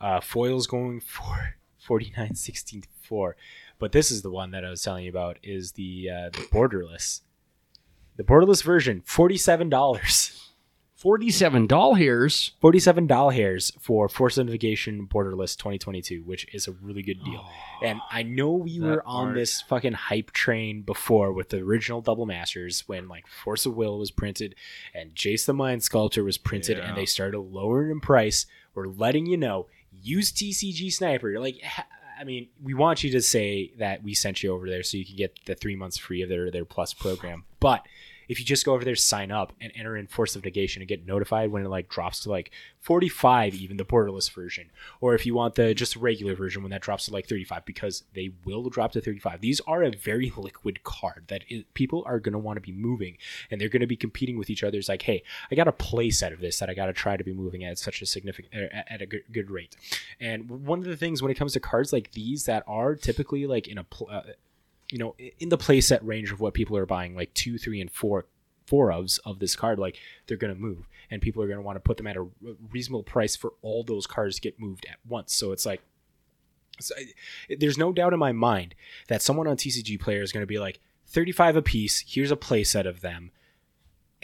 [0.00, 3.36] uh, foils going for forty nine sixty four.
[3.78, 6.46] But this is the one that I was telling you about is the uh, the
[6.52, 7.20] borderless,
[8.16, 10.40] the borderless version, forty seven dollars.
[10.96, 12.52] Forty-seven doll hairs.
[12.62, 17.44] 47 doll hairs for Force of Negation Borderless 2022, which is a really good deal.
[17.82, 19.34] and I know we were on art.
[19.34, 23.98] this fucking hype train before with the original Double Masters when like Force of Will
[23.98, 24.54] was printed
[24.94, 26.88] and Jace the Mind Sculptor was printed Yeah.
[26.88, 28.46] and they started lowering in price.
[28.74, 29.66] We're letting you know,
[30.02, 31.30] use TCG Sniper.
[31.30, 31.62] You're like,
[32.18, 35.04] I mean, we want you to say that we sent you over there so you
[35.04, 37.44] can get the three months free of their, their plus program.
[37.60, 37.86] But
[38.28, 40.88] if you just go over there, sign up, and enter in Force of Negation and
[40.88, 44.70] get notified when it like drops to like 45, even the borderless version,
[45.00, 48.04] or if you want the just regular version when that drops to like 35, because
[48.14, 49.40] they will drop to 35.
[49.40, 51.44] These are a very liquid card that
[51.74, 53.16] people are going to want to be moving,
[53.50, 54.78] and they're going to be competing with each other.
[54.78, 57.16] It's like, hey, I got a play set of this that I got to try
[57.16, 59.76] to be moving at such a significant er, at a good, good rate.
[60.20, 63.46] And one of the things when it comes to cards like these that are typically
[63.46, 64.22] like in a pl- uh,
[64.94, 67.90] you know in the playset range of what people are buying like two three and
[67.90, 68.26] four
[68.64, 69.96] four ofs of this card like
[70.26, 70.86] they're going to move.
[71.10, 72.26] And people are going to want to put them at a
[72.70, 75.34] reasonable price for all those cards to get moved at once.
[75.34, 75.82] So it's like
[76.78, 78.76] so I- there's no doubt in my mind
[79.08, 82.36] that someone on tcg player is going to be like 35 a piece here's a
[82.36, 83.30] playset of them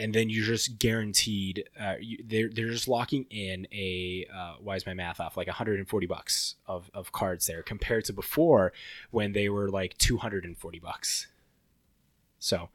[0.00, 4.74] and then you're just guaranteed uh, you, they're, they're just locking in a uh, why
[4.74, 5.36] is my math off?
[5.36, 8.72] Like 140 bucks of, of cards there compared to before
[9.10, 11.26] when they were like 240 bucks.
[12.38, 12.70] So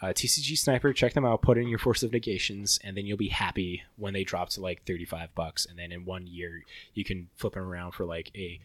[0.00, 3.18] uh, tcg sniper check them out put in your force of negations and then you'll
[3.18, 5.66] be happy when they drop to like 35 bucks.
[5.66, 6.62] And then in one year
[6.94, 8.60] you can flip them around for like a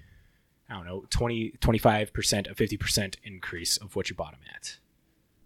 [0.69, 4.77] i don't know 20 25% a 50% increase of what you bought them at.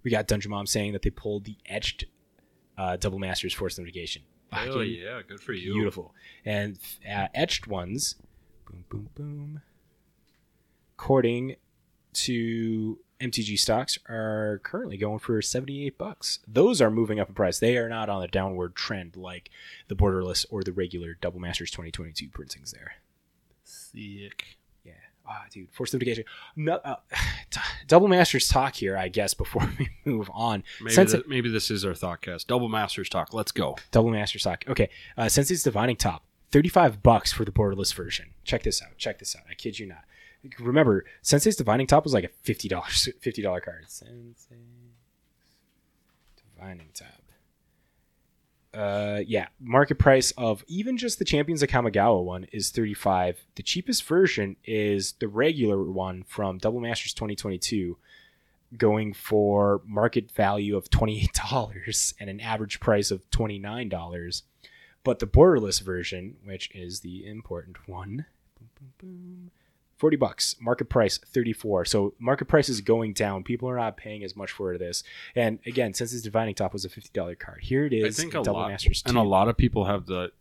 [0.03, 2.03] We got dungeon mom saying that they pulled the etched
[2.80, 5.73] uh, double masters force negation Hell yeah, good for you.
[5.73, 6.14] Beautiful.
[6.43, 8.15] And uh, etched ones,
[8.65, 9.61] boom, boom, boom,
[10.97, 11.56] according
[12.14, 16.39] to MTG stocks, are currently going for 78 bucks.
[16.47, 17.60] Those are moving up in price.
[17.60, 19.51] They are not on a downward trend like
[19.88, 22.93] the borderless or the regular Double Masters 2022 printings there.
[23.64, 24.57] Sick.
[25.51, 26.26] Dude, Force Notification.
[26.56, 26.95] No, uh,
[27.51, 30.64] t- Double Masters talk here, I guess, before we move on.
[30.81, 32.47] Maybe, Since th- maybe this is our thoughtcast.
[32.47, 33.34] Double Masters talk.
[33.34, 33.77] Let's go.
[33.91, 34.64] Double masters talk.
[34.68, 34.89] Okay.
[35.18, 38.27] Uh, Sensei's Divining Top, 35 bucks for the borderless version.
[38.43, 38.97] Check this out.
[38.97, 39.43] Check this out.
[39.49, 40.03] I kid you not.
[40.60, 43.85] Remember, Sensei's Divining Top was like a $50 $50 card.
[43.88, 44.47] Sensei's
[46.56, 47.07] Divining Top.
[48.74, 53.44] Uh, yeah, market price of even just the Champions of Kamigawa one is 35.
[53.56, 57.98] The cheapest version is the regular one from Double Masters 2022
[58.78, 64.41] going for market value of $28 and an average price of $29.
[65.04, 68.26] But the borderless version, which is the important one,
[68.60, 69.52] boom, boom, boom,
[70.00, 70.56] 40 bucks.
[70.62, 71.86] Market price 34.
[71.86, 73.44] So market price is going down.
[73.44, 75.04] People are not paying as much for this.
[75.36, 78.18] And again, Sensei's Divining Top was a $50 card, here it is.
[78.18, 79.10] I think a Double lot, Masters 2.
[79.10, 80.32] and a lot of people have the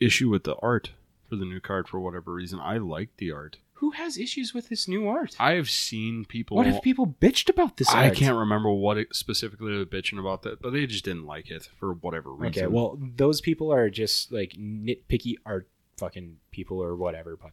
[0.00, 0.90] issue with the art
[1.28, 2.60] for the new card for whatever reason.
[2.60, 3.56] I like the art.
[3.78, 5.34] Who has issues with this new art?
[5.40, 6.56] I have seen people.
[6.56, 8.16] what if people bitched about this I art?
[8.16, 11.50] can't remember what it specifically they were bitching about that, but they just didn't like
[11.50, 12.64] it for whatever reason.
[12.64, 17.36] Okay, well, those people are just like nitpicky art fucking people or whatever.
[17.36, 17.50] But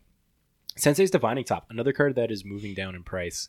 [0.81, 3.47] Sensei's Divining Top, another card that is moving down in price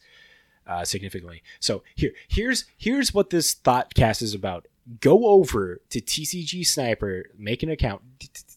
[0.67, 1.43] uh, significantly.
[1.61, 4.69] So here, here's here's what this thought cast is about.
[5.01, 8.03] Go over to TCG Sniper, make an account.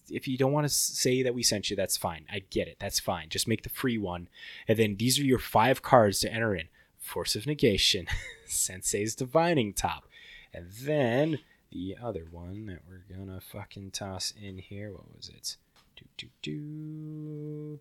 [0.10, 2.26] If you don't want to say that we sent you, that's fine.
[2.30, 2.76] I get it.
[2.78, 3.30] That's fine.
[3.30, 4.28] Just make the free one,
[4.68, 8.08] and then these are your five cards to enter in: Force of Negation,
[8.46, 10.06] Sensei's Divining Top,
[10.54, 11.40] and then
[11.72, 14.92] the other one that we're gonna fucking toss in here.
[14.92, 15.56] What was it?
[15.96, 17.80] Do do do.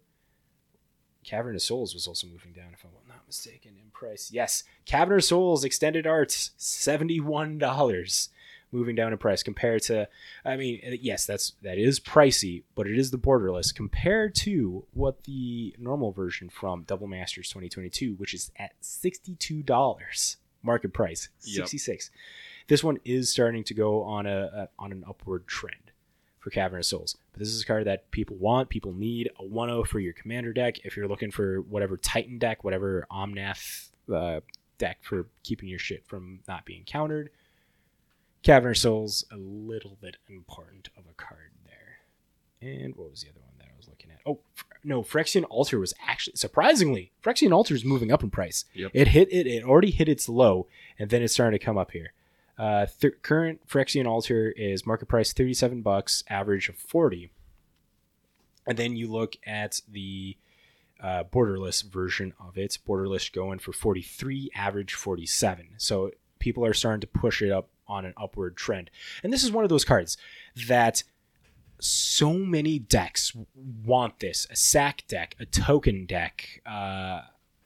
[1.25, 4.31] Cavern of Souls was also moving down, if I'm not mistaken, in price.
[4.33, 8.29] Yes, Cavern of Souls Extended Arts, seventy-one dollars,
[8.73, 10.09] moving down in price compared to.
[10.45, 15.25] I mean, yes, that's that is pricey, but it is the borderless compared to what
[15.25, 21.57] the normal version from Double Masters 2022, which is at sixty-two dollars market price, Yep.
[21.65, 22.11] sixty-six.
[22.69, 25.84] This one is starting to go on a, a on an upward trend
[26.45, 27.17] for Cavern of Souls.
[27.33, 29.31] But this is a card that people want, people need.
[29.41, 30.85] A 1 for your commander deck.
[30.85, 34.41] If you're looking for whatever Titan deck, whatever Omnath uh,
[34.77, 37.31] deck for keeping your shit from not being countered,
[38.43, 42.01] Cavern of Souls, a little bit important of a card there.
[42.61, 44.21] And what was the other one that I was looking at?
[44.27, 44.41] Oh,
[44.85, 48.67] no, Phyrexian Altar was actually, surprisingly, Phyrexian Altar is moving up in price.
[48.75, 48.91] Yep.
[48.93, 50.67] It hit it, it already hit its low,
[50.99, 52.13] and then it's starting to come up here.
[52.59, 57.31] Uh, th- current Phyrexian Altar is market price 37 bucks, average of 40.
[58.67, 60.37] And then you look at the
[61.01, 62.79] uh, borderless version of it.
[62.89, 65.71] Borderless going for 43, average 47.
[65.77, 68.91] So people are starting to push it up on an upward trend.
[69.23, 70.17] And this is one of those cards
[70.69, 71.03] that
[71.81, 73.37] so many decks
[73.85, 77.23] want this a sack deck, a token deck, uh,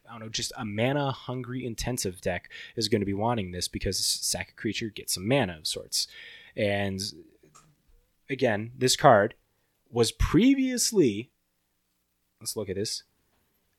[0.09, 3.69] I don't know, just a mana hungry intensive deck is going to be wanting this
[3.69, 6.09] because sack a creature, get some mana of sorts.
[6.57, 7.01] And
[8.31, 9.35] again, this card
[9.91, 11.31] was previously,
[12.41, 13.03] let's look at this.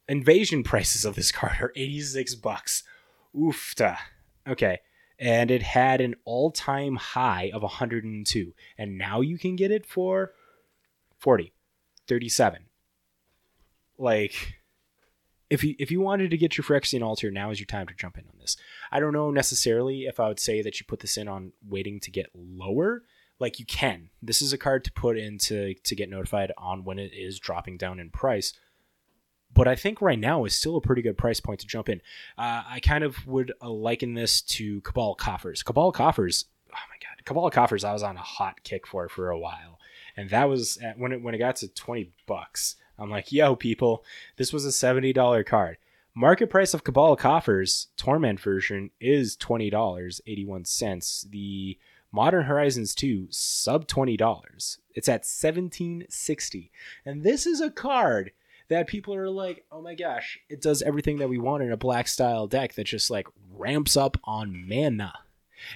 [0.08, 2.84] Invasion prices of this card are 86 bucks.
[3.36, 3.98] Oofta.
[4.48, 4.80] Okay.
[5.20, 8.54] And it had an all time high of 102.
[8.78, 10.32] And now you can get it for
[11.20, 11.52] 40,
[12.08, 12.66] 37.
[13.98, 14.59] Like,
[15.50, 17.94] if you if you wanted to get your Phyrexian altar, now is your time to
[17.94, 18.56] jump in on this.
[18.92, 22.00] I don't know necessarily if I would say that you put this in on waiting
[22.02, 23.04] to get lower.
[23.40, 24.10] Like you can.
[24.22, 27.40] This is a card to put in to, to get notified on when it is
[27.40, 28.54] dropping down in price.
[29.54, 32.02] But I think right now is still a pretty good price point to jump in.
[32.38, 35.64] Uh, I kind of would uh, liken this to Cabal Coffers.
[35.64, 37.84] Cabal Coffers, oh my god, Cabal Coffers.
[37.84, 39.80] I was on a hot kick for for a while,
[40.16, 42.76] and that was at, when it when it got to twenty bucks.
[43.00, 44.04] I'm like, yo, people,
[44.38, 45.78] this was a $70 card.
[46.16, 51.30] Market price of Cabal Coffers Torment version is $20.81.
[51.30, 51.78] The
[52.12, 54.78] Modern Horizons 2 sub $20.
[54.96, 56.72] It's at 1760.
[57.06, 58.32] And this is a card
[58.70, 61.78] that people are like, "Oh my gosh, it does everything that we want in a
[61.78, 65.14] black style deck that just like ramps up on mana."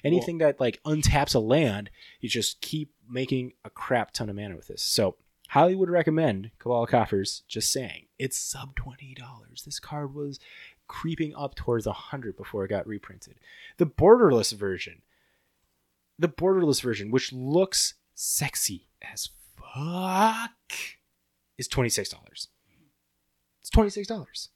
[0.04, 1.90] Anything that like untaps a land,
[2.22, 4.82] you just keep making a crap ton of mana with this.
[4.82, 5.16] So,
[5.54, 7.44] highly would recommend Cabal Coffers.
[7.48, 9.64] Just saying, it's sub twenty dollars.
[9.64, 10.40] This card was
[10.88, 13.36] creeping up towards a hundred before it got reprinted.
[13.78, 15.04] The borderless version,
[16.18, 20.52] the borderless version, which looks sexy as fuck,
[21.58, 22.48] is twenty six dollars.
[23.62, 24.50] It's twenty six dollars,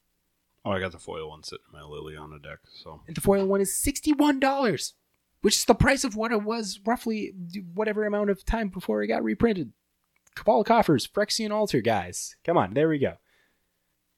[0.65, 2.59] Oh, I got the foil one sitting in my Liliana deck.
[2.73, 4.95] So and the foil one is sixty one dollars,
[5.41, 7.33] which is the price of what it was roughly
[7.73, 9.71] whatever amount of time before it got reprinted.
[10.37, 12.35] Cabal Coffers, Phyrexian Altar, guys.
[12.43, 13.13] Come on, there we go.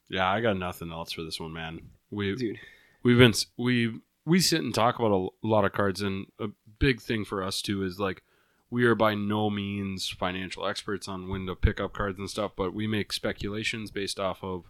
[0.09, 1.81] yeah, I got nothing else for this one, man.
[2.11, 2.59] We Dude.
[3.03, 6.47] we've been we we sit and talk about a lot of cards, and a
[6.79, 8.23] big thing for us too is like
[8.71, 12.51] we are by no means financial experts on when to pick up cards and stuff,
[12.55, 14.65] but we make speculations based off of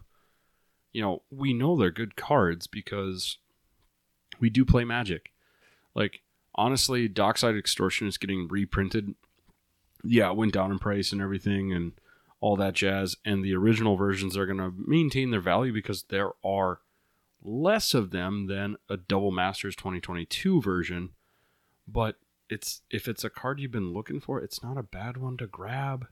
[0.92, 3.38] you know we know they're good cards because
[4.38, 5.32] we do play Magic.
[5.94, 6.20] Like
[6.54, 9.14] honestly, Dockside Extortion is getting reprinted.
[10.04, 11.92] Yeah, it went down in price and everything, and
[12.40, 13.16] all that jazz.
[13.24, 16.80] And the original versions are going to maintain their value because there are
[17.42, 21.10] less of them than a Double Masters 2022 version.
[21.86, 22.16] But
[22.48, 25.46] it's if it's a card you've been looking for, it's not a bad one to
[25.46, 26.06] grab.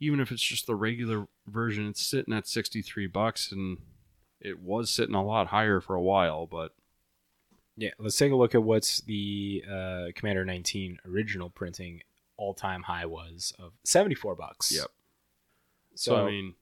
[0.00, 3.78] Even if it's just the regular version, it's sitting at 63 bucks and
[4.40, 6.72] it was sitting a lot higher for a while, but
[7.76, 12.02] Yeah, let's take a look at what's the uh, Commander 19 original printing
[12.38, 14.72] all time high was of 74 bucks.
[14.74, 14.86] Yep.
[15.94, 16.54] So, so I mean,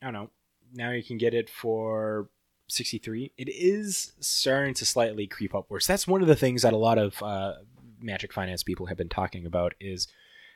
[0.00, 0.30] I don't know.
[0.72, 2.30] Now you can get it for
[2.68, 3.32] 63.
[3.36, 5.86] It is starting to slightly creep upwards.
[5.86, 7.54] That's one of the things that a lot of uh,
[8.00, 10.06] Magic Finance people have been talking about is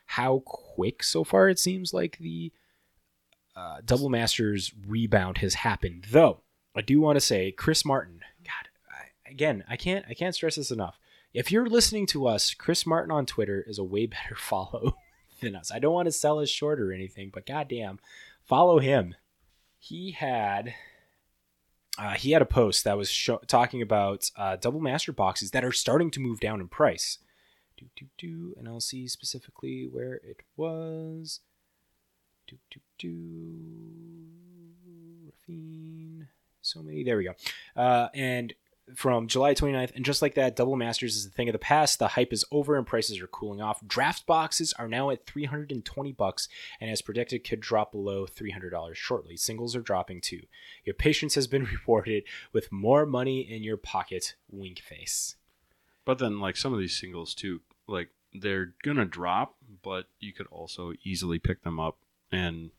[0.05, 2.51] how quick so far it seems like the
[3.55, 6.07] uh, Double Masters rebound has happened.
[6.09, 6.41] Though
[6.75, 8.21] I do want to say, Chris Martin.
[8.43, 10.99] God, I, again, I can't I can't stress this enough.
[11.33, 14.97] If you're listening to us, Chris Martin on Twitter is a way better follow
[15.41, 15.71] than us.
[15.71, 17.99] I don't want to sell us short or anything, but goddamn,
[18.43, 19.15] follow him.
[19.79, 20.75] He had
[21.97, 25.65] uh, he had a post that was sho- talking about uh, double master boxes that
[25.65, 27.17] are starting to move down in price.
[27.77, 31.41] Do do do, and I'll see specifically where it was.
[32.47, 33.59] Do do do.
[35.27, 36.27] Raffine.
[36.61, 37.03] So many.
[37.03, 37.33] There we go.
[37.75, 38.53] Uh, and
[38.95, 41.99] from July 29th, and just like that, Double Masters is a thing of the past.
[41.99, 43.85] The hype is over and prices are cooling off.
[43.85, 46.47] Draft boxes are now at 320 bucks,
[46.79, 49.37] and as predicted, could drop below $300 shortly.
[49.37, 50.41] Singles are dropping too.
[50.85, 54.35] Your patience has been rewarded with more money in your pocket.
[54.49, 55.35] Wink face.
[56.05, 60.47] but then like some of these singles too, like they're gonna drop, but you could
[60.47, 61.97] also easily pick them up
[62.31, 62.71] and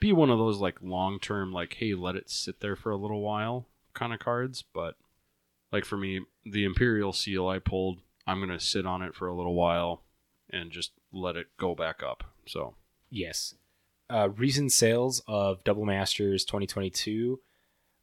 [0.00, 2.96] be one of those like long term, like hey, let it sit there for a
[2.96, 4.62] little while kind of cards.
[4.72, 4.96] But
[5.72, 9.34] like for me, the Imperial Seal I pulled, I'm gonna sit on it for a
[9.34, 10.02] little while
[10.50, 12.24] and just let it go back up.
[12.46, 12.74] So
[13.10, 13.54] Yes.
[14.10, 17.40] Uh, recent sales of Double Masters 2022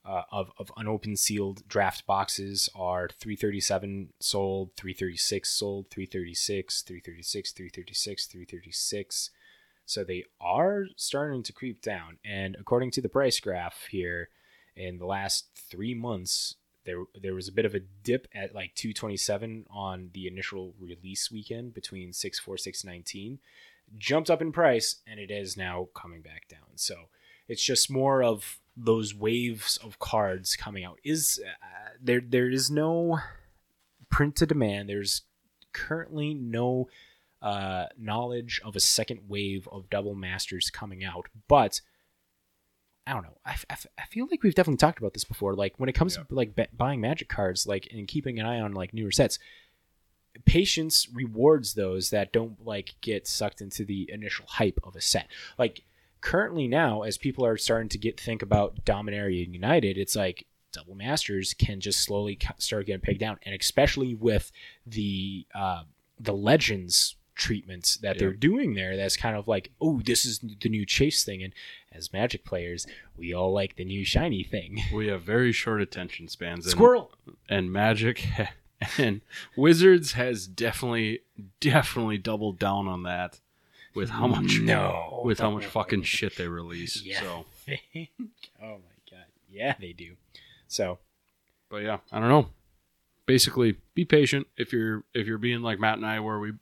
[0.05, 8.25] uh, of, of unopened sealed draft boxes are 337 sold, 336 sold, 336, 336, 336,
[8.27, 9.29] 336,
[9.85, 12.17] So they are starting to creep down.
[12.23, 14.29] And according to the price graph here,
[14.75, 16.55] in the last three months,
[16.85, 21.31] there there was a bit of a dip at like 227 on the initial release
[21.31, 23.39] weekend between 6.4 619
[23.97, 26.75] jumped up in price and it is now coming back down.
[26.75, 26.95] So
[27.47, 30.99] it's just more of those waves of cards coming out.
[31.03, 33.19] Is uh, there there is no
[34.09, 34.89] print to demand.
[34.89, 35.23] There's
[35.73, 36.87] currently no
[37.41, 41.81] uh, knowledge of a second wave of double masters coming out but
[43.07, 43.37] I don't know.
[43.45, 45.53] I, f- I, f- I feel like we've definitely talked about this before.
[45.53, 46.23] Like when it comes Yeah.
[46.23, 49.37] to like buying magic cards, like and keeping an eye on like newer sets,
[50.45, 55.27] patience rewards those that don't like get sucked into the initial hype of a set.
[55.57, 55.83] Like
[56.21, 60.45] currently now, as people are starting to get think about Dominaria and United, it's like
[60.73, 64.51] double masters can just slowly start getting pegged down, and especially with
[64.85, 65.83] the uh,
[66.19, 70.69] the legends treatments that they're doing there that's kind of like oh this is the
[70.69, 71.53] new chase thing and
[71.91, 72.87] as magic players
[73.17, 76.65] we all like the new shiny thing We have very short attention spans.
[76.65, 77.11] And, squirrel
[77.49, 78.25] and Magic
[78.97, 79.21] and
[79.55, 81.21] Wizards has definitely,
[81.59, 83.39] definitely doubled down on that
[83.93, 87.01] with how much no with how much fucking shit they release.
[87.05, 87.19] Yeah.
[87.21, 87.77] So, oh
[88.61, 89.25] my god.
[89.49, 90.15] Yeah, they do.
[90.67, 90.99] So
[91.69, 92.47] but yeah, I don't know.
[93.25, 94.47] Basically, be patient.
[94.55, 96.53] If you're if you're being like Matt and I, where we,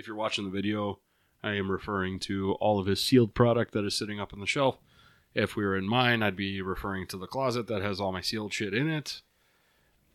[0.00, 0.98] if you're watching the video,
[1.42, 4.46] I am referring to all of his sealed product that is sitting up on the
[4.46, 4.78] shelf.
[5.34, 8.20] If we were in mine, I'd be referring to the closet that has all my
[8.20, 9.20] sealed shit in it.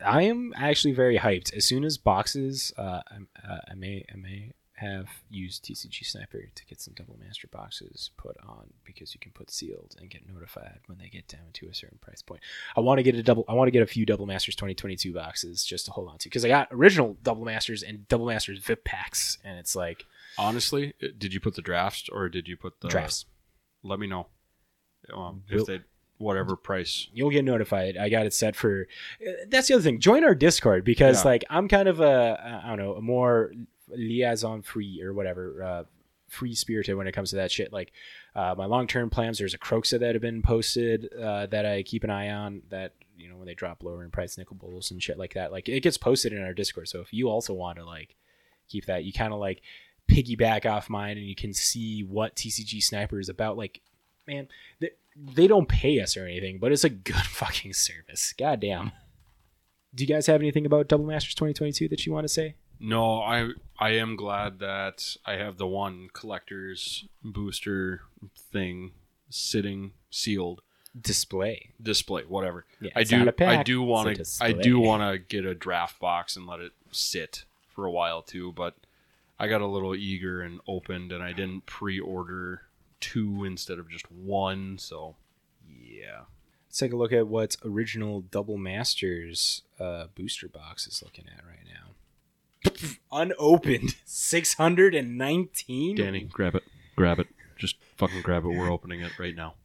[0.04, 1.54] I am actually very hyped.
[1.54, 6.50] As soon as boxes, uh, I, uh, I may I may have used TCG Sniper
[6.54, 10.28] to get some double master boxes put on because you can put sealed and get
[10.28, 12.42] notified when they get down to a certain price point.
[12.76, 13.46] I want to get a double.
[13.48, 16.30] I want to get a few double masters 2022 boxes just to hold on to
[16.30, 20.06] because I got original double masters and double masters VIP packs, and it's like
[20.38, 23.26] Honestly, uh, did you put the drafts or did you put the drafts.
[23.84, 24.28] Let me know.
[25.14, 25.82] Um, if they
[26.18, 27.08] whatever price.
[27.14, 27.98] you'll get notified.
[27.98, 28.88] I got it set for.
[29.26, 30.00] uh, That's the other thing.
[30.00, 31.30] Join our Discord because Yeah.
[31.32, 33.52] like I'm kind of a I don't know a more
[33.90, 35.84] liaison free or whatever uh,
[36.28, 37.72] free spirited when it comes to that shit.
[37.72, 37.92] Like
[38.36, 39.38] uh, my long term plans.
[39.38, 42.62] There's a Kroxa that have been posted uh, that I keep an eye on.
[42.70, 45.52] That you know when they drop lower in price nickel bowls and shit like that.
[45.52, 46.88] Like it gets posted in our Discord.
[46.88, 48.16] So if you also want to like
[48.68, 49.62] keep that, you kind of like
[50.10, 53.58] piggyback off mine and you can see what TCG Sniper is about.
[53.58, 53.82] Like
[54.28, 54.48] man,
[54.80, 58.34] they, they don't pay us or anything, but it's a good fucking service.
[58.38, 58.92] God damn.
[59.94, 62.56] Do you guys have anything about Double Masters 2022 that you want to say?
[62.80, 68.02] No, I I am glad that I have the one collector's booster
[68.52, 68.92] thing
[69.30, 70.62] sitting sealed
[71.00, 71.72] Display.
[71.82, 72.66] display whatever.
[72.80, 76.38] Yeah, I do I do want to I do want to get a draft box
[76.38, 78.76] and let it sit for a while too, but
[79.38, 82.62] I got a little eager and opened and I didn't pre-order
[83.02, 85.16] two instead of just one, so
[85.70, 86.22] yeah.
[86.70, 91.44] Let's take a look at what original Double Masters uh, booster box is looking at
[91.46, 91.95] right now.
[93.12, 95.96] Unopened, 619.
[95.96, 96.64] Danny, grab it.
[96.96, 97.28] Grab it.
[97.58, 98.50] Just fucking grab it.
[98.50, 99.56] We're opening it right now.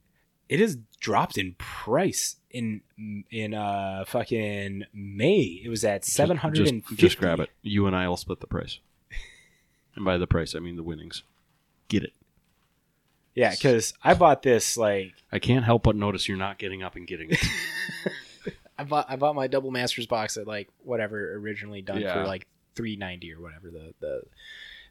[0.48, 2.80] It has dropped in price in
[3.30, 5.60] in uh fucking May.
[5.64, 6.80] It was at Just- 750.
[6.88, 7.50] Just, just grab it.
[7.62, 8.78] You and I will split the price.
[9.96, 11.24] And by the price, I mean the winnings.
[11.88, 12.12] Get it.
[13.34, 16.94] Yeah, because I bought this like I can't help but notice you're not getting up
[16.94, 17.44] and getting it.
[18.78, 22.14] I bought I bought my double masters box at like whatever originally done Yeah.
[22.14, 22.46] for like
[22.80, 24.22] three ninety or whatever the the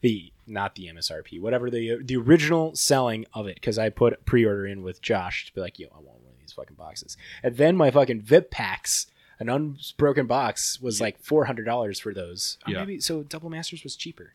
[0.01, 4.45] the not the MSRP whatever the the original selling of it because I put pre
[4.45, 7.17] order in with Josh to be like yo I want one of these fucking boxes
[7.43, 9.07] and then my fucking VIP packs
[9.39, 12.79] an unbroken box was like four hundred dollars for those Or Yeah.
[12.79, 14.33] maybe so double masters was cheaper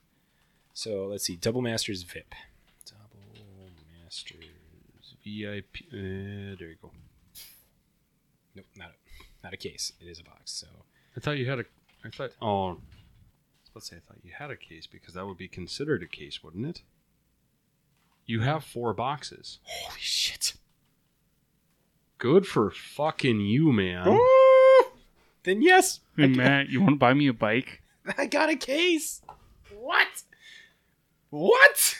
[0.73, 2.35] so let's see double masters VIP
[2.87, 3.41] double
[4.03, 4.45] masters
[5.25, 5.77] VIP.
[5.93, 6.91] Uh, there you go.
[8.57, 10.67] nope not a, not a case it is a box so
[11.17, 11.65] I thought you had a.
[12.05, 12.33] I thought.
[12.43, 12.79] Oh.
[13.75, 16.43] Let's say I thought you had a case because that would be considered a case,
[16.45, 16.83] wouldn't it?
[18.27, 19.59] You have four boxes.
[19.65, 20.55] holy shit.
[22.19, 24.19] Good for fucking you, man.
[25.43, 27.83] Then yes, Hey, Matt, you want to buy me a bike?
[28.19, 29.21] I got a case.
[29.79, 30.23] What?
[31.29, 31.97] What?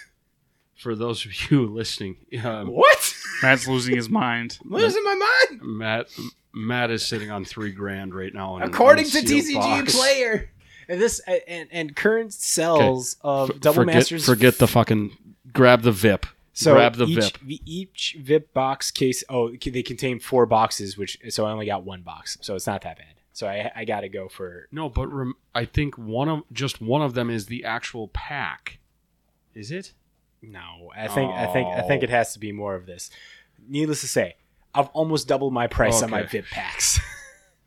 [0.77, 3.15] For those of you listening, um, What?
[3.43, 4.59] Matt's losing his mind.
[4.65, 5.15] I'm losing my
[5.51, 5.61] mind.
[5.63, 6.07] Matt
[6.55, 8.57] Matt is sitting on three grand right now.
[8.57, 9.95] In an According to unsealed TCG box.
[9.97, 10.51] Player,
[10.89, 14.27] and this and and current sales of F- Double forget, Masters.
[14.27, 15.17] Forget the fucking.
[15.53, 16.27] Grab the VIP.
[16.53, 17.41] so grab the each, VIP.
[17.47, 19.23] the- Each VIP box case.
[19.29, 22.83] Oh, they contain four boxes, which so I only got one box, so it's not
[22.83, 23.15] that bad.
[23.33, 26.81] So I I got to go for No, but rem- I think one of just
[26.81, 28.79] one of them is the actual pack.
[29.55, 29.93] Is it?
[30.43, 32.13] No, I think I think I think it oh.
[32.13, 33.11] has to be more of this.
[33.67, 34.37] Needless to say,
[34.75, 37.01] I've almost doubled my price on my VIP packs.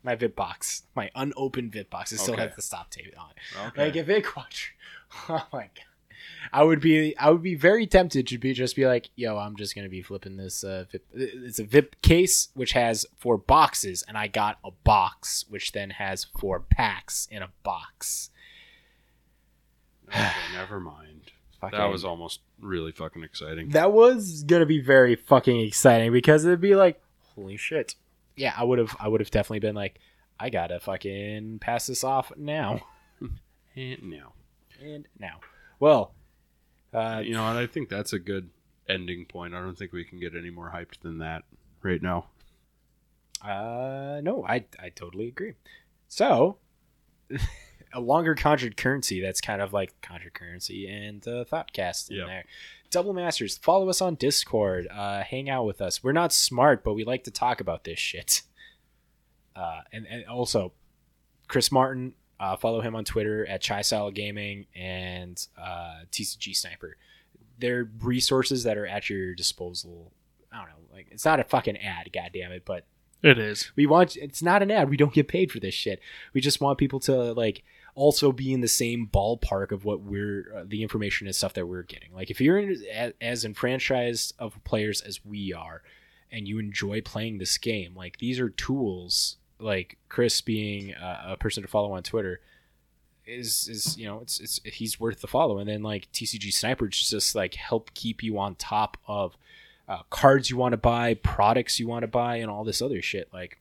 [0.08, 2.44] my VIP box, my unopened VIP box, it still Okay.
[2.44, 3.66] has the stop tape on it.
[3.68, 3.84] Okay.
[3.84, 4.70] Like if it quadru-
[5.28, 6.16] oh my god,
[6.50, 9.54] I would be I would be very tempted to be just be like, yo, I'm
[9.56, 10.64] just gonna be flipping this.
[10.64, 11.02] Uh, VIP.
[11.14, 15.90] It's a VIP case which has four boxes, and I got a box which then
[15.90, 18.30] has four packs in a box.
[20.08, 21.32] okay, never mind.
[21.72, 23.70] That was almost really fucking exciting.
[23.70, 26.98] that was gonna be very fucking exciting because it'd be like,
[27.34, 27.94] holy shit.
[28.38, 29.98] Yeah, I would have I would have definitely been like,
[30.40, 32.80] I gotta fucking pass this off now
[33.76, 34.32] And now,
[34.82, 35.40] and now.
[35.78, 36.14] Well,
[36.92, 37.56] uh, you know what?
[37.56, 38.50] I think that's a good
[38.88, 39.54] ending point.
[39.54, 41.42] I don't think we can get any more hyped than that
[41.82, 42.26] right now.
[43.42, 45.52] Uh, no, I I totally agree.
[46.08, 46.58] So,
[47.92, 52.26] a longer conjured currency that's kind of like conjured currency and uh, thoughtcast in Yep.
[52.26, 52.44] there.
[52.90, 54.88] Double Masters, follow us on Discord.
[54.90, 56.02] Uh, hang out with us.
[56.02, 58.42] We're not smart, but we like to talk about this shit.
[59.54, 60.72] Uh, and, and also,
[61.48, 63.82] Chris Martin, uh, follow him on Twitter at Chai
[64.14, 66.96] Gaming and uh, TCG Sniper.
[67.58, 70.12] They're resources that are at your disposal.
[70.52, 72.86] I don't know, like it's not a fucking ad, goddamn it, but
[73.22, 73.72] It is.
[73.76, 74.88] we want it's not an ad.
[74.88, 76.00] We don't get paid for this shit.
[76.32, 77.64] We just want people to like
[77.98, 81.66] also be in the same ballpark of what we're uh, the information and stuff that
[81.66, 82.14] we're getting.
[82.14, 85.82] Like if you're in, as, as enfranchised of players as we are,
[86.30, 89.36] and you enjoy playing this game, like these are tools.
[89.58, 92.40] Like Chris being a, a person to follow on Twitter
[93.26, 95.58] is is you know it's it's he's worth the follow.
[95.58, 99.36] And then like TCG Sniper just like help keep you on top of
[99.88, 103.02] uh, cards you want to buy, products you want to buy, and all this other
[103.02, 103.28] shit.
[103.32, 103.58] Like,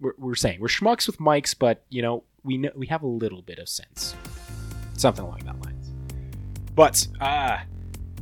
[0.00, 3.06] we're, we're saying we're schmucks with mics, but you know we know we have a
[3.06, 4.14] little bit of sense,
[4.96, 5.90] something along that lines.
[6.74, 7.58] But uh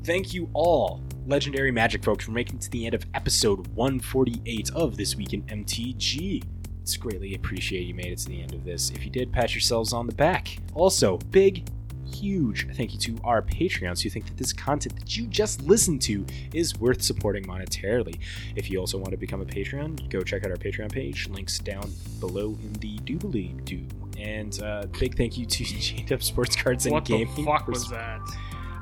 [0.02, 4.70] thank you all, legendary magic folks, for making it to the end of episode 148
[4.74, 6.42] of this week in MTG.
[6.82, 8.90] It's greatly appreciated you made it to the end of this.
[8.90, 10.58] If you did, pat yourselves on the back.
[10.74, 11.66] Also, big
[12.14, 16.00] huge thank you to our Patreons who think that this content that you just listened
[16.02, 18.18] to is worth supporting monetarily.
[18.56, 21.28] If you also want to become a Patreon, go check out our Patreon page.
[21.28, 21.90] Links down
[22.20, 23.86] below in the doobly doo.
[24.18, 27.28] And uh, big thank you to J-Dub Sports Cards and Gaming.
[27.28, 28.20] What the fuck for was that?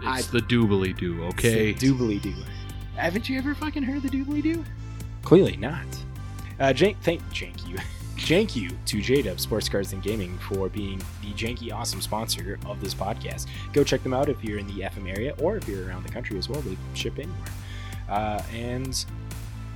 [0.05, 1.73] It's the doobly doo, okay?
[1.73, 2.35] Doobly doo.
[2.97, 4.65] Haven't you ever fucking heard the doobly doo?
[5.23, 5.87] Clearly not.
[6.59, 7.77] Uh, jank, thank jank you.
[8.17, 12.81] Jank you to JDub Sports Cards and Gaming for being the janky awesome sponsor of
[12.81, 13.49] this podcast.
[13.73, 16.13] Go check them out if you're in the FM area or if you're around the
[16.13, 16.61] country as well.
[16.61, 17.35] They ship anywhere.
[18.09, 19.05] Uh, and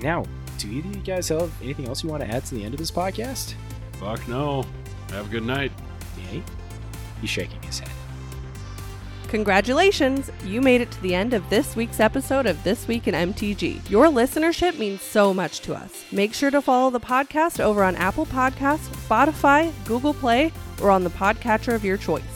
[0.00, 0.24] now,
[0.58, 2.72] do either of you guys have anything else you want to add to the end
[2.72, 3.54] of this podcast?
[3.98, 4.64] Fuck no.
[5.10, 5.72] Have a good night.
[6.16, 6.42] Danny?
[7.20, 7.90] He's shaking his head.
[9.28, 10.30] Congratulations!
[10.44, 13.88] You made it to the end of this week's episode of This Week in MTG.
[13.90, 16.04] Your listenership means so much to us.
[16.12, 21.02] Make sure to follow the podcast over on Apple Podcasts, Spotify, Google Play, or on
[21.02, 22.35] the podcatcher of your choice.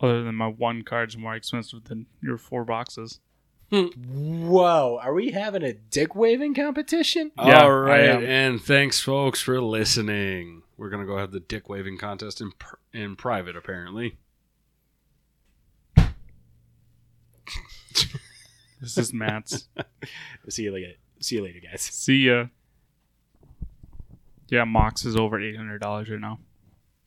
[0.00, 3.20] Other than my one card's more expensive than your four boxes.
[3.70, 7.32] Whoa, are we having a dick waving competition?
[7.38, 10.62] Yeah, All I right, and thanks, folks, for listening.
[10.76, 14.18] We're gonna go have the dick waving contest in pr- in private, apparently.
[18.80, 19.68] This is Matt's.
[20.50, 20.92] See you later.
[21.20, 21.80] See you later, guys.
[21.80, 22.46] See ya.
[24.48, 26.38] Yeah, Mox is over eight hundred dollars right now.